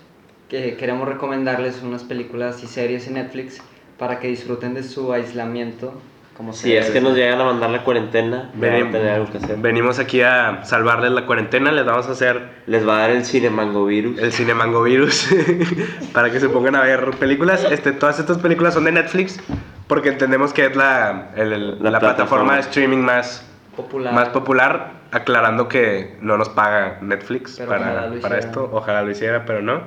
que 0.48 0.76
queremos 0.76 1.06
recomendarles 1.06 1.82
unas 1.82 2.04
películas 2.04 2.62
y 2.64 2.66
series 2.66 3.06
en 3.06 3.14
Netflix 3.14 3.60
para 3.98 4.18
que 4.18 4.28
disfruten 4.28 4.74
de 4.74 4.82
su 4.82 5.12
aislamiento. 5.12 5.92
Como 6.38 6.53
Si 6.53 6.72
es 6.77 6.88
que 6.90 7.01
nos 7.01 7.16
llegan 7.16 7.40
a 7.40 7.44
mandar 7.44 7.68
la 7.70 7.83
cuarentena, 7.83 8.48
van 8.55 8.70
a 8.70 8.77
Venim- 8.79 8.92
tener 8.92 9.09
algo 9.11 9.29
que 9.31 9.38
hacer. 9.38 9.57
venimos 9.57 9.98
aquí 9.98 10.22
a 10.22 10.61
salvarles 10.64 11.11
la 11.11 11.27
cuarentena, 11.27 11.72
les 11.72 11.85
vamos 11.85 12.07
a 12.07 12.12
hacer 12.12 12.62
Les 12.66 12.87
va 12.87 12.98
a 12.98 13.01
dar 13.01 13.11
el 13.11 13.24
cinemangovirus. 13.24 14.20
el 14.20 14.33
Cinemango 14.33 14.85
Virus 14.85 15.29
para 16.14 16.31
que 16.31 16.38
se 16.38 16.48
pongan 16.48 16.77
a 16.77 16.83
ver 16.83 17.11
películas. 17.18 17.66
Este, 17.68 17.90
todas 17.90 18.20
estas 18.20 18.38
películas 18.38 18.72
son 18.74 18.85
de 18.85 18.92
Netflix 18.92 19.40
porque 19.88 20.11
entendemos 20.11 20.53
que 20.53 20.66
es 20.66 20.77
la, 20.77 21.31
el- 21.35 21.53
el- 21.53 21.83
La 21.83 21.90
la, 21.90 21.98
plataforma 21.98 22.53
plataforma. 22.53 22.55
de 22.55 22.61
streaming 22.61 22.98
más 22.98 23.44
popular. 23.74 24.14
más 24.14 24.29
popular, 24.29 24.92
aclarando 25.11 25.66
que 25.66 26.18
no 26.20 26.37
nos 26.38 26.51
paga 26.51 26.98
Netflix 27.01 27.57
Pero 27.59 27.68
para, 27.70 28.11
para 28.22 28.38
esto. 28.38 28.70
Ojalá 28.72 29.03
lo 29.03 29.11
hiciera, 29.11 29.44
pero 29.44 29.61
no. 29.61 29.83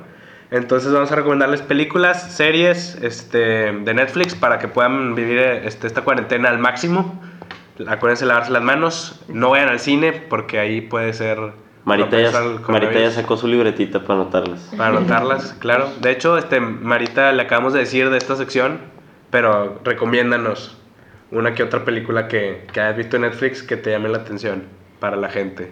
Entonces 0.52 0.92
vamos 0.92 1.10
a 1.14 1.16
recomendarles 1.16 1.62
películas, 1.62 2.34
series 2.34 2.96
este, 3.02 3.72
de 3.72 3.94
Netflix 3.94 4.36
para 4.36 4.60
que 4.60 4.68
puedan 4.68 5.16
vivir 5.16 5.40
este, 5.40 5.88
esta 5.88 6.02
cuarentena 6.02 6.50
al 6.50 6.60
máximo. 6.60 7.22
Acuérdense 7.88 8.26
de 8.26 8.28
lavarse 8.28 8.52
las 8.52 8.62
manos. 8.62 9.22
No 9.30 9.52
vayan 9.52 9.70
al 9.70 9.80
cine 9.80 10.12
porque 10.12 10.60
ahí 10.60 10.82
puede 10.82 11.14
ser... 11.14 11.40
Marita 11.86 12.20
ya, 12.20 12.32
Marita 12.68 13.10
sacó 13.10 13.38
su 13.38 13.48
libretita 13.48 14.02
para 14.04 14.22
anotarlas. 14.22 14.60
Para 14.78 14.98
anotarlas, 14.98 15.54
claro. 15.54 15.90
De 16.00 16.12
hecho, 16.12 16.38
este, 16.38 16.60
Marita, 16.60 17.32
le 17.32 17.42
acabamos 17.42 17.74
de 17.74 17.80
decir 17.80 18.10
de 18.10 18.18
esta 18.18 18.36
sección, 18.36 18.80
pero 19.32 19.80
recomiéndanos 19.84 20.78
una 21.32 21.56
que 21.56 21.64
otra 21.64 21.86
película 21.86 22.28
que, 22.28 22.68
que 22.72 22.82
hayas 22.82 22.98
visto 22.98 23.16
en 23.16 23.24
Netflix 23.24 23.64
que 23.64 23.78
te 23.78 23.92
llame 23.92 24.10
la 24.10 24.18
atención 24.18 24.66
para 25.00 25.16
la 25.16 25.30
gente. 25.30 25.72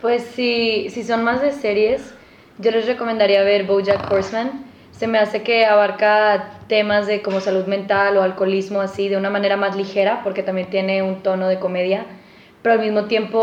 Pues 0.00 0.22
si, 0.22 0.88
si 0.90 1.02
son 1.02 1.24
más 1.24 1.42
de 1.42 1.50
series, 1.50 2.14
yo 2.58 2.70
les 2.70 2.86
recomendaría 2.86 3.42
ver 3.42 3.64
BoJack 3.64 4.10
Horseman. 4.10 4.64
Se 4.92 5.06
me 5.06 5.18
hace 5.18 5.42
que 5.42 5.66
abarca 5.66 6.52
temas 6.68 7.06
de 7.06 7.20
como 7.20 7.40
salud 7.40 7.66
mental 7.66 8.16
o 8.16 8.22
alcoholismo 8.22 8.80
así 8.80 9.08
de 9.08 9.16
una 9.16 9.28
manera 9.28 9.56
más 9.56 9.76
ligera, 9.76 10.22
porque 10.24 10.42
también 10.42 10.70
tiene 10.70 11.02
un 11.02 11.22
tono 11.22 11.48
de 11.48 11.58
comedia, 11.58 12.06
pero 12.62 12.74
al 12.74 12.80
mismo 12.80 13.04
tiempo 13.04 13.42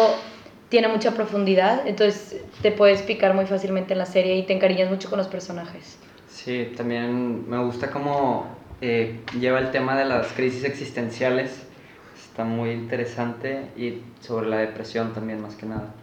tiene 0.69 0.88
mucha 0.88 1.12
profundidad, 1.12 1.86
entonces 1.86 2.41
te 2.63 2.71
puedes 2.71 3.04
picar 3.04 3.36
muy 3.36 3.45
fácilmente 3.45 3.93
en 3.93 3.99
la 3.99 4.08
serie 4.08 4.36
y 4.38 4.43
te 4.43 4.54
encariñas 4.54 4.89
mucho 4.89 5.10
con 5.10 5.19
los 5.19 5.28
personajes. 5.28 5.99
Sí, 6.28 6.73
también 6.76 7.47
me 7.47 7.63
gusta 7.63 7.91
cómo 7.91 8.47
eh, 8.82 9.19
lleva 9.39 9.60
el 9.60 9.69
tema 9.69 9.95
de 9.95 10.06
las 10.06 10.34
crisis 10.34 10.63
existenciales. 10.63 11.67
está 12.15 12.43
muy 12.43 12.71
interesante 12.71 13.67
y 13.78 14.02
sobre 14.19 14.49
la 14.49 14.58
depresión 14.58 15.13
también, 15.13 15.39
más 15.39 15.54
que 15.54 15.67
nada. 15.67 15.93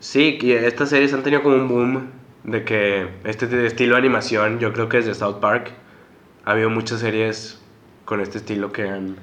Sí, 0.00 0.38
y 0.40 0.52
estas 0.52 0.88
series 0.90 1.12
han 1.14 1.22
tenido 1.22 1.42
como 1.42 1.56
un 1.56 1.68
boom 1.68 2.10
de 2.44 2.64
que 2.64 3.08
este 3.24 3.66
estilo 3.66 3.94
de 3.94 3.98
animación, 4.00 4.58
yo 4.58 4.72
creo 4.72 4.88
que 4.88 4.98
desde 4.98 5.14
South 5.14 5.40
Park, 5.40 5.72
ha 6.44 6.52
habido 6.52 6.70
muchas 6.70 7.00
series 7.00 7.60
con 8.04 8.20
este 8.20 8.38
estilo 8.38 8.72
que 8.72 8.88
han 8.88 9.16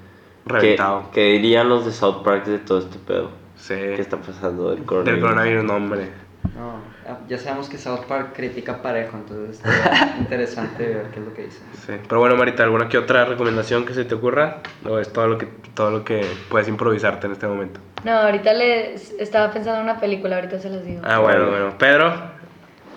¿Qué, 0.45 0.53
reventado. 0.53 1.09
qué 1.13 1.21
dirían 1.33 1.67
los 1.67 1.85
de 1.85 1.91
South 1.91 2.23
Park 2.23 2.45
de 2.45 2.59
todo 2.59 2.79
este 2.79 2.99
pedo? 2.99 3.31
Sí. 3.55 3.73
¿Qué 3.73 4.01
está 4.01 4.17
pasando 4.17 4.69
del 4.69 4.77
Del 4.77 4.85
coronavirus? 4.85 5.21
coronavirus, 5.23 5.63
no, 5.63 5.73
hombre. 5.75 6.09
No, 6.55 6.79
ah, 7.07 7.19
ya 7.27 7.37
sabemos 7.37 7.67
que 7.69 7.77
South 7.77 8.05
Park 8.07 8.33
critica 8.35 8.81
parejo, 8.81 9.17
entonces 9.17 9.57
está 9.57 10.15
interesante 10.19 10.87
ver 10.87 11.07
qué 11.11 11.19
es 11.19 11.25
lo 11.25 11.33
que 11.33 11.43
dicen. 11.45 11.63
Sí. 11.85 11.93
Pero 12.07 12.19
bueno, 12.19 12.35
Marita, 12.37 12.63
¿alguna 12.63 12.87
que 12.87 12.97
otra 12.97 13.25
recomendación 13.25 13.85
que 13.85 13.93
se 13.93 14.05
te 14.05 14.15
ocurra? 14.15 14.61
¿O 14.87 14.99
es 14.99 15.11
todo 15.11 15.27
lo 15.27 15.37
que, 15.37 15.47
todo 15.73 15.91
lo 15.91 16.03
que 16.05 16.25
puedes 16.49 16.67
improvisarte 16.67 17.25
en 17.27 17.33
este 17.33 17.47
momento? 17.47 17.79
No, 18.07 18.13
ahorita 18.13 18.53
le 18.53 18.93
estaba 18.93 19.51
pensando 19.51 19.79
en 19.79 19.83
una 19.83 19.99
película, 19.99 20.37
ahorita 20.37 20.59
se 20.59 20.69
las 20.69 20.85
digo. 20.85 21.01
Ah, 21.03 21.19
bueno, 21.19 21.49
bueno. 21.49 21.77
Pedro, 21.77 22.13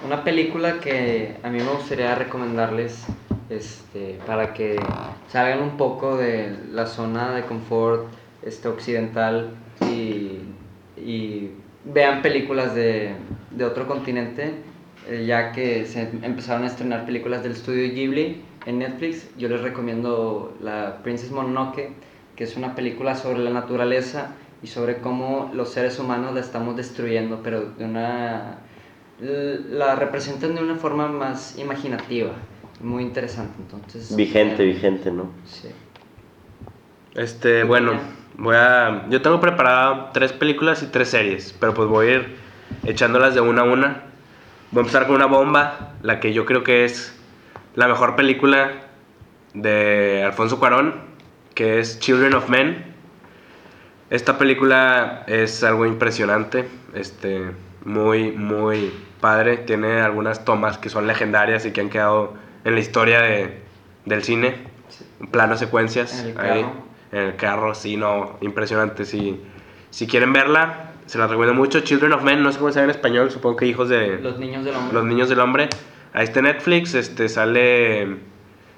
Una 0.07 0.23
película 0.23 0.79
que 0.79 1.37
a 1.43 1.49
mí 1.49 1.59
me 1.59 1.69
gustaría 1.69 2.15
recomendarles 2.15 3.07
este, 3.49 4.21
para 4.25 4.55
que 4.55 4.79
salgan 5.27 5.63
un 5.63 5.77
poco 5.77 6.17
de 6.17 6.57
la 6.71 6.87
zona 6.87 7.35
de 7.35 7.43
confort 7.43 8.07
este, 8.45 8.69
occidental 8.69 9.51
y, 9.81 10.43
y 10.97 11.51
vean 11.87 12.23
películas 12.23 12.77
de, 12.77 13.17
de 13.51 13.65
otro 13.65 13.89
continente, 13.89 14.53
eh, 15.09 15.25
ya 15.27 15.51
que 15.51 15.87
se 15.87 16.03
empezaron 16.23 16.63
a 16.63 16.69
estrenar 16.69 17.05
películas 17.05 17.43
del 17.43 17.51
estudio 17.51 17.93
Ghibli 17.93 18.45
en 18.65 18.79
Netflix. 18.79 19.29
Yo 19.37 19.49
les 19.49 19.61
recomiendo 19.61 20.57
la 20.63 20.99
Princess 21.03 21.33
Mononoke, 21.33 21.95
que 22.37 22.45
es 22.45 22.57
una 22.57 22.77
película 22.77 23.17
sobre 23.17 23.41
la 23.41 23.51
naturaleza 23.51 24.37
y 24.63 24.67
sobre 24.67 24.99
cómo 24.99 25.51
los 25.55 25.71
seres 25.71 25.99
humanos 25.99 26.35
la 26.35 26.41
estamos 26.41 26.77
destruyendo, 26.77 27.41
pero 27.43 27.73
de 27.73 27.85
una 27.85 28.59
la 29.21 29.97
representan 29.97 30.55
de 30.55 30.63
una 30.63 30.77
forma 30.77 31.09
más 31.09 31.59
imaginativa, 31.59 32.33
muy 32.81 33.03
interesante, 33.03 33.55
entonces. 33.59 34.15
Vigente, 34.17 34.63
eh, 34.63 34.67
vigente, 34.67 35.11
¿no? 35.11 35.31
Sí. 35.45 35.69
este, 37.15 37.65
bueno, 37.65 37.93
voy 38.39 38.57
a... 38.57 39.07
Yo 39.11 39.21
tengo 39.21 39.41
preparado 39.41 40.09
tres 40.15 40.33
películas 40.33 40.83
y 40.83 40.87
tres 40.87 41.09
series, 41.09 41.55
pero 41.59 41.75
pues 41.75 41.89
voy 41.89 42.07
a 42.07 42.11
ir 42.13 42.37
echándolas 42.85 43.35
de 43.35 43.43
una 43.43 43.63
a 43.63 43.65
una. 43.65 44.05
Voy 44.71 44.81
a 44.81 44.87
empezar 44.87 45.07
con 45.07 45.17
una 45.17 45.27
bomba, 45.27 45.95
la 46.03 46.21
que 46.21 46.33
yo 46.33 46.47
creo 46.47 46.63
que 46.63 46.85
es 46.85 47.15
la 47.75 47.89
mejor 47.89 48.17
película 48.17 48.73
de 49.53 50.23
Alfonso 50.25 50.59
Cuarón, 50.59 50.95
que 51.55 51.81
es 51.81 51.99
Children 51.99 52.35
of 52.35 52.49
Men. 52.49 52.90
Esta 54.11 54.39
película 54.39 55.23
es 55.29 55.63
algo 55.63 55.87
impresionante, 55.87 56.69
este, 56.95 57.53
muy, 57.85 58.33
muy 58.33 58.93
padre. 59.21 59.57
Tiene 59.59 60.01
algunas 60.01 60.45
tomas 60.45 60.79
que 60.79 60.89
son 60.89 61.07
legendarias 61.07 61.65
y 61.65 61.71
que 61.71 61.81
han 61.81 61.91
quedado 61.91 62.35
en 62.65 62.75
la 62.75 62.81
historia 62.81 63.21
de, 63.23 63.61
del 64.07 64.25
cine. 64.25 64.57
Sí. 64.89 65.05
Planos 65.31 65.61
secuencias. 65.61 66.25
En 66.25 66.31
el 66.31 66.39
ahí, 66.41 66.63
carro. 66.63 66.73
en 67.13 67.19
el 67.19 67.37
carro, 67.37 67.75
sí, 67.77 67.97
no, 67.97 68.37
impresionante. 68.41 69.05
Si, 69.05 69.41
si 69.91 70.09
quieren 70.09 70.33
verla, 70.33 70.91
se 71.07 71.17
la 71.17 71.29
recomiendo 71.29 71.55
mucho. 71.55 71.79
Children 71.81 72.13
of 72.15 72.25
Men, 72.25 72.43
no 72.43 72.51
sé 72.51 72.59
cómo 72.59 72.73
se 72.73 72.81
llama 72.81 72.93
en 72.93 72.97
español, 72.97 73.31
supongo 73.31 73.57
que 73.57 73.67
hijos 73.67 73.89
de 73.89 74.19
Los 74.19 74.41
niños 74.41 74.65
del 74.65 74.75
hombre. 74.75 74.93
los 74.93 75.05
niños 75.05 75.29
del 75.29 75.39
hombre. 75.39 75.69
Ahí 76.13 76.25
está 76.25 76.43
Netflix, 76.43 76.95
este 76.95 77.29
sale. 77.29 78.17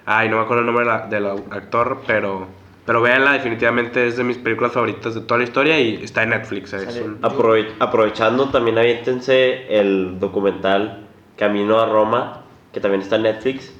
Ay, 0.04 0.28
no 0.28 0.36
me 0.36 0.42
acuerdo 0.42 0.60
el 0.60 0.66
nombre 0.66 0.86
de 0.86 1.08
del 1.08 1.26
actor, 1.50 2.02
pero. 2.06 2.48
Pero 2.84 3.00
véanla, 3.00 3.32
definitivamente 3.34 4.06
es 4.08 4.16
de 4.16 4.24
mis 4.24 4.38
películas 4.38 4.72
favoritas 4.72 5.14
de 5.14 5.20
toda 5.20 5.38
la 5.38 5.44
historia 5.44 5.78
y 5.78 6.02
está 6.02 6.24
en 6.24 6.30
Netflix. 6.30 6.72
es 6.72 6.82
Sale- 6.84 7.02
un- 7.02 7.20
Aprove- 7.22 7.68
aprovechando, 7.78 8.48
también 8.48 8.76
aviéntense 8.78 9.78
el 9.78 10.18
documental 10.18 11.06
Camino 11.36 11.80
a 11.80 11.86
Roma, 11.86 12.42
que 12.72 12.80
también 12.80 13.02
está 13.02 13.16
en 13.16 13.22
Netflix. 13.22 13.72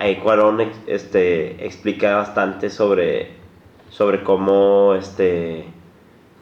Ahí 0.00 0.16
Cuarón 0.16 0.60
este, 0.86 1.64
explica 1.64 2.16
bastante 2.16 2.68
sobre, 2.70 3.30
sobre 3.90 4.22
cómo 4.24 4.94
este, 4.94 5.64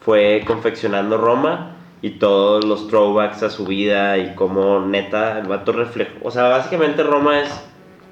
fue 0.01 0.43
confeccionando 0.45 1.17
Roma 1.17 1.75
y 2.01 2.11
todos 2.11 2.63
los 2.65 2.87
throwbacks 2.87 3.41
a 3.43 3.49
su 3.49 3.65
vida 3.65 4.17
y 4.17 4.33
cómo 4.35 4.79
neta 4.79 5.39
el 5.39 5.47
vato 5.47 5.71
refleja. 5.71 6.11
O 6.23 6.29
sea, 6.31 6.49
básicamente 6.49 7.01
Roma 7.03 7.41
es, 7.41 7.63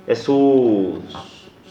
es 0.07 0.19
su, 0.23 0.99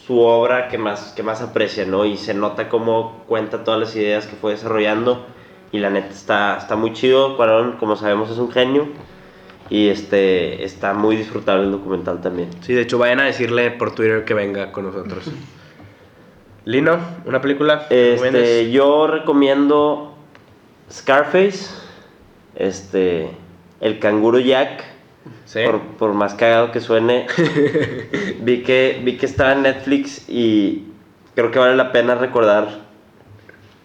su 0.07 0.21
obra 0.21 0.69
que 0.69 0.79
más, 0.79 1.13
que 1.17 1.23
más 1.23 1.41
aprecia, 1.41 1.87
¿no? 1.87 2.05
Y 2.05 2.17
se 2.17 2.35
nota 2.35 2.69
cómo 2.69 3.25
cuenta 3.27 3.65
todas 3.65 3.81
las 3.81 3.97
ideas 3.97 4.27
que 4.27 4.37
fue 4.37 4.53
desarrollando. 4.53 5.27
Y 5.73 5.79
la 5.79 5.91
neta 5.91 6.11
está, 6.11 6.57
está 6.59 6.77
muy 6.77 6.93
chido. 6.93 7.37
Cuarón, 7.37 7.77
como 7.79 7.97
sabemos, 7.97 8.31
es 8.31 8.39
un 8.39 8.51
genio. 8.51 8.89
Y 9.71 9.89
este 9.89 10.63
está 10.63 10.93
muy 10.93 11.17
disfrutable 11.17 11.65
el 11.65 11.73
documental 11.73 12.21
también. 12.21 12.51
Sí, 12.61 12.75
de 12.75 12.83
hecho, 12.83 12.99
vayan 12.99 13.21
a 13.21 13.25
decirle 13.25 13.71
por 13.71 13.95
Twitter 13.95 14.25
que 14.25 14.35
venga 14.35 14.73
con 14.73 14.85
nosotros. 14.85 15.25
Lino, 16.67 16.99
¿una 17.27 17.41
película? 17.41 17.87
Este, 17.91 18.71
yo 18.71 19.07
recomiendo 19.07 20.15
Scarface, 20.91 21.71
este, 22.55 23.31
El 23.81 23.99
Canguro 23.99 24.39
Jack, 24.39 24.85
Sí. 25.45 25.61
por, 25.65 25.81
por 25.81 26.13
más 26.15 26.35
cagado 26.35 26.73
que 26.73 26.81
suene. 26.81 27.27
vi, 28.41 28.63
que, 28.63 29.01
vi 29.05 29.17
que 29.17 29.27
estaba 29.27 29.53
en 29.53 29.63
Netflix 29.63 30.29
y 30.29 30.85
creo 31.35 31.51
que 31.51 31.59
vale 31.59 31.77
la 31.77 31.93
pena 31.93 32.15
recordar 32.15 32.69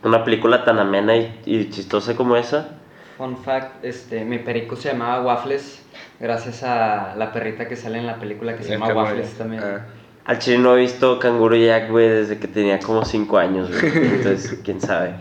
una 0.03 0.23
película 0.23 0.63
tan 0.63 0.79
amena 0.79 1.15
y, 1.15 1.35
y 1.45 1.69
chistosa 1.69 2.15
como 2.15 2.35
esa. 2.35 2.79
Fun 3.17 3.35
fact, 3.37 3.83
este, 3.83 4.23
mi 4.23 4.39
perico 4.39 4.77
se 4.77 4.89
llamaba 4.89 5.21
Waffles, 5.21 5.83
gracias 6.21 6.63
a 6.63 7.15
la 7.17 7.33
perrita 7.33 7.67
que 7.67 7.75
sale 7.75 7.97
en 7.97 8.07
la 8.07 8.15
película 8.15 8.55
que 8.55 8.63
se 8.63 8.71
llama 8.71 8.87
Este, 8.87 8.97
Waffles 8.97 9.37
también. 9.37 9.63
Ah. 9.63 9.85
Al 10.25 10.39
chile 10.39 10.59
no 10.59 10.77
he 10.77 10.79
visto 10.79 11.19
Canguro 11.19 11.55
Jack, 11.55 11.89
güey, 11.89 12.07
desde 12.07 12.37
que 12.37 12.47
tenía 12.47 12.79
como 12.79 13.03
5 13.03 13.37
años, 13.37 13.69
güey. 13.69 13.91
Entonces, 13.97 14.59
quién 14.63 14.79
sabe. 14.79 15.15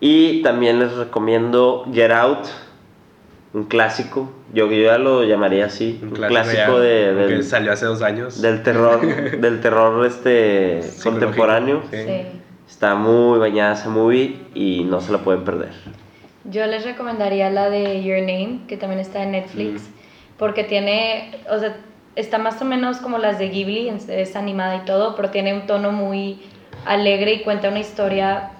Y 0.00 0.42
también 0.42 0.78
les 0.78 0.92
recomiendo 0.94 1.84
Get 1.92 2.10
Out, 2.10 2.46
un 3.54 3.64
clásico. 3.64 4.30
Yo, 4.52 4.70
yo 4.70 4.82
ya 4.82 4.98
lo 4.98 5.24
llamaría 5.24 5.66
así. 5.66 5.98
Un, 6.02 6.10
clásico, 6.10 6.52
ya, 6.56 6.70
de, 6.80 7.26
que 7.26 7.32
del, 7.34 7.44
salió 7.44 7.72
hace 7.72 7.86
dos 7.86 8.02
años. 8.02 8.42
del 8.42 8.62
terror, 8.62 9.00
del 9.40 9.60
terror 9.60 10.04
este 10.04 10.80
contemporáneo. 11.02 11.82
Sí. 11.90 11.96
Sí. 12.04 12.22
Está 12.68 12.94
muy 12.96 13.38
bañada 13.38 13.74
esa 13.74 13.88
movie 13.88 14.36
y 14.54 14.84
no 14.84 15.00
se 15.00 15.12
la 15.12 15.18
pueden 15.18 15.44
perder. 15.44 15.70
Yo 16.44 16.66
les 16.66 16.84
recomendaría 16.84 17.48
la 17.50 17.70
de 17.70 18.02
Your 18.02 18.18
Name, 18.20 18.60
que 18.68 18.76
también 18.76 19.00
está 19.00 19.22
en 19.22 19.30
Netflix, 19.32 19.82
porque 20.38 20.64
tiene, 20.64 21.30
o 21.50 21.58
sea, 21.58 21.76
está 22.16 22.38
más 22.38 22.60
o 22.60 22.64
menos 22.64 22.98
como 22.98 23.18
las 23.18 23.38
de 23.38 23.48
Ghibli, 23.48 23.88
es- 23.88 24.08
es 24.08 24.34
animada 24.36 24.76
y 24.76 24.80
todo, 24.80 25.14
pero 25.14 25.30
tiene 25.30 25.54
un 25.54 25.66
tono 25.66 25.92
muy 25.92 26.42
alegre 26.84 27.34
y 27.34 27.42
cuenta 27.42 27.68
una 27.68 27.80
historia 27.80 28.50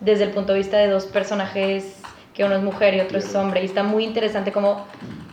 desde 0.00 0.24
el 0.24 0.30
punto 0.30 0.52
de 0.52 0.58
vista 0.60 0.78
de 0.78 0.88
dos 0.88 1.04
personajes, 1.06 1.93
que 2.34 2.44
uno 2.44 2.56
es 2.56 2.62
mujer 2.62 2.94
y 2.94 3.00
otro 3.00 3.18
es 3.18 3.34
hombre, 3.34 3.62
y 3.62 3.66
está 3.66 3.82
muy 3.84 4.04
interesante 4.04 4.50
como, 4.52 4.86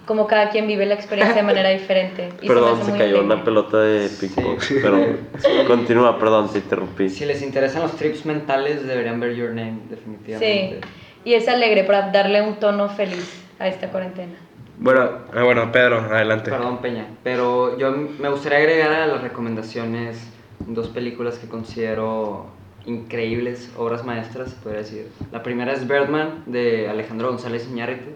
como 0.05 0.27
cada 0.27 0.49
quien 0.51 0.67
vive 0.67 0.85
la 0.85 0.93
experiencia 0.93 1.35
de 1.35 1.43
manera 1.43 1.69
diferente. 1.69 2.29
Y 2.41 2.47
perdón, 2.47 2.77
se 2.83 2.91
muy 2.91 2.99
cayó 2.99 3.17
alegre. 3.17 3.25
una 3.35 3.43
pelota 3.43 3.79
de 3.79 4.07
ping-pong. 4.07 4.59
Pero 4.81 5.17
continúa, 5.67 6.19
perdón, 6.19 6.49
te 6.51 6.59
interrumpí. 6.59 7.09
Si 7.09 7.25
les 7.25 7.41
interesan 7.41 7.81
los 7.81 7.95
trips 7.95 8.25
mentales, 8.25 8.85
deberían 8.85 9.19
ver 9.19 9.33
Your 9.35 9.49
Name, 9.49 9.79
Sí, 9.83 9.89
definitivamente. 9.89 10.81
y 11.25 11.33
es 11.33 11.47
alegre 11.47 11.83
para 11.85 12.11
darle 12.11 12.41
un 12.41 12.55
tono 12.55 12.87
feliz 12.89 13.43
a 13.59 13.67
esta 13.67 13.89
cuarentena. 13.89 14.33
Bueno, 14.77 15.09
ah, 15.35 15.43
bueno, 15.43 15.71
Pedro, 15.71 15.99
adelante. 15.99 16.49
Perdón, 16.51 16.79
Peña, 16.79 17.05
pero 17.23 17.77
yo 17.77 17.91
me 17.91 18.29
gustaría 18.29 18.59
agregar 18.59 18.91
a 18.91 19.07
las 19.07 19.21
recomendaciones 19.21 20.27
dos 20.67 20.87
películas 20.89 21.37
que 21.39 21.47
considero 21.47 22.47
increíbles, 22.85 23.69
obras 23.77 24.03
maestras, 24.05 24.53
podría 24.55 24.81
decir. 24.81 25.07
La 25.31 25.43
primera 25.43 25.73
es 25.73 25.87
Birdman, 25.87 26.43
de 26.45 26.89
Alejandro 26.89 27.29
González 27.29 27.67
Iñárritu. 27.69 28.11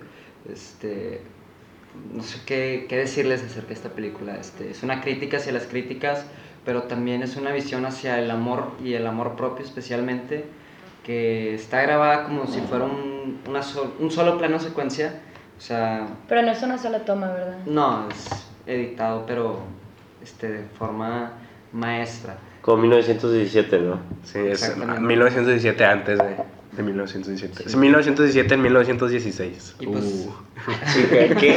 Este, 0.51 1.21
no 2.13 2.23
sé 2.23 2.39
qué, 2.45 2.86
qué 2.89 2.97
decirles 2.97 3.43
acerca 3.43 3.69
de 3.69 3.73
esta 3.75 3.89
película. 3.89 4.36
Este, 4.38 4.69
es 4.71 4.84
una 4.84 5.01
crítica 5.01 5.38
hacia 5.38 5.51
las 5.51 5.65
críticas, 5.65 6.25
pero 6.65 6.84
también 6.84 7.21
es 7.23 7.36
una 7.36 7.51
visión 7.51 7.86
hacia 7.86 8.19
el 8.19 8.30
amor 8.32 8.71
y 8.84 8.93
el 8.93 9.06
amor 9.08 9.36
propio 9.36 9.63
especialmente, 9.65 10.45
que 11.04 11.54
está 11.54 11.82
grabada 11.84 12.23
como 12.25 12.47
si 12.47 12.60
fuera 12.62 12.86
un, 12.86 13.39
una 13.47 13.62
sol- 13.62 13.93
un 13.99 14.10
solo 14.12 14.38
plano 14.38 14.60
secuencia. 14.60 15.21
O 15.58 15.62
sea, 15.62 16.08
Pero 16.28 16.41
no 16.41 16.51
es 16.51 16.62
una 16.63 16.78
sola 16.78 17.06
toma, 17.06 17.32
¿verdad? 17.32 17.58
no, 17.65 18.10
es 18.10 18.47
editado, 18.65 19.25
pero 19.25 19.60
este, 20.21 20.51
de 20.51 20.63
forma 20.78 21.32
maestra. 21.71 22.36
Como 22.65 22.82
1917, 22.82 23.78
¿no? 23.80 23.99
Sí, 24.23 24.39
es 24.39 24.63
Exactamente. 24.63 25.01
1917 25.04 25.86
antes 25.86 26.17
de, 26.17 26.36
de 26.71 26.82
1917. 26.82 27.63
Es 27.63 27.75
1917 27.75 28.54
en 28.56 28.62
1916. 28.63 29.75
Y 29.82 29.86
pues- 29.86 30.04
Uh. 30.04 30.34
¿Qué? 31.39 31.54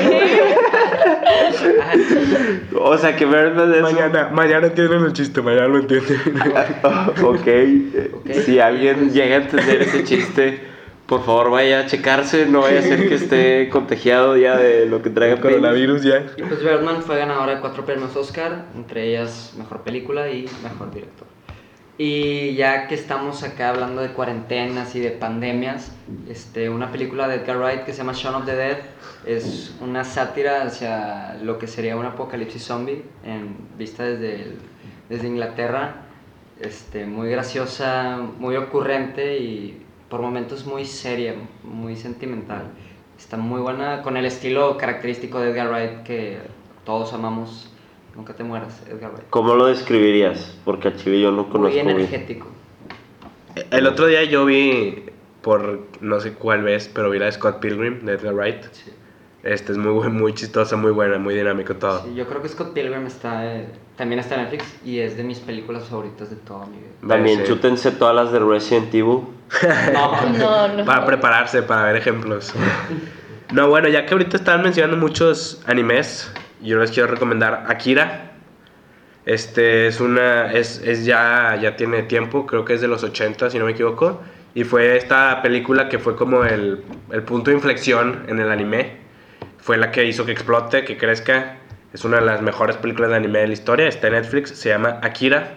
O 2.79 2.99
sea 2.99 3.17
que 3.17 3.25
Birdman 3.25 3.73
es... 3.75 3.81
Mañana, 3.81 4.29
mañana 4.35 4.67
entienden 4.67 5.03
el 5.05 5.15
chiste, 5.15 5.41
mañana 5.41 5.69
lo 5.69 5.79
entienden. 5.79 6.19
ok. 7.25 7.49
Si 8.45 8.61
alguien 8.61 9.11
llega 9.11 9.37
a 9.37 9.39
entender 9.39 9.81
ese 9.81 10.05
chiste, 10.05 10.61
por 11.09 11.25
favor 11.25 11.51
vaya 11.51 11.81
a 11.81 11.87
checarse. 11.87 12.47
No 12.47 12.61
vaya 12.61 12.79
a 12.81 12.83
ser 12.83 13.09
que 13.09 13.15
esté 13.17 13.69
contagiado 13.73 14.37
ya 14.37 14.57
de 14.57 14.87
lo 14.87 15.03
que 15.03 15.11
traiga 15.11 15.35
El 15.37 15.41
coronavirus 15.41 16.03
ya. 16.03 16.27
Y 16.37 16.43
pues 16.43 16.61
Birdman 16.63 17.03
fue 17.03 17.17
ganadora 17.19 17.55
de 17.57 17.61
cuatro 17.61 17.85
premios 17.85 18.15
Oscar, 18.15 18.67
entre 18.77 19.09
ellas 19.09 19.55
Mejor 19.59 19.81
Película 19.83 20.31
y 20.31 20.47
Mejor 20.63 20.93
Director. 20.93 21.27
Y 22.01 22.55
ya 22.55 22.87
que 22.87 22.95
estamos 22.95 23.43
acá 23.43 23.71
hablando 23.71 24.03
de 24.03 24.11
cuarentenas 24.11 24.95
y 24.95 25.01
de 25.01 25.11
pandemias, 25.11 25.91
este, 26.29 26.71
una 26.71 26.93
película 26.93 27.27
de 27.27 27.37
Edgar 27.37 27.57
Wright 27.59 27.81
que 27.85 27.93
se 27.93 27.99
llama 27.99 28.13
Shaun 28.15 28.37
of 28.37 28.45
the 28.47 28.55
Dead 28.55 28.77
es 29.27 29.75
una 29.81 30.05
sátira 30.05 30.63
hacia 30.63 31.39
lo 31.43 31.59
que 31.59 31.67
sería 31.67 31.97
un 31.97 32.07
apocalipsis 32.07 32.63
zombie 32.63 33.03
en 33.25 33.57
vista 33.77 34.05
desde, 34.05 34.35
el- 34.43 34.59
desde 35.09 35.27
Inglaterra. 35.27 36.03
Este, 36.61 37.05
muy 37.07 37.31
graciosa, 37.31 38.19
muy 38.39 38.55
ocurrente 38.57 39.39
y 39.39 39.83
por 40.09 40.23
momentos 40.23 40.65
muy 40.67 40.85
seria, 40.85 41.35
muy 41.65 41.97
sentimental. 41.97 42.71
Está 43.19 43.37
muy 43.37 43.61
buena 43.61 44.03
con 44.03 44.17
el 44.17 44.25
estilo 44.25 44.77
característico 44.79 45.41
de 45.41 45.51
Edgar 45.51 45.69
Wright 45.69 46.03
que 46.05 46.39
todos 46.85 47.13
amamos. 47.13 47.71
Nunca 48.17 48.35
te 48.35 48.45
mueras, 48.45 48.83
Edgar 48.89 49.13
Wright. 49.13 49.29
¿Cómo 49.31 49.55
lo 49.55 49.67
describirías? 49.67 50.57
Porque 50.65 50.89
al 50.89 50.97
chile 50.97 51.21
yo 51.21 51.31
no 51.31 51.43
Muy 51.43 51.51
conozco 51.53 51.75
bien. 51.75 51.91
energético. 51.91 52.49
El 53.71 53.87
otro 53.87 54.07
día 54.07 54.25
yo 54.25 54.45
vi, 54.45 55.05
por 55.43 55.81
no 56.01 56.21
sé 56.21 56.33
cuál 56.33 56.63
vez, 56.63 56.89
pero 56.93 57.11
vi 57.11 57.19
la 57.19 57.27
de 57.27 57.33
Scott 57.33 57.59
Pilgrim 57.61 58.05
de 58.05 58.13
Edgar 58.15 58.35
Wright. 58.35 58.65
Sí. 58.73 58.93
Este 59.45 59.73
es 59.73 59.79
muy, 59.79 60.09
muy 60.09 60.35
chistosa, 60.35 60.77
muy 60.77 60.91
buena, 60.91 61.17
muy 61.19 61.35
dinámico 61.35 61.75
todo. 61.77 62.03
Sí, 62.05 62.15
yo 62.15 62.27
creo 62.27 62.43
que 62.43 62.49
Scott 62.49 62.73
Pilgrim 62.73 63.07
está, 63.07 63.47
eh, 63.47 63.69
también 63.97 64.19
está 64.19 64.35
en 64.35 64.43
Netflix 64.43 64.65
y 64.85 64.99
es 64.99 65.17
de 65.17 65.23
mis 65.23 65.39
películas 65.39 65.85
favoritas 65.85 66.29
de 66.31 66.37
toda 66.37 66.67
mi 66.67 66.77
vida. 66.79 66.89
También 67.07 67.41
Sí. 67.41 67.45
chútense 67.47 67.93
todas 67.93 68.15
las 68.17 68.33
de 68.33 68.41
Resident 68.41 68.93
Evil. 68.95 69.21
No, 69.93 70.31
No, 70.39 70.69
no. 70.77 70.85
Para 70.85 71.07
prepararse, 71.07 71.63
para 71.63 71.85
ver 71.85 71.97
ejemplos. 71.97 72.53
No, 73.53 73.69
bueno, 73.69 73.89
ya 73.89 74.05
que 74.07 74.13
ahorita 74.13 74.37
están 74.37 74.63
mencionando 74.63 74.97
muchos 74.97 75.63
animes, 75.67 76.31
yo 76.61 76.79
les 76.79 76.91
quiero 76.91 77.09
recomendar 77.09 77.65
Akira. 77.69 78.33
Este 79.25 79.87
es 79.87 80.01
una, 80.01 80.53
es, 80.53 80.83
es 80.85 81.05
ya, 81.05 81.57
ya 81.61 81.77
tiene 81.77 82.03
tiempo, 82.03 82.45
creo 82.47 82.65
que 82.65 82.75
es 82.75 82.81
de 82.81 82.89
los 82.89 83.05
80, 83.05 83.51
si 83.51 83.59
no 83.59 83.67
me 83.67 83.73
equivoco. 83.73 84.21
Y 84.55 84.65
fue 84.65 84.97
esta 84.97 85.41
película 85.43 85.89
que 85.89 85.99
fue 85.99 86.17
como 86.17 86.45
el, 86.45 86.83
el 87.13 87.23
punto 87.23 87.51
de 87.51 87.57
inflexión 87.57 88.25
en 88.29 88.39
el 88.41 88.51
anime. 88.51 88.98
Fue 89.69 89.77
la 89.77 89.91
que 89.91 90.07
hizo 90.07 90.25
que 90.25 90.33
explote, 90.33 90.83
que 90.87 90.97
crezca. 90.97 91.57
Es 91.93 92.03
una 92.07 92.21
de 92.21 92.25
las 92.25 92.41
mejores 92.41 92.79
películas 92.79 93.11
de 93.11 93.17
anime 93.17 93.41
de 93.41 93.49
la 93.49 93.53
historia. 93.53 93.87
Está 93.87 94.07
en 94.07 94.15
Netflix, 94.15 94.49
se 94.59 94.71
llama 94.71 94.99
Akira. 95.03 95.57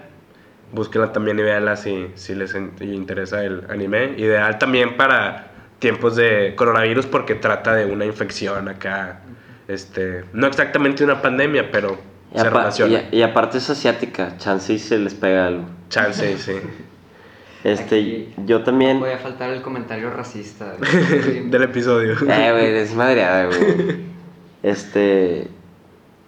Búsquenla 0.73 1.13
también 1.13 1.39
y 1.39 1.43
véanla 1.43 1.77
si, 1.77 2.07
si 2.15 2.35
les 2.35 2.53
in- 2.53 2.73
interesa 2.81 3.41
el 3.45 3.63
anime. 3.69 4.15
Ideal 4.17 4.57
también 4.57 4.97
para 4.97 5.51
tiempos 5.79 6.17
de 6.17 6.55
coronavirus 6.57 7.05
porque 7.05 7.35
trata 7.35 7.73
de 7.73 7.85
una 7.85 8.03
infección 8.03 8.67
acá. 8.67 9.21
Este, 9.69 10.25
no 10.33 10.45
exactamente 10.45 11.05
una 11.05 11.21
pandemia, 11.21 11.71
pero 11.71 11.97
Y, 12.35 12.37
se 12.37 12.49
relaciona. 12.49 13.03
y- 13.13 13.19
y 13.19 13.21
aparte 13.21 13.59
es 13.59 13.69
asiática, 13.69 14.35
chance 14.37 14.73
y 14.73 14.79
se 14.79 14.97
les 14.97 15.13
pega 15.13 15.47
algo. 15.47 15.63
Chance, 15.87 16.37
sí. 16.37 16.51
Este, 17.63 17.99
Aquí 17.99 18.33
yo 18.45 18.63
también... 18.63 18.99
Voy 18.99 19.11
a 19.11 19.17
faltar 19.17 19.51
el 19.51 19.61
comentario 19.61 20.09
racista. 20.09 20.75
Del 21.45 21.63
episodio. 21.63 22.13
Eh, 22.13 22.51
güey, 22.51 22.75
es 22.75 22.95
madreada, 22.95 23.45
güey. 23.45 24.11
Este. 24.63 25.47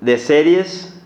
De 0.01 0.17
series, 0.17 0.99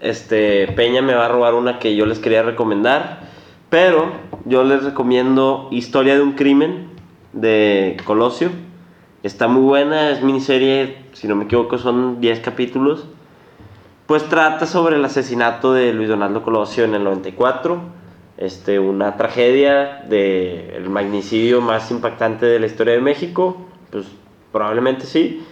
este. 0.00 0.68
Peña 0.72 1.02
me 1.02 1.14
va 1.14 1.26
a 1.26 1.28
robar 1.28 1.54
una 1.54 1.78
que 1.78 1.94
yo 1.94 2.06
les 2.06 2.18
quería 2.18 2.42
recomendar. 2.42 3.28
Pero 3.70 4.12
yo 4.44 4.64
les 4.64 4.82
recomiendo 4.82 5.68
Historia 5.70 6.14
de 6.14 6.22
un 6.22 6.32
crimen 6.32 6.88
de 7.32 7.96
Colosio. 8.04 8.50
Está 9.22 9.48
muy 9.48 9.62
buena, 9.62 10.10
es 10.10 10.22
miniserie, 10.22 10.96
si 11.12 11.28
no 11.28 11.34
me 11.36 11.44
equivoco, 11.44 11.76
son 11.76 12.20
10 12.20 12.40
capítulos. 12.40 13.06
Pues 14.06 14.24
trata 14.24 14.64
sobre 14.64 14.96
el 14.96 15.04
asesinato 15.04 15.74
de 15.74 15.92
Luis 15.92 16.08
Donaldo 16.08 16.42
Colosio 16.42 16.84
en 16.84 16.94
el 16.94 17.04
94. 17.04 17.80
Este, 18.38 18.78
una 18.78 19.16
tragedia 19.16 20.04
de 20.08 20.76
el 20.76 20.88
magnicidio 20.88 21.60
más 21.60 21.90
impactante 21.90 22.46
de 22.46 22.60
la 22.60 22.66
historia 22.66 22.94
de 22.94 23.00
México. 23.00 23.66
Pues 23.90 24.06
probablemente 24.52 25.06
sí. 25.06 25.44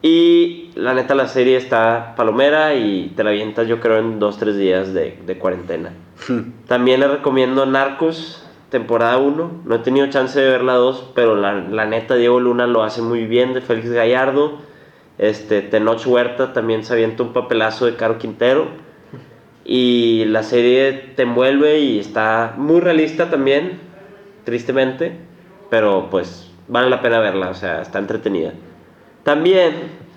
Y 0.00 0.70
la 0.76 0.94
neta 0.94 1.14
la 1.14 1.26
serie 1.26 1.56
está 1.56 2.14
palomera 2.16 2.74
y 2.74 3.12
te 3.16 3.24
la 3.24 3.30
avientas 3.30 3.66
yo 3.66 3.80
creo 3.80 3.98
en 3.98 4.20
2-3 4.20 4.52
días 4.52 4.94
de, 4.94 5.18
de 5.26 5.38
cuarentena. 5.38 5.92
También 6.68 7.00
les 7.00 7.10
recomiendo 7.10 7.66
Narcos, 7.66 8.46
temporada 8.70 9.18
1. 9.18 9.62
No 9.64 9.74
he 9.74 9.78
tenido 9.80 10.06
chance 10.08 10.38
de 10.38 10.50
ver 10.50 10.62
la 10.62 10.74
2, 10.74 11.12
pero 11.14 11.34
la, 11.34 11.54
la 11.54 11.86
neta 11.86 12.14
Diego 12.14 12.38
Luna 12.38 12.66
lo 12.66 12.84
hace 12.84 13.02
muy 13.02 13.24
bien, 13.24 13.54
de 13.54 13.60
Félix 13.60 13.90
Gallardo. 13.90 14.58
Este, 15.18 15.62
Tenoch 15.62 16.06
Huerta 16.06 16.52
también 16.52 16.84
se 16.84 16.92
avienta 16.92 17.24
un 17.24 17.32
papelazo 17.32 17.86
de 17.86 17.96
Caro 17.96 18.18
Quintero. 18.18 18.68
Y 19.70 20.24
la 20.24 20.42
serie 20.44 20.94
te 21.14 21.24
envuelve 21.24 21.78
y 21.80 21.98
está 21.98 22.54
muy 22.56 22.80
realista 22.80 23.28
también, 23.28 23.78
tristemente. 24.44 25.12
Pero 25.68 26.08
pues 26.10 26.50
vale 26.68 26.88
la 26.88 27.02
pena 27.02 27.18
verla, 27.18 27.50
o 27.50 27.54
sea, 27.54 27.82
está 27.82 27.98
entretenida. 27.98 28.54
También 29.24 29.74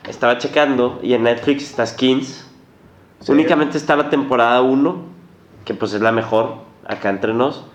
estaba 0.07 0.37
checando 0.37 1.01
y 1.03 1.15
en 1.15 1.23
Netflix 1.23 1.69
está 1.69 1.85
Skins. 1.85 2.49
Sí. 3.19 3.31
Únicamente 3.33 3.77
está 3.77 3.97
la 3.97 4.09
temporada 4.09 4.61
1, 4.61 5.03
que 5.65 5.73
pues 5.73 5.93
es 5.93 5.99
la 5.99 6.13
mejor 6.13 6.55
acá 6.87 7.09
entre 7.09 7.33
nos. 7.33 7.65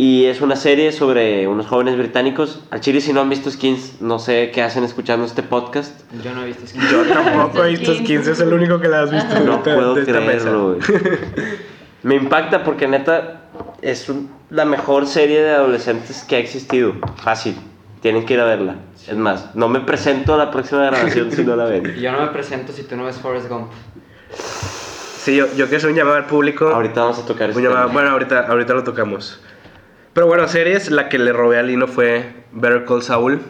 Y 0.00 0.26
es 0.26 0.40
una 0.40 0.54
serie 0.54 0.92
sobre 0.92 1.48
unos 1.48 1.66
jóvenes 1.66 1.98
británicos. 1.98 2.60
Al 2.70 2.80
chile, 2.80 3.00
si 3.00 3.12
no 3.12 3.20
han 3.20 3.28
visto 3.28 3.50
Skins, 3.50 4.00
no 4.00 4.20
sé 4.20 4.52
qué 4.54 4.62
hacen 4.62 4.84
escuchando 4.84 5.26
este 5.26 5.42
podcast. 5.42 6.02
Yo 6.22 6.32
no 6.34 6.44
he 6.44 6.46
visto 6.46 6.64
Skin. 6.68 6.80
Yo 6.88 7.02
tampoco 7.02 7.64
he 7.64 7.70
visto 7.70 7.92
15, 7.92 8.30
es 8.30 8.38
el 8.38 8.52
único 8.52 8.78
que 8.80 8.86
la 8.86 9.02
has 9.02 9.10
visto. 9.10 9.40
No 9.40 9.60
puedo 9.64 9.96
de 9.96 10.04
creerlo. 10.04 10.78
Me 12.04 12.14
impacta 12.14 12.62
porque 12.62 12.86
neta 12.86 13.40
es 13.82 14.08
un- 14.08 14.30
la 14.50 14.64
mejor 14.64 15.04
serie 15.08 15.42
de 15.42 15.50
adolescentes 15.50 16.22
que 16.22 16.36
ha 16.36 16.38
existido. 16.38 16.92
Fácil. 17.24 17.56
Tienen 18.00 18.24
que 18.24 18.34
ir 18.34 18.40
a 18.40 18.44
verla. 18.44 18.76
Es 19.08 19.16
más, 19.16 19.56
no 19.56 19.68
me 19.68 19.80
presento 19.80 20.32
a 20.34 20.36
la 20.36 20.52
próxima 20.52 20.84
grabación 20.84 21.32
si 21.32 21.42
no 21.42 21.56
la 21.56 21.64
ven. 21.64 21.94
Y 21.96 22.00
yo 22.02 22.12
no 22.12 22.20
me 22.20 22.28
presento 22.28 22.72
si 22.72 22.84
tú 22.84 22.94
no 22.94 23.02
ves 23.06 23.16
Forrest 23.16 23.48
Gump. 23.48 23.72
Sí, 25.18 25.34
yo, 25.34 25.46
yo 25.56 25.64
quiero 25.66 25.78
hacer 25.78 25.90
un 25.90 25.96
llamado 25.96 26.16
al 26.18 26.26
público. 26.26 26.68
Ahorita 26.68 27.00
vamos 27.00 27.18
a 27.18 27.26
tocar 27.26 27.46
Un 27.50 27.56
este 27.56 27.62
llamado- 27.64 27.88
bueno, 27.88 28.10
ahorita, 28.10 28.46
ahorita 28.46 28.74
lo 28.74 28.84
tocamos. 28.84 29.40
Pero 30.18 30.26
bueno, 30.26 30.48
series, 30.48 30.90
la 30.90 31.08
que 31.08 31.16
le 31.16 31.32
robé 31.32 31.60
a 31.60 31.62
Lino 31.62 31.86
fue 31.86 32.24
Better 32.50 32.84
Call 32.84 33.02
Saul, 33.02 33.40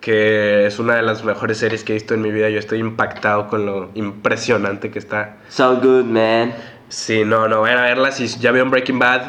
que 0.00 0.66
es 0.66 0.78
una 0.78 0.94
de 0.94 1.02
las 1.02 1.24
mejores 1.24 1.58
series 1.58 1.82
que 1.82 1.94
he 1.94 1.94
visto 1.94 2.14
en 2.14 2.22
mi 2.22 2.30
vida. 2.30 2.48
Yo 2.48 2.60
estoy 2.60 2.78
impactado 2.78 3.48
con 3.48 3.66
lo 3.66 3.90
impresionante 3.94 4.92
que 4.92 5.00
está. 5.00 5.38
So 5.48 5.80
good, 5.80 6.04
man. 6.04 6.54
Sí, 6.88 7.24
no, 7.24 7.48
no, 7.48 7.62
vayan 7.62 7.80
a 7.80 7.82
verla. 7.82 8.12
Si 8.12 8.28
ya 8.28 8.52
vieron 8.52 8.70
Breaking 8.70 9.00
Bad, 9.00 9.22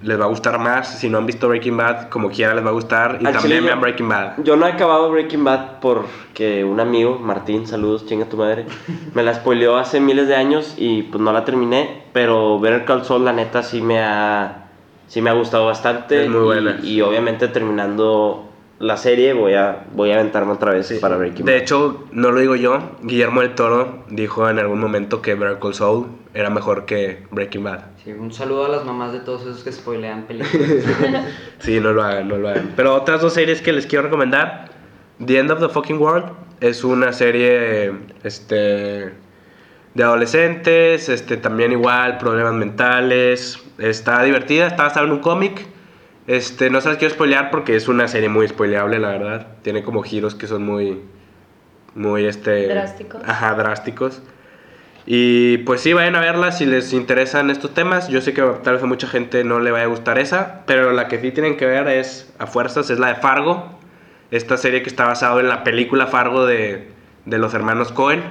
les 0.00 0.18
va 0.18 0.24
a 0.24 0.28
gustar 0.28 0.58
más. 0.58 0.88
Si 0.98 1.10
no 1.10 1.18
han 1.18 1.26
visto 1.26 1.46
Breaking 1.46 1.76
Bad, 1.76 2.08
como 2.08 2.30
quiera 2.30 2.54
les 2.54 2.64
va 2.64 2.70
a 2.70 2.72
gustar. 2.72 3.18
Y 3.20 3.26
Al 3.26 3.34
también 3.34 3.62
vean 3.62 3.82
Breaking 3.82 4.08
Bad. 4.08 4.42
Yo 4.42 4.56
no 4.56 4.66
he 4.66 4.72
acabado 4.72 5.10
Breaking 5.10 5.44
Bad 5.44 5.80
porque 5.82 6.64
un 6.64 6.80
amigo, 6.80 7.18
Martín, 7.18 7.66
saludos, 7.66 8.06
chinga 8.06 8.24
tu 8.24 8.38
madre, 8.38 8.64
me 9.14 9.22
la 9.22 9.34
spoileó 9.34 9.76
hace 9.76 10.00
miles 10.00 10.26
de 10.26 10.36
años 10.36 10.74
y 10.78 11.02
pues 11.02 11.22
no 11.22 11.34
la 11.34 11.44
terminé, 11.44 12.04
pero 12.14 12.58
Better 12.58 12.86
Call 12.86 13.04
Saul 13.04 13.26
la 13.26 13.34
neta 13.34 13.62
sí 13.62 13.82
me 13.82 14.00
ha, 14.02 14.59
sí 15.10 15.20
me 15.20 15.28
ha 15.28 15.34
gustado 15.34 15.66
bastante. 15.66 16.24
Es 16.24 16.30
muy 16.30 16.40
buena. 16.40 16.78
Y, 16.82 17.00
obviamente 17.02 17.48
terminando 17.48 18.46
la 18.78 18.96
serie 18.96 19.34
voy 19.34 19.54
a, 19.54 19.84
voy 19.92 20.10
a 20.10 20.14
aventarme 20.14 20.52
otra 20.52 20.72
vez 20.72 20.90
para 21.02 21.18
Breaking 21.18 21.44
De 21.44 21.52
Bad. 21.52 21.60
hecho, 21.60 22.04
no 22.12 22.30
lo 22.30 22.40
digo 22.40 22.56
yo, 22.56 22.78
Guillermo 23.02 23.42
del 23.42 23.54
Toro 23.54 24.04
dijo 24.08 24.48
en 24.48 24.58
algún 24.58 24.80
momento 24.80 25.20
que 25.20 25.34
Better 25.34 25.58
Call 25.58 25.74
Saul 25.74 26.06
era 26.32 26.48
mejor 26.48 26.86
que 26.86 27.26
Breaking 27.30 27.64
Bad. 27.64 27.80
Sí, 28.02 28.12
un 28.12 28.32
saludo 28.32 28.64
a 28.64 28.68
las 28.68 28.86
mamás 28.86 29.12
de 29.12 29.20
todos 29.20 29.42
esos 29.42 29.62
que 29.62 29.72
spoilean 29.72 30.22
películas. 30.22 30.70
Sí, 31.58 31.78
no 31.78 31.92
lo 31.92 32.02
hagan, 32.02 32.28
no 32.28 32.38
lo 32.38 32.48
hagan. 32.48 32.72
Pero 32.74 32.94
otras 32.94 33.20
dos 33.20 33.34
series 33.34 33.60
que 33.60 33.72
les 33.72 33.86
quiero 33.86 34.04
recomendar. 34.04 34.70
The 35.22 35.38
End 35.38 35.50
of 35.50 35.60
the 35.60 35.68
Fucking 35.68 35.98
World 35.98 36.32
es 36.60 36.82
una 36.84 37.12
serie 37.12 37.92
este, 38.22 39.12
de 39.94 40.04
adolescentes, 40.04 41.08
este, 41.08 41.36
también 41.36 41.72
igual, 41.72 42.18
problemas 42.18 42.54
mentales. 42.54 43.58
Está 43.78 44.22
divertida, 44.22 44.66
está 44.66 44.84
basada 44.84 45.06
en 45.06 45.12
un 45.12 45.18
cómic. 45.20 45.66
Este, 46.26 46.70
no 46.70 46.80
se 46.80 46.88
las 46.88 46.98
quiero 46.98 47.14
spoilear 47.14 47.50
porque 47.50 47.74
es 47.74 47.88
una 47.88 48.06
serie 48.06 48.28
muy 48.28 48.46
spoileable, 48.46 48.98
la 48.98 49.08
verdad. 49.08 49.46
Tiene 49.62 49.82
como 49.82 50.02
giros 50.02 50.34
que 50.34 50.46
son 50.46 50.64
muy, 50.64 51.00
muy, 51.94 52.26
este... 52.26 52.68
Drásticos. 52.68 53.22
Ajá, 53.26 53.54
drásticos. 53.54 54.22
Y 55.06 55.58
pues 55.58 55.80
sí, 55.80 55.92
vayan 55.92 56.14
a 56.14 56.20
verla 56.20 56.52
si 56.52 56.66
les 56.66 56.92
interesan 56.92 57.50
estos 57.50 57.74
temas. 57.74 58.08
Yo 58.08 58.20
sé 58.20 58.32
que 58.32 58.42
tal 58.62 58.74
vez 58.74 58.82
a 58.82 58.86
mucha 58.86 59.08
gente 59.08 59.42
no 59.42 59.58
le 59.58 59.72
vaya 59.72 59.84
a 59.84 59.88
gustar 59.88 60.18
esa, 60.18 60.62
pero 60.66 60.92
la 60.92 61.08
que 61.08 61.18
sí 61.18 61.32
tienen 61.32 61.56
que 61.56 61.66
ver 61.66 61.88
es, 61.88 62.32
a 62.38 62.46
fuerzas, 62.46 62.90
es 62.90 62.98
la 63.00 63.08
de 63.08 63.14
Fargo. 63.16 63.78
Esta 64.30 64.56
serie 64.56 64.82
que 64.82 64.88
está 64.88 65.06
basada 65.06 65.40
en 65.40 65.48
la 65.48 65.64
película 65.64 66.06
Fargo 66.06 66.46
de, 66.46 66.92
de 67.24 67.38
los 67.38 67.54
hermanos 67.54 67.90
Cohen. 67.90 68.22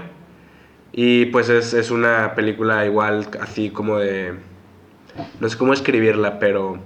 Y 0.92 1.28
pues 1.28 1.50
es, 1.50 1.74
es 1.74 1.92
una 1.92 2.36
película 2.36 2.86
igual 2.86 3.28
así 3.42 3.70
como 3.70 3.98
de... 3.98 4.34
No 5.40 5.50
sé 5.50 5.58
cómo 5.58 5.74
escribirla, 5.74 6.40
pero 6.40 6.80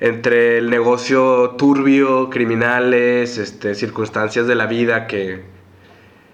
entre 0.00 0.58
el 0.58 0.68
negocio 0.68 1.50
turbio, 1.50 2.28
criminales, 2.28 3.38
este, 3.38 3.74
circunstancias 3.74 4.46
de 4.46 4.54
la 4.54 4.66
vida 4.66 5.06
que, 5.06 5.44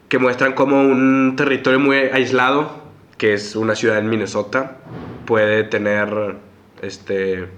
que 0.09 0.19
muestran 0.19 0.55
como 0.55 0.81
un 0.81 1.35
territorio 1.37 1.79
muy 1.79 1.97
aislado, 1.97 2.83
que 3.19 3.35
es 3.35 3.57
una 3.57 3.75
ciudad 3.75 3.99
en 3.99 4.09
Minnesota, 4.09 4.79
puede 5.27 5.65
tener 5.65 6.37
este, 6.81 7.49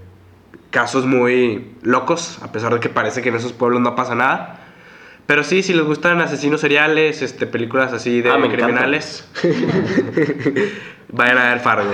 casos 0.70 1.06
muy 1.06 1.76
locos, 1.82 2.40
a 2.42 2.50
pesar 2.50 2.74
de 2.74 2.80
que 2.80 2.88
parece 2.88 3.22
que 3.22 3.28
en 3.28 3.36
esos 3.36 3.52
pueblos 3.52 3.80
no 3.80 3.94
pasa 3.94 4.14
nada. 4.16 4.59
Pero 5.30 5.44
sí, 5.44 5.62
si 5.62 5.74
les 5.74 5.86
gustan 5.86 6.20
asesinos 6.20 6.60
seriales, 6.60 7.22
este, 7.22 7.46
películas 7.46 7.92
así 7.92 8.20
de 8.20 8.30
Ah, 8.30 8.38
criminales, 8.50 9.30
vayan 11.12 11.38
a 11.38 11.50
ver 11.50 11.60
Fargo. 11.60 11.88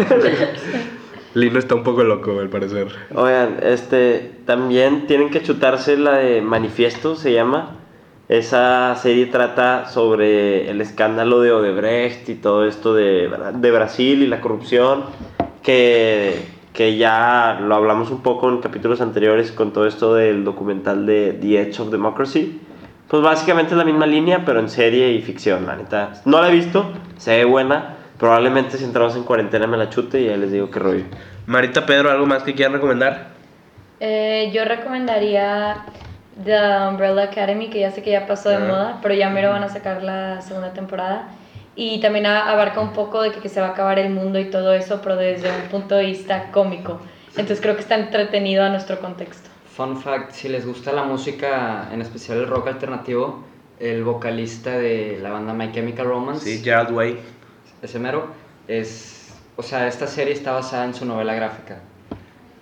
Lino 1.34 1.58
está 1.58 1.74
un 1.74 1.82
poco 1.82 2.02
loco, 2.02 2.40
al 2.40 2.48
parecer. 2.48 2.88
Oigan, 3.14 3.58
este, 3.60 4.32
también 4.46 5.06
tienen 5.06 5.28
que 5.28 5.42
chutarse 5.42 5.98
la 5.98 6.16
de 6.16 6.40
Manifiesto, 6.40 7.14
se 7.14 7.34
llama. 7.34 7.76
Esa 8.30 8.96
serie 8.96 9.26
trata 9.26 9.86
sobre 9.86 10.70
el 10.70 10.80
escándalo 10.80 11.42
de 11.42 11.52
Odebrecht 11.52 12.26
y 12.30 12.36
todo 12.36 12.66
esto 12.66 12.94
de, 12.94 13.30
de 13.52 13.70
Brasil 13.70 14.22
y 14.22 14.28
la 14.28 14.40
corrupción, 14.40 15.04
que, 15.62 16.40
que 16.72 16.96
ya 16.96 17.58
lo 17.60 17.74
hablamos 17.74 18.10
un 18.10 18.22
poco 18.22 18.48
en 18.48 18.62
capítulos 18.62 19.02
anteriores 19.02 19.52
con 19.52 19.74
todo 19.74 19.86
esto 19.86 20.14
del 20.14 20.42
documental 20.42 21.04
de 21.04 21.36
The 21.38 21.60
Edge 21.60 21.80
of 21.82 21.90
Democracy. 21.90 22.62
Pues 23.08 23.22
básicamente 23.22 23.72
es 23.72 23.78
la 23.78 23.84
misma 23.84 24.06
línea, 24.06 24.44
pero 24.44 24.58
en 24.60 24.68
serie 24.68 25.12
y 25.12 25.22
ficción, 25.22 25.66
la 25.66 25.76
neta. 25.76 26.14
No 26.24 26.40
la 26.40 26.48
he 26.48 26.52
visto, 26.52 26.90
se 27.18 27.36
ve 27.36 27.44
buena. 27.44 27.94
Probablemente 28.18 28.78
si 28.78 28.84
entramos 28.84 29.14
en 29.14 29.22
cuarentena 29.24 29.66
me 29.66 29.76
la 29.76 29.90
chute 29.90 30.20
y 30.22 30.28
ahí 30.28 30.36
les 30.38 30.50
digo 30.50 30.70
qué 30.70 30.78
rollo. 30.78 31.04
Marita, 31.46 31.86
Pedro, 31.86 32.10
¿algo 32.10 32.26
más 32.26 32.42
que 32.42 32.54
quieran 32.54 32.72
recomendar? 32.72 33.28
Eh, 34.00 34.50
yo 34.52 34.64
recomendaría 34.64 35.84
The 36.44 36.88
Umbrella 36.88 37.24
Academy, 37.24 37.68
que 37.70 37.80
ya 37.80 37.90
sé 37.92 38.02
que 38.02 38.10
ya 38.10 38.26
pasó 38.26 38.48
de 38.48 38.56
Ah. 38.56 38.60
moda, 38.60 38.98
pero 39.02 39.14
ya 39.14 39.30
mero 39.30 39.50
van 39.50 39.62
a 39.62 39.68
sacar 39.68 40.02
la 40.02 40.40
segunda 40.40 40.72
temporada. 40.72 41.28
Y 41.76 42.00
también 42.00 42.26
a- 42.26 42.50
abarca 42.50 42.80
un 42.80 42.92
poco 42.92 43.22
de 43.22 43.30
que, 43.32 43.40
que 43.40 43.48
se 43.50 43.60
va 43.60 43.68
a 43.68 43.70
acabar 43.70 43.98
el 43.98 44.10
mundo 44.10 44.38
y 44.40 44.46
todo 44.46 44.72
eso, 44.72 45.00
pero 45.02 45.16
desde 45.16 45.48
un 45.50 45.68
punto 45.70 45.94
de 45.94 46.06
vista 46.06 46.50
cómico. 46.50 47.00
Entonces 47.30 47.60
creo 47.60 47.74
que 47.74 47.82
está 47.82 47.94
entretenido 47.96 48.64
a 48.64 48.70
nuestro 48.70 48.98
contexto. 48.98 49.50
Fun 49.76 49.96
fact, 50.00 50.30
si 50.32 50.48
les 50.48 50.64
gusta 50.66 50.92
la 50.92 51.02
música, 51.04 51.88
en 51.92 52.00
especial 52.00 52.38
el 52.38 52.46
rock 52.48 52.68
alternativo, 52.68 53.42
el 53.78 54.04
vocalista 54.04 54.70
de 54.70 55.18
la 55.22 55.30
banda 55.30 55.52
My 55.52 55.70
Chemical 55.70 56.06
Romance, 56.06 56.44
Sí, 56.44 56.64
Gerald 56.64 56.92
Way. 56.92 57.18
ese 57.82 57.98
mero, 57.98 58.28
es... 58.68 59.34
O 59.58 59.62
sea, 59.62 59.86
esta 59.86 60.06
serie 60.06 60.32
está 60.34 60.52
basada 60.52 60.84
en 60.84 60.94
su 60.94 61.04
novela 61.04 61.34
gráfica. 61.34 61.80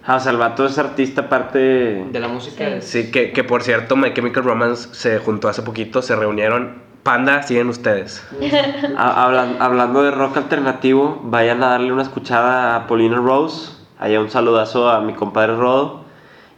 Ah, 0.04 0.16
o 0.16 0.20
sea, 0.20 0.32
el 0.32 0.38
vato 0.38 0.66
es 0.66 0.76
artista 0.78 1.22
aparte... 1.22 2.04
De 2.10 2.20
la 2.20 2.28
música 2.28 2.64
Sí. 2.66 2.72
es... 2.78 2.84
Sí, 2.84 3.10
que, 3.12 3.32
que 3.32 3.44
por 3.44 3.62
cierto, 3.62 3.96
My 3.96 4.12
Chemical 4.12 4.42
Romance 4.44 4.92
se 4.94 5.18
juntó 5.18 5.48
hace 5.48 5.62
poquito, 5.62 6.02
se 6.02 6.16
reunieron. 6.16 6.82
Panda, 7.04 7.42
siguen 7.44 7.68
ustedes. 7.68 8.26
Ha- 8.96 9.24
hablan- 9.24 9.56
hablando 9.60 10.02
de 10.02 10.10
rock 10.10 10.36
alternativo, 10.38 11.20
vayan 11.24 11.62
a 11.62 11.68
darle 11.70 11.92
una 11.92 12.02
escuchada 12.02 12.74
a 12.76 12.86
Paulina 12.88 13.16
Rose. 13.18 13.72
Allá 13.98 14.20
un 14.20 14.30
saludazo 14.30 14.88
a 14.90 15.00
mi 15.00 15.14
compadre 15.14 15.56
Rodo. 15.56 16.03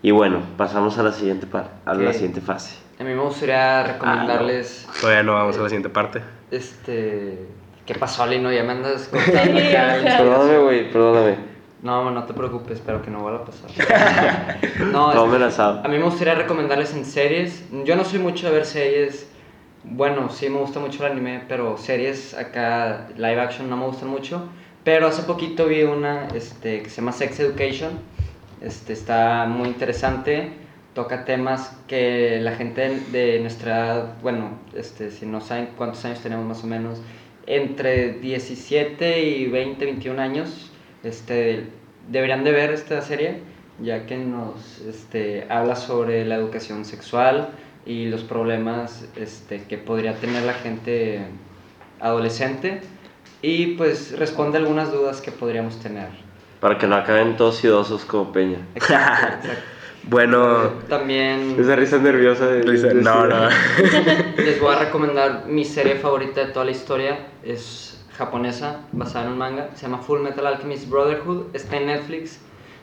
Y 0.07 0.13
bueno, 0.13 0.41
pasamos 0.57 0.97
a 0.99 1.03
la 1.03 1.11
siguiente, 1.11 1.49
par- 1.49 1.69
a 1.85 1.93
la 1.93 2.13
siguiente 2.13 2.41
fase. 2.41 2.77
A 3.01 3.03
mí 3.03 3.13
me 3.13 3.21
gustaría 3.21 3.83
recomendarles... 3.83 4.87
Todavía 5.01 5.25
no 5.25 5.33
vamos 5.33 5.59
a 5.59 5.63
la 5.63 5.69
siguiente 5.69 5.89
parte. 5.89 6.21
Este... 6.53 7.45
¿Qué 7.85 7.97
pasó, 7.97 8.25
Lino? 8.25 8.53
Ya 8.53 8.63
me 8.63 8.71
andas 8.75 9.09
contando. 9.11 9.61
Perdóname, 9.61 10.59
güey, 10.59 10.93
perdóname. 10.93 11.35
No, 11.83 12.09
no 12.13 12.23
te 12.23 12.35
preocupes, 12.35 12.75
espero 12.79 13.03
que 13.03 13.11
no 13.11 13.19
vuelva 13.19 13.41
a 13.41 13.45
pasar. 13.47 14.61
no, 14.93 15.11
Todo 15.11 15.25
es- 15.27 15.31
amenazado. 15.35 15.81
a 15.85 15.89
mí 15.89 15.99
me 15.99 16.05
gustaría 16.05 16.37
recomendarles 16.37 16.95
en 16.95 17.05
series. 17.05 17.65
Yo 17.85 17.97
no 17.97 18.05
soy 18.05 18.21
mucho 18.21 18.47
de 18.47 18.53
ver 18.53 18.65
series. 18.65 19.29
Bueno, 19.83 20.31
sí 20.31 20.49
me 20.49 20.59
gusta 20.61 20.79
mucho 20.79 21.05
el 21.05 21.11
anime, 21.11 21.43
pero 21.49 21.77
series 21.79 22.33
acá 22.35 23.09
live 23.17 23.41
action 23.41 23.69
no 23.69 23.77
me 23.77 23.87
gustan 23.87 24.09
mucho. 24.09 24.45
Pero 24.85 25.09
hace 25.09 25.23
poquito 25.25 25.67
vi 25.67 25.83
una 25.83 26.29
este, 26.29 26.83
que 26.83 26.91
se 26.91 27.01
llama 27.01 27.11
Sex 27.11 27.41
Education. 27.41 27.99
Este, 28.67 28.95
está 28.95 29.47
muy 29.47 29.69
interesante. 29.69 30.49
Toca 30.93 31.25
temas 31.25 31.79
que 31.87 32.41
la 32.41 32.57
gente 32.57 33.01
de 33.13 33.39
nuestra 33.39 33.77
edad, 33.77 34.15
bueno, 34.23 34.59
este, 34.75 35.13
si 35.13 35.25
no 35.25 35.41
saben 35.41 35.69
cuántos 35.77 36.05
años 36.05 36.21
tenemos 36.21 36.45
más 36.45 36.65
o 36.65 36.67
menos, 36.67 37.01
entre 37.47 38.15
17 38.15 39.23
y 39.23 39.47
20, 39.47 39.85
21 39.85 40.21
años, 40.21 40.73
este, 41.05 41.67
deberían 42.09 42.43
de 42.43 42.51
ver 42.51 42.73
esta 42.73 43.01
serie, 43.03 43.41
ya 43.81 44.05
que 44.07 44.17
nos 44.17 44.81
este, 44.81 45.47
habla 45.49 45.77
sobre 45.77 46.25
la 46.25 46.35
educación 46.35 46.85
sexual 46.85 47.51
y 47.85 48.07
los 48.07 48.25
problemas 48.25 49.07
este, 49.15 49.63
que 49.63 49.79
podría 49.79 50.15
tener 50.17 50.43
la 50.43 50.55
gente 50.55 51.21
adolescente 52.01 52.81
y 53.43 53.77
pues 53.77 54.19
responde 54.19 54.59
algunas 54.59 54.91
dudas 54.91 55.21
que 55.21 55.31
podríamos 55.31 55.79
tener. 55.79 56.26
Para 56.67 56.79
que 56.81 56.89
no 56.89 56.97
acaben 56.97 57.37
todos 57.37 57.63
idosos 57.63 58.05
como 58.05 58.33
Peña. 58.33 58.59
Exacto, 58.75 59.37
exacto. 59.47 59.63
Bueno, 60.03 60.71
También 60.89 61.55
Esa 61.61 61.77
risa 61.77 61.99
nerviosa 61.99 62.49
de- 62.49 62.95
no, 62.95 63.25
no. 63.25 63.49
les 64.37 64.61
voy 64.61 64.75
a 64.75 64.79
recomendar 64.81 65.45
mi 65.47 65.65
serie 65.65 65.95
favorita 65.95 66.41
de 66.41 66.47
toda 66.53 66.65
la 66.65 66.73
historia. 66.73 67.19
Es 67.45 68.05
japonesa, 68.19 68.81
basada 68.91 69.27
en 69.27 69.33
un 69.33 69.39
manga. 69.39 69.69
Se 69.77 69.83
llama 69.83 69.99
Full 69.99 70.23
Metal 70.23 70.45
Alchemist 70.45 70.91
Brotherhood. 70.91 71.55
Está 71.55 71.77
en 71.77 71.87
Netflix. 71.87 72.41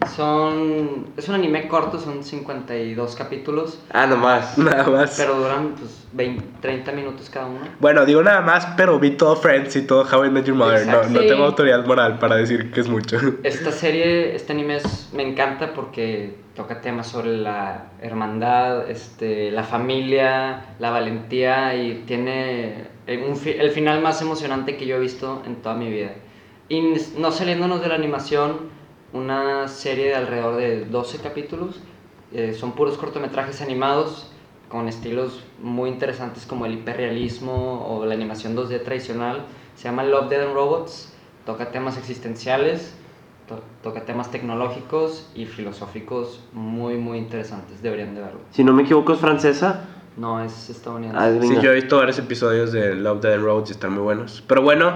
Son, 0.07 1.07
es 1.17 1.27
un 1.29 1.35
anime 1.35 1.67
corto, 1.67 1.99
son 1.99 2.23
52 2.23 3.15
capítulos. 3.15 3.79
Ah, 3.91 4.05
nomás. 4.07 4.57
Nada 4.57 4.87
más. 4.87 5.15
Pero 5.17 5.35
duran 5.39 5.75
pues 5.77 6.05
20, 6.13 6.43
30 6.61 6.91
minutos 6.91 7.29
cada 7.29 7.47
uno. 7.47 7.59
Bueno, 7.79 8.05
digo 8.05 8.21
nada 8.23 8.41
más, 8.41 8.65
pero 8.77 8.99
vi 8.99 9.11
todo 9.11 9.35
Friends 9.35 9.75
y 9.75 9.81
todo 9.87 10.03
How 10.11 10.25
I 10.25 10.29
Met 10.29 10.45
Your 10.45 10.55
Mother. 10.55 10.85
No, 10.87 11.03
no 11.09 11.19
tengo 11.21 11.43
autoridad 11.45 11.85
moral 11.85 12.19
para 12.19 12.35
decir 12.35 12.71
que 12.71 12.79
es 12.81 12.87
mucho. 12.87 13.17
Esta 13.43 13.71
serie, 13.71 14.35
este 14.35 14.53
anime 14.53 14.77
es- 14.77 15.09
me 15.13 15.23
encanta 15.27 15.73
porque 15.73 16.35
toca 16.55 16.81
temas 16.81 17.07
sobre 17.07 17.35
la 17.37 17.85
hermandad, 18.01 18.89
este, 18.89 19.49
la 19.51 19.63
familia, 19.63 20.75
la 20.79 20.91
valentía 20.91 21.75
y 21.75 22.03
tiene 22.05 22.85
eh, 23.07 23.25
un 23.27 23.35
fi- 23.35 23.55
el 23.57 23.71
final 23.71 24.01
más 24.01 24.21
emocionante 24.21 24.77
que 24.77 24.85
yo 24.85 24.97
he 24.97 24.99
visto 24.99 25.41
en 25.47 25.55
toda 25.57 25.73
mi 25.75 25.89
vida. 25.89 26.11
Y 26.69 26.81
no 27.17 27.31
saliéndonos 27.31 27.81
de 27.81 27.87
la 27.89 27.95
animación, 27.95 28.82
una 29.13 29.67
serie 29.67 30.07
de 30.09 30.15
alrededor 30.15 30.55
de 30.57 30.85
12 30.85 31.19
capítulos, 31.19 31.79
eh, 32.33 32.53
son 32.53 32.71
puros 32.73 32.97
cortometrajes 32.97 33.61
animados 33.61 34.29
con 34.69 34.87
estilos 34.87 35.43
muy 35.59 35.89
interesantes 35.89 36.45
como 36.47 36.65
el 36.65 36.73
hiperrealismo 36.73 37.85
o 37.87 38.05
la 38.05 38.15
animación 38.15 38.55
2D 38.55 38.83
tradicional. 38.83 39.45
Se 39.75 39.83
llama 39.83 40.03
Love, 40.03 40.29
Dead 40.29 40.43
and 40.45 40.53
Robots. 40.55 41.13
Toca 41.45 41.71
temas 41.71 41.97
existenciales, 41.97 42.95
to- 43.47 43.61
toca 43.83 44.05
temas 44.05 44.31
tecnológicos 44.31 45.29
y 45.35 45.45
filosóficos 45.45 46.39
muy, 46.53 46.95
muy 46.97 47.19
interesantes. 47.19 47.83
Deberían 47.83 48.15
de 48.15 48.21
verlo. 48.21 48.39
Si 48.51 48.63
no 48.63 48.73
me 48.73 48.81
equivoco, 48.83 49.13
es 49.13 49.19
francesa. 49.19 49.85
No, 50.17 50.41
es 50.43 50.69
estadounidense. 50.69 51.19
Ah, 51.21 51.29
es 51.29 51.47
Sí, 51.47 51.55
yo 51.61 51.71
he 51.71 51.75
visto 51.75 51.97
varios 51.97 52.17
episodios 52.17 52.71
de 52.71 52.95
Love, 52.95 53.21
Dead 53.21 53.33
and 53.33 53.43
Roads 53.43 53.69
y 53.69 53.73
están 53.73 53.93
muy 53.93 54.03
buenos. 54.03 54.43
Pero 54.47 54.61
bueno, 54.63 54.91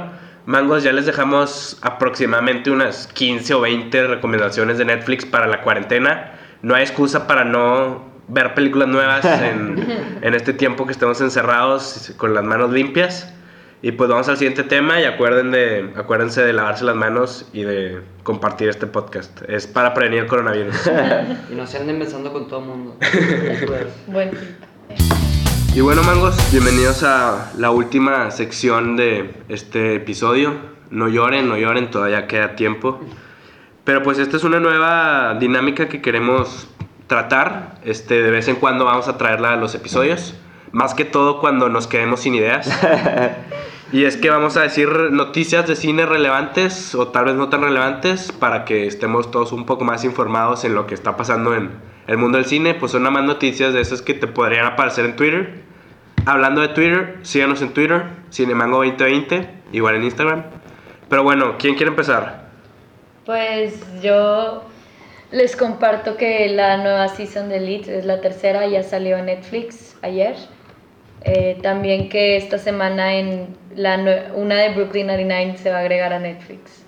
mangos, 0.48 0.82
ya 0.82 0.94
les 0.94 1.06
dejamos 1.06 1.78
aproximadamente 1.82 2.72
unas 2.72 3.06
15 3.08 3.54
o 3.54 3.62
20 3.62 4.08
recomendaciones 4.08 4.80
de 4.80 4.86
Netflix 4.86 5.26
para 5.26 5.46
la 5.46 5.62
cuarentena. 5.62 6.32
No 6.64 6.74
hay 6.74 6.84
excusa 6.84 7.28
para 7.28 7.44
no 7.44 8.08
ver 8.30 8.56
películas 8.56 8.88
nuevas 8.88 9.24
en, 9.44 10.18
en 10.22 10.34
este 10.34 10.54
tiempo 10.54 10.86
que 10.86 10.94
estemos 10.94 11.22
encerrados 11.22 12.14
con 12.18 12.34
las 12.34 12.44
manos 12.44 12.72
limpias. 12.72 13.32
Y 13.82 13.92
pues 13.92 14.10
vamos 14.10 14.28
al 14.28 14.38
siguiente 14.38 14.64
tema 14.64 15.00
y 15.00 15.04
acuerden 15.04 15.52
de, 15.52 15.92
acuérdense 15.96 16.42
de 16.42 16.52
lavarse 16.52 16.84
las 16.84 16.96
manos 16.96 17.48
y 17.54 17.62
de 17.62 18.02
compartir 18.24 18.70
este 18.70 18.88
podcast. 18.88 19.42
Es 19.48 19.68
para 19.68 19.94
prevenir 19.94 20.22
el 20.22 20.28
coronavirus. 20.28 20.89
Y 21.52 21.56
no 21.56 21.68
se 21.68 21.78
anden 21.78 22.00
besando 22.00 22.34
con 22.34 22.48
todo 22.48 22.62
el 22.62 22.66
mundo. 22.66 22.98
Buen 24.08 24.32
tip. 24.32 25.26
Y 25.78 25.82
bueno, 25.82 26.01
mangos, 26.01 26.36
bienvenidos 26.51 27.03
a 27.03 27.51
la 27.55 27.69
última 27.69 28.32
sección 28.32 28.95
de 28.97 29.36
este 29.47 29.93
episodio. 29.93 30.55
No 30.89 31.07
lloren, 31.07 31.47
no 31.47 31.55
lloren, 31.55 31.91
todavía 31.91 32.25
queda 32.25 32.55
tiempo. 32.55 32.99
Pero 33.84 34.01
pues 34.01 34.17
esta 34.17 34.38
es 34.38 34.43
una 34.43 34.59
nueva 34.59 35.36
dinámica 35.36 35.88
que 35.88 36.01
queremos 36.01 36.67
tratar. 37.05 37.78
Este, 37.84 38.23
de 38.23 38.32
vez 38.32 38.47
en 38.47 38.55
cuando 38.55 38.86
vamos 38.86 39.07
a 39.07 39.19
traerla 39.19 39.53
a 39.53 39.55
los 39.55 39.75
episodios. 39.75 40.34
Más 40.71 40.95
que 40.95 41.05
todo 41.05 41.39
cuando 41.39 41.69
nos 41.69 41.86
quedemos 41.86 42.21
sin 42.21 42.34
ideas. 42.34 42.67
Y 43.93 44.03
es 44.03 44.17
que 44.17 44.30
vamos 44.30 44.57
a 44.57 44.63
decir 44.63 44.89
noticias 45.11 45.65
de 45.65 45.78
cine 45.78 46.05
relevantes 46.05 46.93
o 46.93 47.07
tal 47.07 47.23
vez 47.23 47.36
no 47.36 47.47
tan 47.47 47.61
relevantes 47.61 48.34
para 48.34 48.65
que 48.65 48.86
estemos 48.86 49.32
todos 49.32 49.53
un 49.53 49.65
poco 49.65 49.86
más 49.86 50.03
informados 50.03 50.65
en 50.65 50.75
lo 50.75 50.88
que 50.88 50.93
está 50.93 51.15
pasando 51.15 51.55
en 51.55 51.71
el 52.08 52.18
mundo 52.18 52.38
del 52.38 52.45
cine. 52.45 52.74
Pues 52.74 52.91
son 52.91 53.03
nada 53.03 53.14
más 53.14 53.24
noticias 53.24 53.74
de 53.74 53.82
esas 53.82 54.01
que 54.01 54.14
te 54.14 54.28
podrían 54.28 54.66
aparecer 54.66 55.05
en 55.05 55.16
Twitter. 55.16 55.62
Hablando 56.26 56.62
de 56.62 56.70
Twitter, 56.70 57.18
síganos 57.22 57.62
en 57.62 57.74
Twitter, 57.74 58.03
Cinemango2020. 58.32 59.47
igual 59.72 59.95
en 59.95 60.03
Instagram. 60.03 60.43
Pero 61.10 61.24
bueno, 61.24 61.55
¿quién 61.58 61.76
quiere 61.76 61.89
empezar? 61.89 62.47
Pues 63.26 63.82
yo 64.01 64.64
les 65.32 65.55
comparto 65.55 66.18
que 66.18 66.49
la 66.49 66.78
nueva 66.78 67.08
season 67.10 67.49
de 67.49 67.58
Elite 67.58 67.97
es 67.97 68.05
la 68.05 68.22
tercera, 68.22 68.68
ya 68.68 68.84
salió 68.84 69.18
en 69.18 69.26
Netflix 69.28 69.95
ayer. 70.01 70.36
Eh, 71.24 71.58
también 71.62 72.10
que 72.10 72.38
esta 72.38 72.58
semana 72.58 73.16
en 73.16 73.58
la 73.76 74.32
una 74.36 74.55
de 74.55 74.70
Brooklyn 74.70 75.08
99 75.08 75.58
se 75.58 75.72
va 75.72 75.78
a 75.78 75.80
agregar 75.82 76.14
a 76.14 76.20
Netflix. 76.20 76.86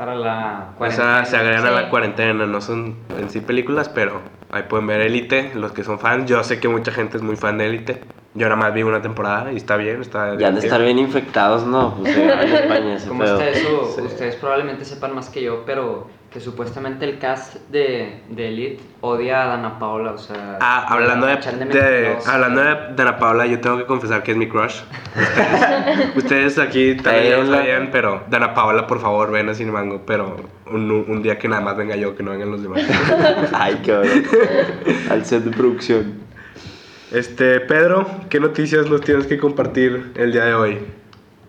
Para 0.00 0.14
la 0.14 0.70
O 0.72 0.78
cuarentena. 0.78 1.16
sea, 1.16 1.24
se 1.26 1.36
agregan 1.36 1.66
a 1.66 1.68
Sí. 1.68 1.74
la 1.74 1.90
cuarentena, 1.90 2.46
no 2.46 2.60
son 2.62 2.96
en 3.18 3.28
sí 3.28 3.40
películas, 3.42 3.90
pero 3.90 4.22
ahí 4.50 4.62
pueden 4.62 4.86
ver 4.86 5.02
Elite, 5.02 5.52
los 5.54 5.72
que 5.72 5.84
son 5.84 5.98
fans. 5.98 6.24
Yo 6.24 6.42
sé 6.42 6.58
que 6.58 6.68
mucha 6.68 6.90
gente 6.90 7.18
es 7.18 7.22
muy 7.22 7.36
fan 7.36 7.58
de 7.58 7.66
Elite. 7.66 8.02
Yo 8.34 8.46
nada 8.48 8.54
más 8.56 8.72
vi 8.72 8.82
una 8.84 9.02
temporada 9.02 9.52
y 9.52 9.56
está 9.56 9.76
bien, 9.76 10.00
está 10.02 10.36
Ya 10.38 10.48
han 10.48 10.54
de 10.54 10.60
estar 10.60 10.80
bien 10.80 10.98
infectados, 11.00 11.66
¿no? 11.66 11.94
Pues 11.96 12.14
se 12.14 12.28
van 12.28 12.38
a 12.38 12.42
España 12.44 12.94
ese 12.94 13.08
¿Cómo 13.08 13.24
pedo. 13.24 13.40
está 13.40 13.58
eso? 13.58 13.92
Sí. 13.96 14.02
Ustedes 14.02 14.36
probablemente 14.36 14.84
sepan 14.84 15.14
más 15.16 15.28
que 15.30 15.42
yo, 15.42 15.64
pero 15.66 16.06
que 16.30 16.38
supuestamente 16.38 17.04
el 17.06 17.18
cast 17.18 17.56
de, 17.72 18.22
de 18.28 18.48
Elite 18.48 18.80
odia 19.00 19.42
a 19.42 19.46
Dana 19.46 19.80
Paola, 19.80 20.12
o 20.12 20.18
sea... 20.18 20.58
Ah, 20.60 20.86
hablando 20.88 21.26
de, 21.26 21.34
de- 21.38 21.52
mentirosa. 21.56 22.32
hablando 22.34 22.60
de, 22.62 22.74
de 22.94 23.02
Ana 23.02 23.18
Paula, 23.18 23.46
yo 23.46 23.58
tengo 23.60 23.78
que 23.78 23.86
confesar 23.86 24.22
que 24.22 24.30
es 24.30 24.36
mi 24.36 24.46
crush. 24.48 24.76
Ustedes, 25.16 26.16
ustedes 26.16 26.58
aquí 26.60 26.94
también 26.94 27.48
lo 27.50 27.56
sabían, 27.56 27.88
pero 27.90 28.22
Dana 28.30 28.54
Paola, 28.54 28.86
por 28.86 29.00
favor, 29.00 29.32
ven 29.32 29.48
a 29.48 29.54
Cinemango, 29.54 30.02
pero 30.06 30.36
un, 30.70 30.88
un 31.08 31.20
día 31.20 31.36
que 31.36 31.48
nada 31.48 31.62
más 31.62 31.76
venga 31.76 31.96
yo, 31.96 32.14
que 32.14 32.22
no 32.22 32.30
vengan 32.30 32.52
los 32.52 32.62
demás. 32.62 32.80
Ay, 33.52 33.82
cabrón. 33.84 34.22
Al 35.10 35.24
set 35.24 35.42
de 35.42 35.50
producción. 35.50 36.29
Este, 37.12 37.58
Pedro, 37.58 38.06
¿qué 38.28 38.38
noticias 38.38 38.88
nos 38.88 39.00
tienes 39.00 39.26
que 39.26 39.36
compartir 39.36 40.12
el 40.14 40.30
día 40.30 40.44
de 40.44 40.54
hoy? 40.54 40.78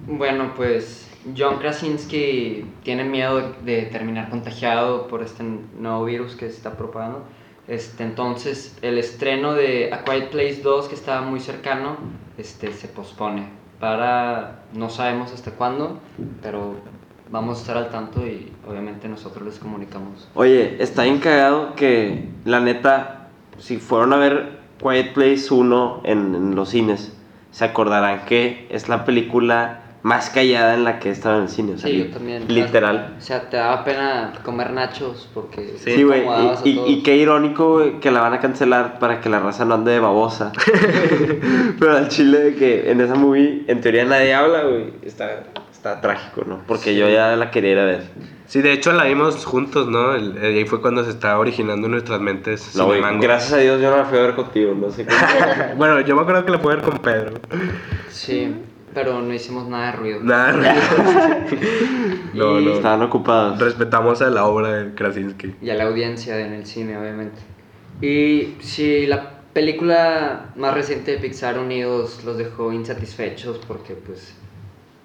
Bueno, 0.08 0.54
pues 0.56 1.08
John 1.38 1.60
Krasinski 1.60 2.66
tiene 2.84 3.04
miedo 3.04 3.54
de, 3.64 3.84
terminar 3.84 4.30
contagiado 4.32 5.08
por 5.08 5.22
este 5.22 5.44
nuevo 5.78 6.06
virus 6.06 6.36
que 6.36 6.50
se 6.50 6.56
está 6.56 6.78
propagando. 6.78 7.26
Este, 7.68 8.04
entonces, 8.04 8.76
el 8.82 8.98
estreno 8.98 9.54
de 9.54 9.94
A 9.94 10.04
Quiet 10.04 10.32
Place 10.32 10.62
2, 10.64 10.88
que 10.88 10.96
estaba 10.96 11.22
muy 11.22 11.40
cercano, 11.40 11.98
este, 12.40 12.74
se 12.74 12.88
pospone 12.88 13.62
para 13.80 14.64
no 14.74 14.90
sabemos 14.90 15.32
hasta 15.32 15.52
cuándo, 15.52 16.00
pero 16.42 16.76
vamos 17.30 17.58
a 17.58 17.62
estar 17.62 17.78
al 17.78 17.90
tanto 17.90 18.26
y 18.26 18.52
obviamente 18.68 19.08
nosotros 19.08 19.46
les 19.46 19.60
comunicamos. 19.60 20.28
Oye, 20.34 20.82
está 20.82 21.04
bien 21.04 21.20
cagado 21.20 21.76
que, 21.76 22.30
la 22.46 22.60
neta, 22.60 23.30
si 23.60 23.78
fueron 23.78 24.14
a 24.14 24.18
ver 24.18 24.61
Quiet 24.82 25.14
Place 25.14 25.54
1 25.54 26.02
en, 26.06 26.36
en 26.36 26.56
los 26.56 26.70
cines, 26.70 27.14
se 27.52 27.66
acordarán 27.66 28.26
que 28.26 28.68
es 28.70 28.90
la 28.90 29.06
película 29.06 29.78
más 30.04 30.32
callada 30.32 30.74
en 30.74 30.84
la 30.84 30.98
que 30.98 31.10
he 31.10 31.12
estado 31.12 31.36
en 31.38 31.44
el 31.44 31.50
cine. 31.50 31.74
O 31.74 31.78
sea, 31.78 31.88
Sí, 31.92 32.00
yo 32.00 32.08
también. 32.10 32.46
Literal. 32.48 33.14
O 33.20 33.22
sea, 33.22 33.50
te 33.52 33.58
daba 33.58 33.84
pena 33.84 34.34
comer 34.44 34.72
nachos 34.72 35.30
porque 35.32 35.76
Sí, 35.78 36.02
güey. 36.02 36.24
y, 36.64 36.70
y- 36.70 36.84
y 36.88 37.04
qué 37.04 37.18
irónico, 37.18 37.84
que 38.02 38.10
la 38.10 38.22
van 38.22 38.34
a 38.34 38.40
cancelar 38.40 38.98
para 38.98 39.22
que 39.22 39.30
la 39.30 39.40
raza 39.40 39.64
no 39.66 39.76
ande 39.76 39.92
de 39.92 40.00
babosa. 40.00 40.52
Pero 41.80 41.98
al 41.98 42.08
chile 42.08 42.40
de 42.40 42.56
que 42.56 42.90
en 42.92 43.02
esa 43.02 43.14
movie, 43.16 43.64
en 43.68 43.82
teoría 43.82 44.06
nadie 44.06 44.34
habla, 44.34 44.64
güey. 44.64 44.94
Está, 45.04 45.44
está 45.72 46.02
trágico, 46.02 46.44
¿no? 46.48 46.62
Porque 46.68 46.96
yo 46.96 47.08
ya 47.10 47.36
la 47.36 47.52
quería 47.52 47.72
ir 47.74 47.80
a 47.80 47.86
ver. 47.86 48.04
Sí, 48.52 48.62
de 48.62 48.74
hecho 48.74 48.92
la 48.92 49.06
vimos 49.06 49.46
juntos, 49.46 49.88
¿no? 49.88 50.14
El- 50.14 50.36
el- 50.38 50.58
ahí 50.58 50.66
fue 50.66 50.82
cuando 50.82 51.06
se 51.06 51.10
estaba 51.12 51.40
originando 51.40 51.86
en 51.88 51.92
nuestras 51.94 52.20
mentes. 52.20 52.76
No, 52.76 52.84
güey, 52.86 52.98
Cinemango. 53.00 53.24
gracias 53.24 53.54
a 53.54 53.58
Dios 53.60 53.82
yo 53.82 53.90
no 53.90 53.96
la 53.96 54.04
fui 54.04 54.18
a 54.18 54.22
ver 54.24 54.36
contigo, 54.36 54.74
no 54.76 54.92
sé 54.92 55.06
cómo. 55.06 55.18
bueno, 55.78 56.02
yo 56.02 56.18
me 56.18 56.22
acuerdo 56.24 56.44
que 56.44 56.52
la 56.52 56.62
pude 56.62 56.76
ver 56.76 56.84
con 56.84 56.98
Pedro. 56.98 57.40
Sí, 58.10 58.54
pero 58.94 59.22
no 59.22 59.34
hicimos 59.34 59.70
nada 59.70 59.86
de 59.86 59.92
ruido. 59.94 60.20
Nada. 60.22 60.52
no, 62.34 62.60
Y- 62.60 62.66
no. 62.66 62.72
Estaban 62.74 63.02
ocupados. 63.04 63.58
Respetamos 63.58 64.22
a 64.22 64.30
la 64.30 64.46
obra 64.46 64.74
de 64.74 64.96
Krasinski. 64.96 65.56
y 65.62 65.70
a 65.70 65.76
la 65.76 65.86
audiencia 65.86 66.38
en 66.46 66.52
el 66.52 66.66
cine, 66.66 66.98
obviamente. 66.98 67.40
Y 68.02 68.58
si 68.62 69.06
la 69.08 69.30
película 69.54 70.50
más 70.58 70.74
reciente 70.74 71.12
de 71.12 71.18
Pixar 71.20 71.58
Unidos 71.58 72.24
los 72.26 72.38
dejó 72.38 72.74
insatisfechos 72.74 73.60
porque 73.66 73.94
pues 73.94 74.36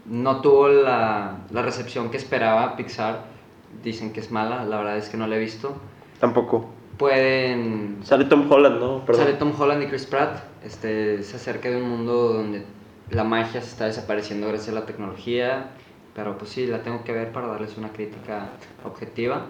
no 0.05 0.41
tuvo 0.41 0.69
la, 0.69 1.39
la 1.53 1.63
recepción 1.63 2.11
que 2.11 2.17
esperaba 2.17 2.75
Pixar, 2.77 3.36
dicen 3.83 4.13
que 4.13 4.21
es 4.21 4.31
mala, 4.31 4.65
la 4.65 4.79
verdad 4.79 4.97
es 4.97 5.09
que 5.09 5.17
no 5.17 5.27
la 5.27 5.37
he 5.37 5.39
visto. 5.41 5.75
Tampoco. 6.21 6.67
Pueden... 6.99 7.99
Sale 8.03 8.25
Tom 8.25 8.51
Holland, 8.51 8.81
¿no? 8.81 9.05
Perdón. 9.05 9.25
Sale 9.25 9.37
Tom 9.37 9.53
Holland 9.59 9.83
y 9.83 9.87
Chris 9.87 10.07
Pratt, 10.07 10.39
este, 10.65 11.23
se 11.23 11.37
acerca 11.37 11.69
de 11.69 11.77
un 11.77 11.89
mundo 11.89 12.33
donde 12.33 12.65
la 13.11 13.23
magia 13.25 13.61
se 13.61 13.69
está 13.69 13.85
desapareciendo 13.85 14.49
gracias 14.49 14.71
a 14.75 14.81
la 14.81 14.87
tecnología, 14.87 15.71
pero 16.15 16.39
pues 16.39 16.51
sí, 16.51 16.67
la 16.67 16.83
tengo 16.83 17.05
que 17.05 17.13
ver 17.13 17.33
para 17.33 17.49
darles 17.49 17.77
una 17.77 17.91
crítica 17.93 18.49
objetiva. 18.85 19.47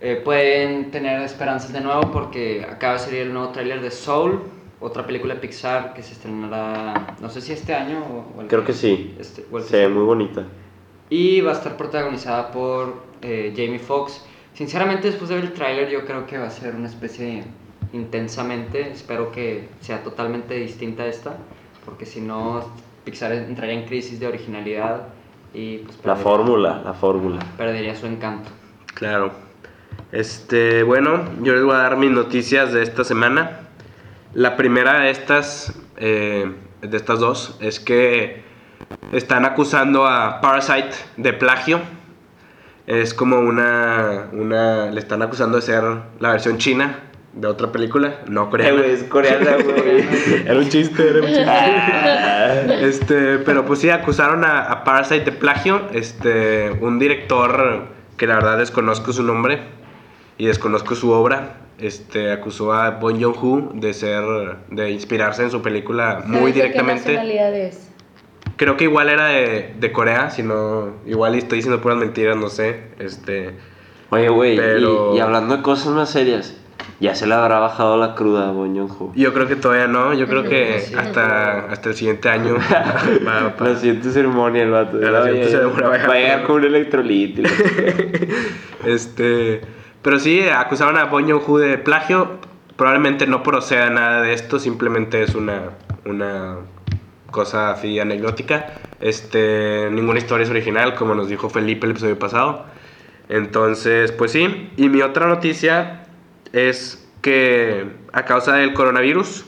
Eh, 0.00 0.20
pueden 0.24 0.90
tener 0.90 1.20
esperanzas 1.20 1.72
de 1.74 1.82
nuevo 1.82 2.10
porque 2.10 2.64
acaba 2.68 2.94
de 2.94 2.98
salir 3.00 3.20
el 3.20 3.32
nuevo 3.34 3.50
tráiler 3.50 3.82
de 3.82 3.90
Soul, 3.90 4.40
otra 4.80 5.04
película 5.06 5.34
de 5.34 5.40
Pixar 5.40 5.92
que 5.92 6.02
se 6.02 6.14
estrenará, 6.14 7.14
no 7.20 7.28
sé 7.28 7.42
si 7.42 7.52
este 7.52 7.74
año 7.74 8.02
o, 8.34 8.40
el 8.40 8.46
Creo 8.48 8.64
que 8.64 8.72
sí. 8.72 9.14
este- 9.20 9.44
o 9.52 9.58
el 9.58 9.64
que 9.66 9.76
ve 9.76 9.82
sigue. 9.84 9.88
muy 9.90 10.04
bonita. 10.04 10.44
Y 11.10 11.42
va 11.42 11.50
a 11.50 11.54
estar 11.54 11.76
protagonizada 11.76 12.50
por 12.50 13.09
eh, 13.22 13.52
Jamie 13.56 13.78
Foxx. 13.78 14.24
Sinceramente, 14.54 15.08
después 15.08 15.28
de 15.30 15.36
ver 15.36 15.44
el 15.44 15.52
tráiler, 15.52 15.88
yo 15.90 16.04
creo 16.04 16.26
que 16.26 16.36
va 16.38 16.46
a 16.46 16.50
ser 16.50 16.74
una 16.74 16.88
especie 16.88 17.24
de 17.26 17.44
intensamente. 17.92 18.90
Espero 18.90 19.30
que 19.32 19.68
sea 19.80 20.02
totalmente 20.02 20.54
distinta 20.54 21.04
a 21.04 21.06
esta, 21.06 21.36
porque 21.84 22.06
si 22.06 22.20
no, 22.20 22.64
Pixar 23.04 23.32
entraría 23.32 23.74
en 23.74 23.86
crisis 23.86 24.20
de 24.20 24.26
originalidad 24.26 25.08
y 25.54 25.78
pues 25.78 25.96
La 26.04 26.14
perdería- 26.14 26.22
fórmula, 26.22 26.82
la 26.84 26.92
fórmula. 26.94 27.38
perdería 27.56 27.94
su 27.96 28.06
encanto. 28.06 28.50
Claro. 28.94 29.32
Este, 30.12 30.82
bueno, 30.82 31.22
yo 31.42 31.54
les 31.54 31.62
voy 31.64 31.74
a 31.74 31.78
dar 31.78 31.96
mis 31.96 32.10
noticias 32.10 32.72
de 32.72 32.82
esta 32.82 33.04
semana. 33.04 33.60
La 34.34 34.56
primera 34.56 35.00
de 35.00 35.10
estas, 35.10 35.78
eh, 35.96 36.52
de 36.82 36.96
estas 36.96 37.18
dos, 37.20 37.56
es 37.60 37.80
que 37.80 38.42
están 39.12 39.44
acusando 39.44 40.06
a 40.06 40.40
Parasite 40.40 40.90
de 41.16 41.32
plagio. 41.32 41.80
Es 42.90 43.14
como 43.14 43.38
una, 43.38 44.26
una, 44.32 44.90
le 44.90 44.98
están 44.98 45.22
acusando 45.22 45.56
de 45.56 45.62
ser 45.62 45.84
la 46.18 46.32
versión 46.32 46.58
china 46.58 46.98
de 47.32 47.46
otra 47.46 47.70
película, 47.70 48.16
no 48.26 48.46
Eh, 48.46 48.50
coreana. 48.50 48.78
güey, 48.80 48.90
es 48.90 49.04
coreana, 49.04 49.50
güey. 49.64 50.04
Era 50.44 50.58
un 50.58 50.68
chiste, 50.68 51.08
era 51.08 51.20
un 51.20 51.26
chiste. 51.26 51.44
Ah. 51.46 52.64
Este, 52.80 53.38
pero 53.38 53.64
pues 53.64 53.78
sí, 53.78 53.90
acusaron 53.90 54.44
a, 54.44 54.62
a 54.62 54.82
Parasite 54.82 55.24
de 55.26 55.32
plagio. 55.32 55.82
Este, 55.92 56.72
un 56.80 56.98
director 56.98 57.84
que 58.16 58.26
la 58.26 58.34
verdad 58.34 58.58
desconozco 58.58 59.12
su 59.12 59.22
nombre 59.22 59.60
y 60.36 60.46
desconozco 60.46 60.96
su 60.96 61.12
obra. 61.12 61.58
Este, 61.78 62.32
acusó 62.32 62.72
a 62.74 62.90
Bon 62.90 63.22
Joon-ho 63.22 63.70
de 63.74 63.94
ser, 63.94 64.24
de 64.68 64.90
inspirarse 64.90 65.44
en 65.44 65.50
su 65.52 65.62
película 65.62 66.22
muy 66.26 66.38
¿Sabes 66.40 66.54
de 66.56 66.60
directamente. 66.62 67.04
¿Qué 67.04 67.12
nacionalidad 67.14 67.54
es? 67.54 67.89
Creo 68.60 68.76
que 68.76 68.84
igual 68.84 69.08
era 69.08 69.28
de, 69.28 69.72
de 69.80 69.90
Corea, 69.90 70.28
si 70.28 70.42
no, 70.42 70.90
igual 71.06 71.34
estoy 71.34 71.56
diciendo 71.56 71.80
puras 71.80 71.96
mentiras, 71.96 72.36
no 72.36 72.50
sé. 72.50 72.88
Este, 72.98 73.54
Oye, 74.10 74.28
güey, 74.28 74.52
y- 74.54 74.58
Pero- 74.58 75.16
y, 75.16 75.20
hablando 75.20 75.56
de 75.56 75.62
cosas 75.62 75.94
más 75.94 76.10
serias, 76.10 76.54
ya 77.00 77.14
se 77.14 77.26
le 77.26 77.32
habrá 77.32 77.58
bajado 77.58 77.96
la 77.96 78.14
cruda 78.14 78.50
a 78.50 78.52
Bon 78.52 78.76
Joon-ho. 78.76 79.12
yo 79.14 79.32
creo 79.32 79.46
que 79.48 79.56
todavía 79.56 79.86
no, 79.86 80.12
yo 80.12 80.26
creo 80.26 80.42
que 80.44 80.76
hasta, 80.98 81.70
hasta 81.72 81.88
el 81.88 81.94
siguiente 81.94 82.28
año 82.28 82.56
va- 83.26 83.54
va- 83.60 83.66
La 83.66 83.76
siguiente 83.76 84.10
ceremonia, 84.10 84.62
el 84.64 84.70
vato. 84.72 84.98
La 84.98 85.24
siguiente 85.24 85.48
ceremonia 85.48 85.88
va 85.88 85.94
a- 85.94 86.06
Va 86.08 86.12
a 86.14 86.18
llegar 86.18 86.42
con 86.42 86.56
un 86.56 86.64
electrolit. 86.64 87.38
y 87.38 87.42
la- 87.42 87.50
Este, 88.84 89.60
pero 90.02 90.18
sí, 90.18 90.42
acusaron 90.48 90.98
a 90.98 91.04
Bon 91.04 91.26
Joon-ho 91.28 91.58
de 91.58 91.78
plagio. 91.78 92.38
Probablemente 92.76 93.26
no 93.26 93.42
proceda 93.42 93.90
nada 93.90 94.22
de 94.22 94.32
esto, 94.32 94.58
simplemente 94.58 95.22
es 95.22 95.34
una, 95.34 95.70
una 96.06 96.56
cosa 97.30 97.70
así 97.70 97.98
anecdótica. 98.00 98.66
Este, 99.00 99.88
ninguna 99.90 100.18
historia 100.18 100.44
es 100.44 100.50
original, 100.50 100.94
como 100.94 101.14
nos 101.14 101.28
dijo 101.28 101.48
Felipe 101.50 101.86
el 101.86 101.92
episodio 101.92 102.18
pasado. 102.18 102.66
Entonces, 103.28 104.12
pues 104.12 104.32
sí. 104.32 104.70
Y 104.76 104.88
mi 104.88 105.02
otra 105.02 105.26
noticia 105.28 106.04
es 106.52 107.08
que 107.22 107.86
a 108.12 108.24
causa 108.24 108.54
del 108.56 108.72
coronavirus, 108.74 109.44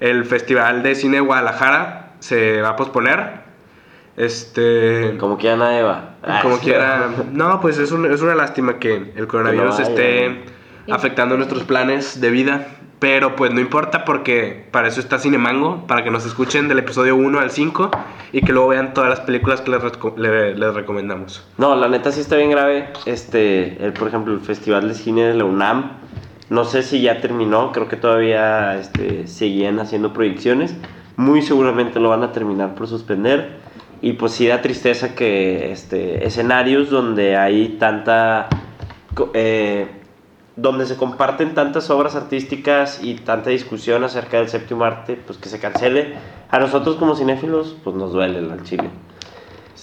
el 0.00 0.24
Festival 0.24 0.82
de 0.82 0.94
Cine 0.94 1.16
de 1.16 1.20
Guadalajara 1.20 2.14
se 2.20 2.60
va 2.60 2.70
a 2.70 2.76
posponer. 2.76 3.44
Este, 4.16 5.16
Como 5.18 5.36
que 5.38 5.44
ya 5.44 5.56
nadie 5.56 5.82
va. 5.82 6.16
como 6.42 6.58
quiera. 6.58 7.08
No, 7.32 7.60
pues 7.60 7.78
es, 7.78 7.90
un- 7.92 8.10
es 8.12 8.20
una 8.22 8.34
lástima 8.34 8.78
que 8.78 9.12
el 9.16 9.26
coronavirus 9.26 9.76
Que 9.76 9.82
no 9.82 9.88
esté 9.88 10.44
afectando 10.92 11.36
nuestros 11.36 11.64
planes 11.64 12.20
de 12.20 12.30
vida. 12.30 12.66
Pero 13.04 13.36
pues 13.36 13.52
no 13.52 13.60
importa 13.60 14.06
porque 14.06 14.64
para 14.70 14.88
eso 14.88 14.98
está 14.98 15.18
Cinemango, 15.18 15.86
para 15.86 16.02
que 16.02 16.10
nos 16.10 16.24
escuchen 16.24 16.68
del 16.68 16.78
episodio 16.78 17.16
1 17.16 17.38
al 17.38 17.50
5 17.50 17.90
y 18.32 18.40
que 18.40 18.50
luego 18.54 18.68
vean 18.68 18.94
todas 18.94 19.10
las 19.10 19.20
películas 19.20 19.60
que 19.60 19.72
les, 19.72 19.82
reco- 19.82 20.16
le- 20.16 20.54
les 20.54 20.72
recomendamos. 20.74 21.46
No, 21.58 21.76
la 21.76 21.88
neta 21.88 22.10
sí 22.12 22.20
está 22.22 22.36
bien 22.36 22.50
grave. 22.50 22.88
Este, 23.04 23.76
el, 23.84 23.92
por 23.92 24.08
ejemplo, 24.08 24.32
el 24.32 24.40
Festival 24.40 24.88
de 24.88 24.94
Cine 24.94 25.24
de 25.24 25.34
la 25.34 25.44
UNAM. 25.44 25.98
No 26.48 26.64
sé 26.64 26.82
si 26.82 27.02
ya 27.02 27.20
terminó, 27.20 27.72
creo 27.72 27.88
que 27.88 27.96
todavía 27.96 28.76
este, 28.78 29.26
seguían 29.26 29.80
haciendo 29.80 30.14
proyecciones. 30.14 30.74
Muy 31.16 31.42
seguramente 31.42 32.00
lo 32.00 32.08
van 32.08 32.22
a 32.22 32.32
terminar 32.32 32.74
por 32.74 32.88
suspender. 32.88 33.58
y 34.00 34.14
pues 34.14 34.32
sí 34.32 34.46
da 34.46 34.62
tristeza 34.62 35.14
que 35.14 35.72
este, 35.72 36.26
escenarios 36.26 36.88
donde 36.88 37.36
hay 37.36 37.76
tanta... 37.78 38.48
eh, 39.34 39.88
donde 40.56 40.86
se 40.86 40.96
comparten 40.96 41.54
tantas 41.54 41.90
obras 41.90 42.14
artísticas 42.14 43.00
y 43.02 43.14
tanta 43.14 43.50
discusión 43.50 44.04
acerca 44.04 44.38
del 44.38 44.48
séptimo 44.48 44.84
arte, 44.84 45.16
pues 45.16 45.38
que 45.38 45.48
se 45.48 45.58
cancele. 45.58 46.14
A 46.50 46.58
nosotros 46.58 46.96
como 46.96 47.16
cinéfilos, 47.16 47.76
pues 47.82 47.96
nos 47.96 48.12
duele 48.12 48.38
al 48.38 48.62
chile. 48.62 48.90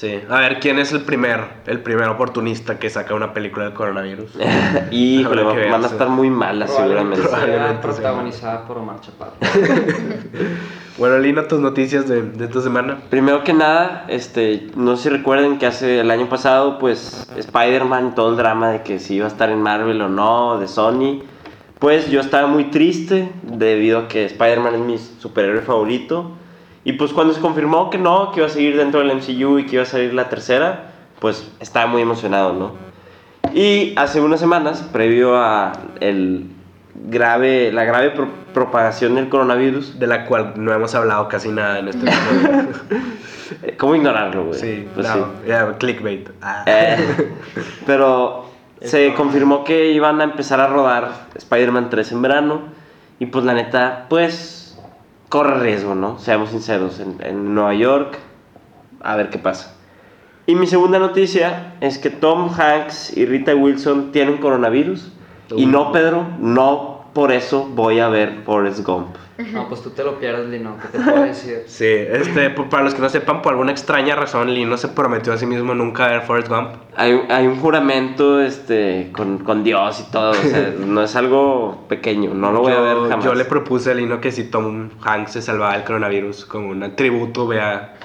Sí. 0.02 0.20
A 0.30 0.40
ver, 0.40 0.60
¿quién 0.60 0.80
es 0.80 0.92
el 0.94 1.02
primer, 1.02 1.42
el 1.68 1.80
primer 1.82 2.08
oportunista 2.08 2.80
que 2.80 2.90
saca 2.90 3.14
una 3.14 3.36
película 3.36 3.66
del 3.66 3.76
coronavirus? 3.76 4.32
y 4.90 5.24
van 5.24 5.84
a 5.84 5.86
estar 5.86 6.10
muy 6.10 6.32
malas 6.32 6.72
seguramente. 6.72 7.22
Probablemente 7.22 7.82
protagonizada 7.84 8.66
por 8.66 8.80
Omar 8.80 9.00
Chaparro. 9.02 9.34
Bueno, 10.98 11.18
Lino, 11.20 11.44
tus 11.46 11.60
noticias 11.60 12.08
de, 12.08 12.22
de 12.22 12.46
esta 12.46 12.62
semana. 12.62 13.00
Primero 13.10 13.44
que 13.44 13.54
nada, 13.54 14.06
este, 14.08 14.68
no 14.76 14.98
sé 14.98 15.04
si 15.04 15.10
recuerden 15.10 15.58
que 15.58 15.66
hace 15.66 16.02
el 16.02 16.12
año 16.12 16.28
pasado, 16.30 16.80
pues 16.80 17.28
Spider-Man, 17.36 18.14
todo 18.14 18.32
el 18.32 18.38
drama 18.38 18.72
de 18.72 18.82
que 18.82 19.00
si 19.00 19.16
iba 19.16 19.26
a 19.26 19.30
estar 19.30 19.50
en 19.50 19.62
Marvel 19.62 20.02
o 20.02 20.10
no, 20.10 20.60
de 20.60 20.68
Sony, 20.68 21.24
pues 21.80 22.12
yo 22.12 22.20
estaba 22.20 22.48
muy 22.48 22.66
triste 22.66 23.32
debido 23.44 24.00
a 24.00 24.08
que 24.08 24.26
Spider-Man 24.26 24.76
es 24.76 24.82
mi 24.82 24.98
superhéroe 24.98 25.62
favorito. 25.62 26.34
Y 26.84 26.94
pues 26.94 27.14
cuando 27.14 27.34
se 27.34 27.42
confirmó 27.42 27.90
que 27.90 27.98
no, 27.98 28.32
que 28.32 28.40
iba 28.40 28.48
a 28.48 28.50
seguir 28.50 28.76
dentro 28.78 29.02
del 29.02 29.16
MCU 29.16 29.60
y 29.60 29.66
que 29.66 29.76
iba 29.76 29.84
a 29.84 29.86
salir 29.86 30.14
la 30.14 30.30
tercera, 30.30 30.92
pues 31.20 31.52
estaba 31.60 31.86
muy 31.86 32.02
emocionado, 32.02 32.54
¿no? 32.54 32.72
Y 33.54 33.94
hace 33.98 34.22
unas 34.22 34.40
semanas, 34.40 34.82
previo 34.92 35.36
a 35.38 35.74
el 36.00 36.48
grave, 37.08 37.72
la 37.72 37.84
grave 37.84 38.12
pro- 38.12 38.30
propagación 38.54 39.16
del 39.16 39.30
coronavirus, 39.30 40.00
De 40.00 40.08
la 40.08 40.26
cual 40.26 40.54
no 40.56 40.74
hemos 40.74 40.94
hablado 40.96 41.28
casi 41.28 41.50
nada 41.50 41.80
en 41.80 41.88
este 41.90 42.06
eh, 43.64 43.76
¿cómo 43.78 43.96
ignorarlo, 43.96 44.46
güey? 44.46 44.60
sí, 44.60 44.88
Pues 44.94 45.08
no, 45.08 45.14
sí. 45.14 45.22
ya, 45.48 45.78
clickbait. 45.78 46.30
Ah. 46.42 46.64
Eh, 46.66 46.98
pero 47.86 48.46
se 48.82 49.14
confirmó 49.14 49.64
que 49.64 49.92
iban 49.92 50.20
a 50.22 50.24
empezar 50.24 50.60
a 50.60 50.68
rodar 50.68 51.12
Spider-Man 51.36 51.90
3 51.90 52.12
en 52.14 52.22
verano. 52.22 52.62
Y 53.20 53.28
pues 53.28 53.46
la 53.46 53.54
neta, 53.54 54.06
pues 54.10 54.58
corre 55.32 55.62
riesgo, 55.62 55.96
¿no? 55.96 56.20
Seamos 56.20 56.50
sinceros. 56.50 57.00
En, 57.00 57.16
en 57.22 57.56
Nueva 57.56 57.74
York, 57.74 58.20
a 59.02 59.16
ver 59.16 59.30
qué 59.30 59.40
pasa. 59.40 59.78
Y 60.46 60.56
mi 60.56 60.68
segunda 60.68 61.00
noticia 61.00 61.76
es 61.80 61.98
que 61.98 62.10
Tom 62.10 62.50
Hanks 62.54 63.16
y 63.16 63.26
Rita 63.26 63.56
Wilson 63.56 64.12
tienen 64.12 64.40
coronavirus. 64.40 65.10
Y 65.56 65.66
no, 65.66 65.94
Pedro, 65.94 66.28
no 66.40 67.06
por 67.14 67.32
eso 67.32 67.66
voy 67.74 68.00
a 68.00 68.10
ver 68.10 68.42
Forrest 68.46 68.86
Gump. 68.86 69.16
No, 69.54 69.68
pues 69.68 69.82
tú 69.82 69.90
te 69.92 70.04
lo 70.04 70.20
pierdes, 70.20 70.48
Lino. 70.50 70.78
¿Qué 70.82 70.98
te 70.98 71.04
puedo 71.04 71.24
decir? 71.24 71.64
Sí, 71.68 71.86
este, 71.88 72.50
por- 72.50 72.70
para 72.70 72.84
los 72.84 72.94
que 72.94 73.02
no 73.02 73.10
sepan, 73.10 73.42
por 73.42 73.54
alguna 73.54 73.72
extraña 73.72 74.16
razón, 74.16 74.54
Lino 74.54 74.78
se 74.78 74.88
prometió 74.90 75.34
a 75.34 75.38
sí 75.38 75.46
mismo 75.46 75.74
nunca 75.74 76.08
ver 76.08 76.22
Forrest 76.22 76.48
Gump. 76.50 76.70
Hay, 76.96 77.14
un- 77.14 77.32
hay 77.32 77.48
un 77.48 77.60
juramento 77.60 78.42
este, 78.42 79.10
con, 79.14 79.40
con 79.40 79.64
Dios 79.64 80.06
y 80.08 80.12
todo. 80.12 80.32
O 80.32 80.34
sea, 80.34 80.74
no 80.86 81.02
es 81.04 81.16
algo 81.16 81.86
pequeño. 81.90 82.34
No 82.34 82.52
lo 82.52 82.62
voy 82.62 82.72
a 82.72 82.76
yo, 82.76 82.84
ver 82.84 83.10
jamás. 83.10 83.26
Yo 83.26 83.34
le 83.34 83.46
propuse 83.46 83.92
a 83.92 83.94
Lino 83.94 84.20
que 84.22 84.32
si 84.32 84.46
Tom 84.46 84.90
Hanks 85.02 85.32
se 85.34 85.42
salvaba 85.42 85.74
del 85.74 85.84
coronavirus 85.84 86.46
como 86.46 86.70
un 86.70 86.96
tributo, 86.96 87.48
vea 87.48 87.96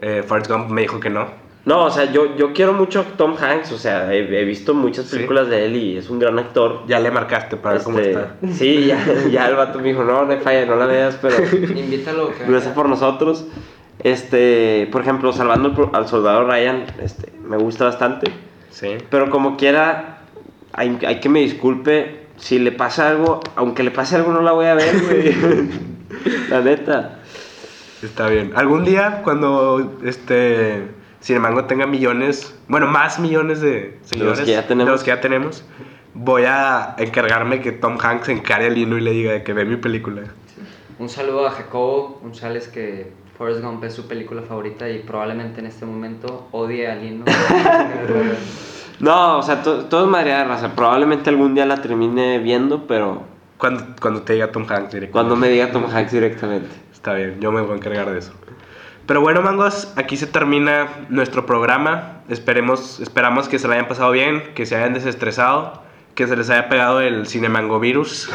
eh, 0.00 0.22
Forrest 0.26 0.50
Gump, 0.50 0.70
me 0.70 0.82
dijo 0.82 0.98
que 1.00 1.10
no. 1.10 1.39
No, 1.66 1.84
o 1.84 1.90
sea, 1.90 2.10
yo, 2.10 2.36
yo 2.36 2.52
quiero 2.54 2.72
mucho 2.72 3.00
a 3.00 3.04
Tom 3.04 3.36
Hanks, 3.38 3.70
o 3.72 3.78
sea, 3.78 4.12
he, 4.14 4.20
he 4.40 4.44
visto 4.44 4.72
muchas 4.72 5.06
Sí. 5.06 5.16
películas 5.16 5.48
de 5.48 5.66
él 5.66 5.76
y 5.76 5.96
es 5.98 6.08
un 6.08 6.18
gran 6.18 6.38
actor. 6.38 6.82
Ya 6.88 6.98
le 7.00 7.10
marcaste 7.10 7.56
para 7.58 7.74
ver 7.74 7.84
cómo 7.84 7.98
Este, 7.98 8.10
está. 8.12 8.36
Sí, 8.52 8.86
ya, 8.86 9.04
ya 9.30 9.46
el 9.48 9.56
vato 9.56 9.78
me 9.78 9.88
dijo, 9.88 10.02
no, 10.02 10.24
no 10.24 10.36
falla, 10.38 10.64
no 10.64 10.76
la 10.76 10.86
veas, 10.86 11.18
pero 11.20 11.36
Invítalo. 11.52 12.30
que- 12.36 12.44
gracias 12.50 12.72
por 12.74 12.88
nosotros. 12.88 13.44
Este, 14.02 14.88
por 14.90 15.02
ejemplo, 15.02 15.32
Salvando 15.32 15.90
al 15.92 16.08
Soldado 16.08 16.44
Ryan, 16.44 16.84
este, 17.02 17.30
me 17.44 17.58
gusta 17.58 17.84
bastante. 17.84 18.30
Sí. 18.70 18.96
Pero 19.10 19.28
como 19.28 19.58
quiera, 19.58 20.20
hay, 20.72 20.98
hay 21.06 21.20
que 21.20 21.28
me 21.28 21.40
disculpe, 21.40 22.20
si 22.36 22.58
le 22.58 22.72
pasa 22.72 23.10
algo, 23.10 23.40
aunque 23.56 23.82
le 23.82 23.90
pase 23.90 24.16
algo 24.16 24.32
no 24.32 24.40
la 24.40 24.52
voy 24.52 24.64
a 24.66 24.74
ver, 24.74 24.94
güey. 25.02 25.68
la 26.48 26.60
neta. 26.62 27.18
Está 28.02 28.28
bien. 28.28 28.52
Algún 28.56 28.84
día, 28.86 29.20
cuando 29.22 29.98
este 30.02 30.84
Cinemango 31.22 31.64
tenga 31.66 31.86
millones, 31.86 32.54
bueno, 32.68 32.86
más 32.86 33.18
millones 33.18 33.60
de 33.60 33.98
seguidores, 34.02 34.40
que 34.40 34.52
ya 34.52 34.66
tenemos. 34.66 34.86
de 34.86 34.92
los 34.92 35.02
que 35.04 35.08
ya 35.08 35.20
tenemos, 35.20 35.64
voy 36.14 36.44
a 36.46 36.94
encargarme 36.98 37.60
que 37.60 37.72
Tom 37.72 37.98
Hanks 38.00 38.28
encare 38.30 38.66
a 38.66 38.70
Lino 38.70 38.96
y 38.96 39.00
le 39.02 39.10
diga 39.12 39.32
de 39.32 39.42
que 39.42 39.52
ve 39.52 39.64
mi 39.64 39.76
película. 39.76 40.22
Un 40.98 41.08
saludo 41.08 41.46
a 41.46 41.50
Jacobo 41.50 42.20
González, 42.22 42.68
que 42.68 43.12
Forrest 43.38 43.62
Gump 43.62 43.82
es 43.84 43.94
su 43.94 44.06
película 44.06 44.42
favorita 44.42 44.88
y 44.88 44.98
probablemente 45.00 45.60
en 45.60 45.66
este 45.66 45.84
momento 45.86 46.48
odie 46.52 46.90
a 46.90 46.94
Lino. 46.94 47.24
No, 49.00 49.38
o 49.38 49.42
sea, 49.42 49.62
to- 49.62 49.86
todo 49.86 50.04
es 50.04 50.10
madre 50.10 50.34
de 50.34 50.44
raza. 50.44 50.74
Probablemente 50.74 51.30
algún 51.30 51.54
día 51.54 51.64
la 51.64 51.80
termine 51.80 52.38
viendo, 52.38 52.86
pero 52.86 53.22
Cuando, 53.56 53.94
cuando 53.98 54.22
te 54.22 54.34
diga 54.34 54.52
Tom 54.52 54.62
Hanks 54.68 54.92
directamente. 54.92 55.10
cuando 55.10 55.36
me 55.36 55.48
diga 55.48 55.70
Tom 55.72 55.84
Hanks 55.90 56.12
directamente. 56.12 56.68
Está 56.92 57.14
bien, 57.14 57.40
yo 57.40 57.50
me 57.50 57.62
voy 57.62 57.72
a 57.72 57.76
encargar 57.76 58.10
de 58.10 58.18
eso. 58.18 58.32
Pero 59.10 59.22
bueno, 59.22 59.42
mangos, 59.42 59.92
aquí 59.96 60.16
se 60.16 60.28
termina 60.28 60.86
nuestro 61.08 61.44
programa. 61.44 62.20
Esperemos, 62.28 63.00
esperamos 63.00 63.48
que 63.48 63.58
se 63.58 63.66
lo 63.66 63.72
hayan 63.72 63.88
pasado 63.88 64.12
bien, 64.12 64.54
que 64.54 64.66
se 64.66 64.76
hayan 64.76 64.94
desestresado, 64.94 65.82
que 66.14 66.28
se 66.28 66.36
les 66.36 66.48
haya 66.48 66.68
pegado 66.68 67.00
el 67.00 67.26
Cinemango 67.26 67.80
virus. 67.80 68.30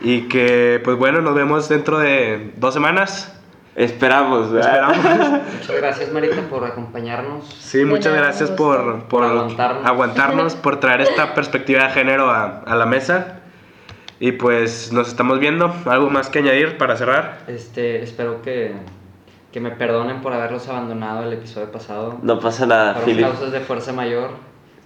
y 0.00 0.28
que, 0.28 0.80
pues 0.84 0.96
bueno, 0.96 1.20
nos 1.20 1.34
vemos 1.34 1.68
dentro 1.68 1.98
de 1.98 2.52
dos 2.58 2.74
semanas. 2.74 3.36
Esperamos, 3.74 4.52
¿verdad? 4.52 4.92
Esperamos. 4.94 5.40
Muchas 5.62 5.76
gracias, 5.76 6.12
Marita, 6.12 6.42
por 6.42 6.64
acompañarnos. 6.64 7.52
Sí, 7.58 7.84
muchas 7.84 8.14
gracias 8.14 8.52
por, 8.52 9.00
por 9.08 9.08
Por 9.08 9.24
aguantarnos. 9.24 9.84
aguantarnos, 9.84 10.54
por 10.54 10.78
traer 10.78 11.00
esta 11.00 11.34
perspectiva 11.34 11.82
de 11.82 11.90
género 11.90 12.30
a, 12.30 12.60
a 12.60 12.76
la 12.76 12.86
mesa. 12.86 13.40
Y 14.20 14.30
pues 14.30 14.92
nos 14.92 15.08
estamos 15.08 15.40
viendo. 15.40 15.74
¿Algo 15.86 16.08
más 16.08 16.28
que 16.28 16.38
añadir 16.38 16.78
para 16.78 16.96
cerrar? 16.96 17.40
Este, 17.48 18.00
espero 18.04 18.42
que, 18.42 18.74
que 19.52 19.60
me 19.60 19.70
perdonen 19.70 20.20
por 20.20 20.32
haberlos 20.32 20.68
abandonado 20.68 21.24
el 21.24 21.32
episodio 21.32 21.70
pasado. 21.72 22.18
No 22.22 22.38
pasa 22.38 22.66
nada, 22.66 22.94
Philip. 23.04 23.24
causas 23.26 23.50
de 23.52 23.60
fuerza 23.60 23.92
mayor. 23.92 24.30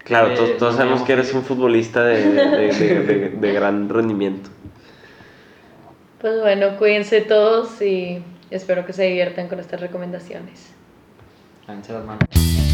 Claro, 0.04 0.32
Eh, 0.32 0.56
todos, 0.58 0.76
sabemos 0.76 1.02
que 1.02 1.12
eres 1.12 1.26
Philip. 1.28 1.42
un 1.42 1.44
futbolista 1.46 2.04
de, 2.04 2.30
de- 2.32 2.72
de- 2.72 3.00
de- 3.04 3.28
de 3.30 3.52
gran 3.52 3.88
rendimiento. 3.88 4.50
Pues 6.20 6.40
bueno, 6.40 6.76
cuídense 6.78 7.20
todos 7.20 7.80
y 7.82 8.22
espero 8.50 8.86
que 8.86 8.92
se 8.92 9.04
diviertan 9.04 9.48
con 9.48 9.58
estas 9.58 9.80
recomendaciones. 9.80 10.72
Lávense 11.66 11.92
las 11.92 12.04
manos. 12.04 12.72